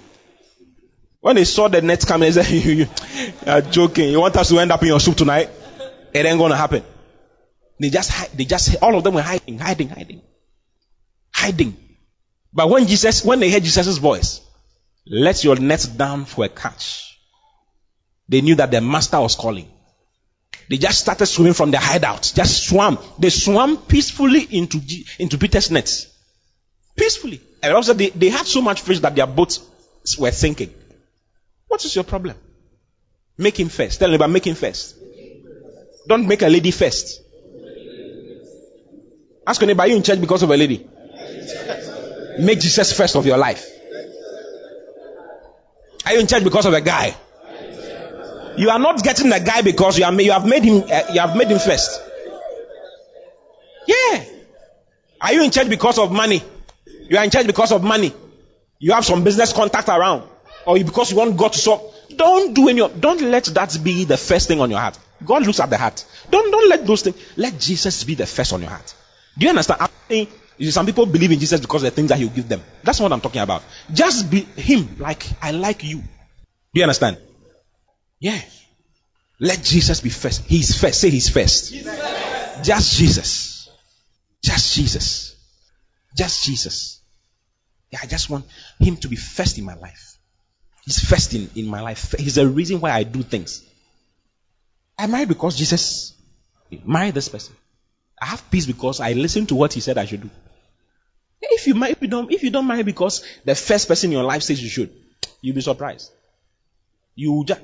When 1.19 1.35
they 1.35 1.45
saw 1.45 1.67
the 1.67 1.81
net 1.81 2.05
coming, 2.05 2.31
they 2.31 2.43
said, 2.43 2.51
you, 2.65 2.87
are 3.45 3.61
joking. 3.61 4.09
You 4.09 4.19
want 4.19 4.35
us 4.35 4.49
to 4.49 4.59
end 4.59 4.71
up 4.71 4.81
in 4.81 4.89
your 4.89 4.99
soup 4.99 5.17
tonight? 5.17 5.49
It 6.13 6.25
ain't 6.25 6.39
gonna 6.39 6.55
happen. 6.55 6.83
They 7.79 7.89
just, 7.89 8.37
they 8.37 8.45
just, 8.45 8.75
all 8.81 8.95
of 8.95 9.03
them 9.03 9.13
were 9.13 9.21
hiding, 9.21 9.59
hiding, 9.59 9.89
hiding, 9.89 10.21
hiding. 11.31 11.77
But 12.53 12.69
when 12.69 12.87
Jesus, 12.87 13.23
when 13.23 13.39
they 13.39 13.51
heard 13.51 13.63
Jesus' 13.63 13.97
voice, 13.97 14.41
let 15.05 15.43
your 15.43 15.57
net 15.57 15.87
down 15.95 16.25
for 16.25 16.45
a 16.45 16.49
catch. 16.49 17.19
They 18.27 18.41
knew 18.41 18.55
that 18.55 18.71
their 18.71 18.81
master 18.81 19.19
was 19.19 19.35
calling. 19.35 19.69
They 20.69 20.77
just 20.77 20.99
started 20.99 21.27
swimming 21.27 21.53
from 21.53 21.71
their 21.71 21.79
hideout. 21.79 22.31
Just 22.35 22.67
swam. 22.67 22.97
They 23.19 23.29
swam 23.29 23.77
peacefully 23.77 24.41
into, 24.49 24.81
into 25.19 25.37
Peter's 25.37 25.71
nets. 25.71 26.07
Peacefully. 26.97 27.39
And 27.61 27.73
also 27.73 27.93
they, 27.93 28.09
they 28.09 28.29
had 28.29 28.45
so 28.45 28.61
much 28.61 28.81
fish 28.81 28.99
that 28.99 29.15
their 29.15 29.27
boats 29.27 29.61
were 30.17 30.31
sinking. 30.31 30.73
What 31.67 31.85
is 31.85 31.95
your 31.95 32.03
problem? 32.03 32.35
Make 33.37 33.59
him 33.59 33.69
first. 33.69 33.99
Tell 33.99 34.09
him 34.09 34.15
about 34.15 34.31
making 34.31 34.55
first. 34.55 34.95
Don't 36.07 36.27
make 36.27 36.41
a 36.41 36.47
lady 36.47 36.71
first. 36.71 37.21
Ask 39.45 39.61
neighbor, 39.61 39.81
are 39.81 39.87
you 39.87 39.95
in 39.95 40.03
church 40.03 40.19
because 40.19 40.43
of 40.43 40.49
a 40.49 40.57
lady? 40.57 40.85
Make 42.39 42.59
Jesus 42.59 42.91
first 42.93 43.15
of 43.15 43.25
your 43.25 43.37
life. 43.37 43.65
Are 46.05 46.13
you 46.13 46.19
in 46.19 46.27
church 46.27 46.43
because 46.43 46.65
of 46.65 46.73
a 46.73 46.81
guy? 46.81 47.15
You 48.57 48.69
are 48.71 48.79
not 48.79 49.03
getting 49.03 49.29
the 49.29 49.39
guy 49.39 49.61
because 49.61 49.99
you, 49.99 50.05
are, 50.05 50.13
you 50.13 50.31
have 50.31 50.47
made 50.47 50.63
him 50.63 50.83
uh, 50.91 51.03
you 51.13 51.19
have 51.19 51.37
made 51.37 51.47
him 51.47 51.59
first. 51.59 52.01
Yeah. 53.87 54.23
Are 55.21 55.33
you 55.33 55.43
in 55.43 55.51
church 55.51 55.69
because 55.69 55.99
of 55.99 56.11
money? 56.11 56.41
You 57.09 57.17
are 57.17 57.23
in 57.23 57.29
church 57.29 57.47
because 57.47 57.71
of 57.71 57.83
money. 57.83 58.13
You 58.79 58.93
have 58.93 59.05
some 59.05 59.23
business 59.23 59.53
contact 59.53 59.89
around, 59.89 60.27
or 60.65 60.77
because 60.77 61.11
you 61.11 61.17
want 61.17 61.37
God 61.37 61.53
to 61.53 61.59
solve. 61.59 61.93
Don't 62.15 62.53
do 62.53 62.69
any. 62.69 62.81
of, 62.81 62.99
Don't 62.99 63.21
let 63.21 63.45
that 63.45 63.77
be 63.83 64.05
the 64.05 64.17
first 64.17 64.47
thing 64.47 64.59
on 64.61 64.69
your 64.69 64.79
heart. 64.79 64.97
God 65.25 65.45
looks 65.45 65.59
at 65.59 65.69
the 65.69 65.77
heart. 65.77 66.05
Don't 66.29 66.51
don't 66.51 66.69
let 66.69 66.85
those 66.85 67.01
things. 67.01 67.15
Let 67.37 67.59
Jesus 67.59 68.03
be 68.03 68.15
the 68.15 68.25
first 68.25 68.53
on 68.53 68.61
your 68.61 68.69
heart. 68.69 68.93
Do 69.37 69.45
you 69.45 69.49
understand? 69.49 69.81
I'm 69.81 69.89
saying, 70.07 70.27
some 70.69 70.85
people 70.85 71.05
believe 71.05 71.31
in 71.31 71.39
Jesus 71.39 71.59
because 71.59 71.83
of 71.83 71.89
the 71.89 71.95
things 71.95 72.09
that 72.09 72.17
He'll 72.19 72.29
give 72.29 72.47
them. 72.47 72.61
That's 72.83 72.99
what 72.99 73.11
I'm 73.11 73.21
talking 73.21 73.41
about. 73.41 73.63
Just 73.91 74.29
be 74.29 74.41
Him, 74.41 74.97
like 74.99 75.25
I 75.41 75.51
like 75.51 75.83
you. 75.83 75.97
Do 75.97 76.03
you 76.73 76.83
understand? 76.83 77.17
Yeah. 78.19 78.39
Let 79.39 79.63
Jesus 79.63 80.01
be 80.01 80.09
first. 80.09 80.45
He's 80.45 80.79
first. 80.79 81.01
Say 81.01 81.09
He's 81.09 81.29
first. 81.29 81.73
Just 82.63 82.97
Jesus. 82.97 83.69
Just 84.43 84.75
Jesus. 84.75 85.35
Just 86.15 86.43
Jesus. 86.43 86.96
Yeah, 87.91 87.99
I 88.03 88.07
just 88.07 88.29
want 88.29 88.45
Him 88.79 88.97
to 88.97 89.07
be 89.07 89.15
first 89.15 89.57
in 89.57 89.65
my 89.65 89.75
life. 89.75 90.17
He's 90.83 90.99
first 90.99 91.33
in, 91.33 91.49
in 91.55 91.67
my 91.67 91.81
life. 91.81 92.15
He's 92.17 92.35
the 92.35 92.47
reason 92.47 92.79
why 92.79 92.91
I 92.91 93.03
do 93.03 93.21
things. 93.23 93.63
I 94.97 95.07
married 95.07 95.27
because 95.27 95.55
Jesus 95.55 96.13
married 96.85 97.13
this 97.13 97.29
person. 97.29 97.55
I 98.19 98.25
have 98.27 98.49
peace 98.49 98.65
because 98.65 98.99
I 98.99 99.13
listened 99.13 99.49
to 99.49 99.55
what 99.55 99.73
he 99.73 99.79
said 99.79 99.97
I 99.97 100.05
should 100.05 100.21
do. 100.21 100.29
If 101.41 101.67
you, 101.67 101.83
if 101.83 102.01
you 102.01 102.07
don't, 102.07 102.31
if 102.31 102.43
you 102.43 102.49
don't 102.49 102.65
marry 102.65 102.83
because 102.83 103.23
the 103.45 103.53
first 103.53 103.87
person 103.87 104.09
in 104.09 104.17
your 104.17 104.23
life 104.23 104.41
says 104.41 104.61
you 104.61 104.69
should, 104.69 104.91
you'll 105.41 105.55
be 105.55 105.61
surprised. 105.61 106.11
You 107.15 107.43
just, 107.45 107.61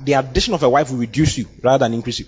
the 0.00 0.12
addition 0.14 0.54
of 0.54 0.62
a 0.62 0.68
wife 0.68 0.90
will 0.90 0.98
reduce 0.98 1.38
you 1.38 1.46
rather 1.62 1.84
than 1.84 1.94
increase 1.94 2.20
you. 2.20 2.26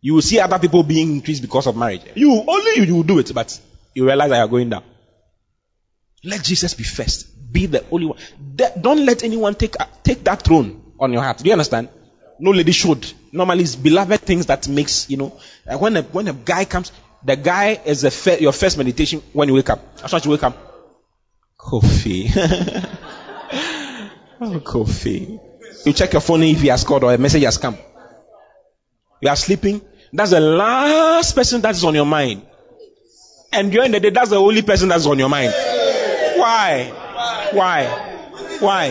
You 0.00 0.14
will 0.14 0.22
see 0.22 0.40
other 0.40 0.58
people 0.58 0.82
being 0.82 1.12
increased 1.12 1.42
because 1.42 1.66
of 1.66 1.76
marriage. 1.76 2.02
You 2.14 2.44
only 2.46 2.76
you, 2.76 2.82
you 2.82 2.96
will 2.96 3.02
do 3.02 3.18
it, 3.18 3.32
but 3.34 3.58
you 3.94 4.06
realize 4.06 4.30
that 4.30 4.36
you 4.36 4.44
are 4.44 4.48
going 4.48 4.70
down. 4.70 4.84
Let 6.26 6.42
Jesus 6.42 6.74
be 6.74 6.82
first. 6.82 7.52
Be 7.52 7.66
the 7.66 7.84
only 7.90 8.06
one. 8.06 8.18
Don't 8.80 9.06
let 9.06 9.22
anyone 9.22 9.54
take 9.54 9.80
uh, 9.80 9.86
take 10.02 10.24
that 10.24 10.42
throne 10.42 10.92
on 10.98 11.12
your 11.12 11.22
heart. 11.22 11.38
Do 11.38 11.44
you 11.44 11.52
understand? 11.52 11.88
No 12.40 12.50
lady 12.50 12.72
should. 12.72 13.06
Normally, 13.30 13.62
it's 13.62 13.76
beloved 13.76 14.20
things 14.22 14.46
that 14.46 14.66
makes 14.68 15.08
you 15.08 15.18
know. 15.18 15.38
Uh, 15.66 15.78
when 15.78 15.96
a 15.96 16.02
when 16.02 16.26
a 16.26 16.32
guy 16.32 16.64
comes, 16.64 16.90
the 17.24 17.36
guy 17.36 17.80
is 17.84 18.02
your 18.40 18.50
first 18.52 18.76
meditation 18.76 19.22
when 19.32 19.48
you 19.48 19.54
wake 19.54 19.70
up. 19.70 19.98
That's 19.98 20.12
why 20.12 20.20
you 20.24 20.30
wake 20.32 20.42
up. 20.42 20.56
Coffee. 21.56 22.28
oh, 24.40 24.60
coffee. 24.64 25.38
You 25.84 25.92
check 25.92 26.12
your 26.12 26.22
phone 26.22 26.42
if 26.42 26.60
he 26.60 26.68
has 26.68 26.82
called 26.82 27.04
or 27.04 27.14
a 27.14 27.18
message 27.18 27.44
has 27.44 27.58
come. 27.58 27.78
You 29.20 29.28
are 29.28 29.36
sleeping. 29.36 29.80
That's 30.12 30.32
the 30.32 30.40
last 30.40 31.36
person 31.36 31.60
that 31.60 31.76
is 31.76 31.84
on 31.84 31.94
your 31.94 32.04
mind. 32.04 32.42
And 33.52 33.70
during 33.70 33.92
the 33.92 34.00
day, 34.00 34.10
that's 34.10 34.30
the 34.30 34.40
only 34.40 34.62
person 34.62 34.88
that's 34.88 35.06
on 35.06 35.18
your 35.18 35.28
mind. 35.28 35.54
Why? 36.38 36.92
Why? 37.52 37.84
Why? 38.60 38.90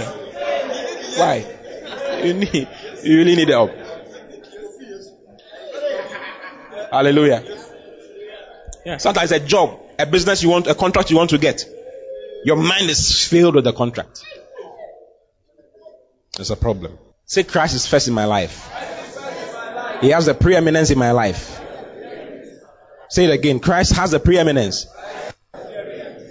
Why? 1.18 2.22
You 2.24 2.34
need, 2.34 2.68
you 3.04 3.18
really 3.18 3.36
need 3.36 3.50
help. 3.50 3.72
Hallelujah. 6.92 7.44
Yeah. 8.86 8.98
Sometimes 8.98 9.32
a 9.32 9.40
job, 9.40 9.80
a 10.00 10.06
business 10.06 10.44
you 10.44 10.50
want, 10.50 10.68
a 10.68 10.76
contract 10.76 11.10
you 11.10 11.18
want 11.18 11.32
to 11.32 11.38
get. 11.38 11.66
Your 12.46 12.58
mind 12.58 12.90
is 12.90 13.28
filled 13.28 13.56
with 13.56 13.64
the 13.64 13.74
contract. 13.74 14.24
There's 16.36 16.52
a 16.52 16.56
problem. 16.56 16.98
Say 17.26 17.44
Christ 17.44 17.76
is 17.76 17.88
first 17.88 18.08
in 18.08 18.14
my 18.14 18.26
life. 18.26 18.72
He 20.02 20.10
has 20.10 20.28
the 20.28 20.34
preeminence 20.34 20.92
in 20.92 21.00
my 21.00 21.12
life. 21.12 21.60
Say 23.10 23.26
it 23.26 23.32
again. 23.32 23.60
Christ 23.60 23.96
has 23.96 24.12
the 24.12 24.20
preeminence 24.20 24.88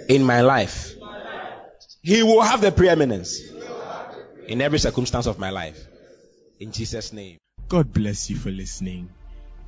in 0.07 0.23
my 0.23 0.41
life. 0.41 0.94
He 2.05 2.21
will 2.21 2.41
have 2.41 2.61
the 2.61 2.71
preeminence 2.71 3.41
in 4.47 4.61
every 4.61 4.77
circumstance 4.77 5.25
of 5.25 5.39
my 5.39 5.49
life. 5.49 5.87
In 6.59 6.71
Jesus' 6.71 7.11
name. 7.11 7.39
God 7.67 7.91
bless 7.91 8.29
you 8.29 8.35
for 8.35 8.51
listening. 8.51 9.09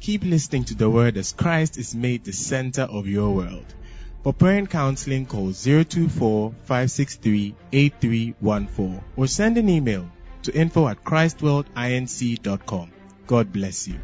Keep 0.01 0.23
listening 0.23 0.65
to 0.65 0.76
the 0.76 0.88
word 0.88 1.18
as 1.18 1.34
Christ 1.34 1.80
is 1.80 1.95
made 1.95 2.23
the 2.23 2.31
center 2.31 2.84
of 2.84 3.07
your 3.07 3.31
world. 3.34 3.65
For 4.22 4.34
prayer 4.34 4.59
and 4.59 4.69
counseling, 4.69 5.26
call 5.26 5.51
024 5.51 6.51
563 6.65 7.55
8314 7.72 9.01
or 9.15 9.26
send 9.26 9.57
an 9.57 9.68
email 9.68 10.07
to 10.43 10.53
info 10.53 10.88
at 10.89 11.03
christworldinc.com. 11.03 12.91
God 13.26 13.51
bless 13.51 13.88
you. 13.88 13.99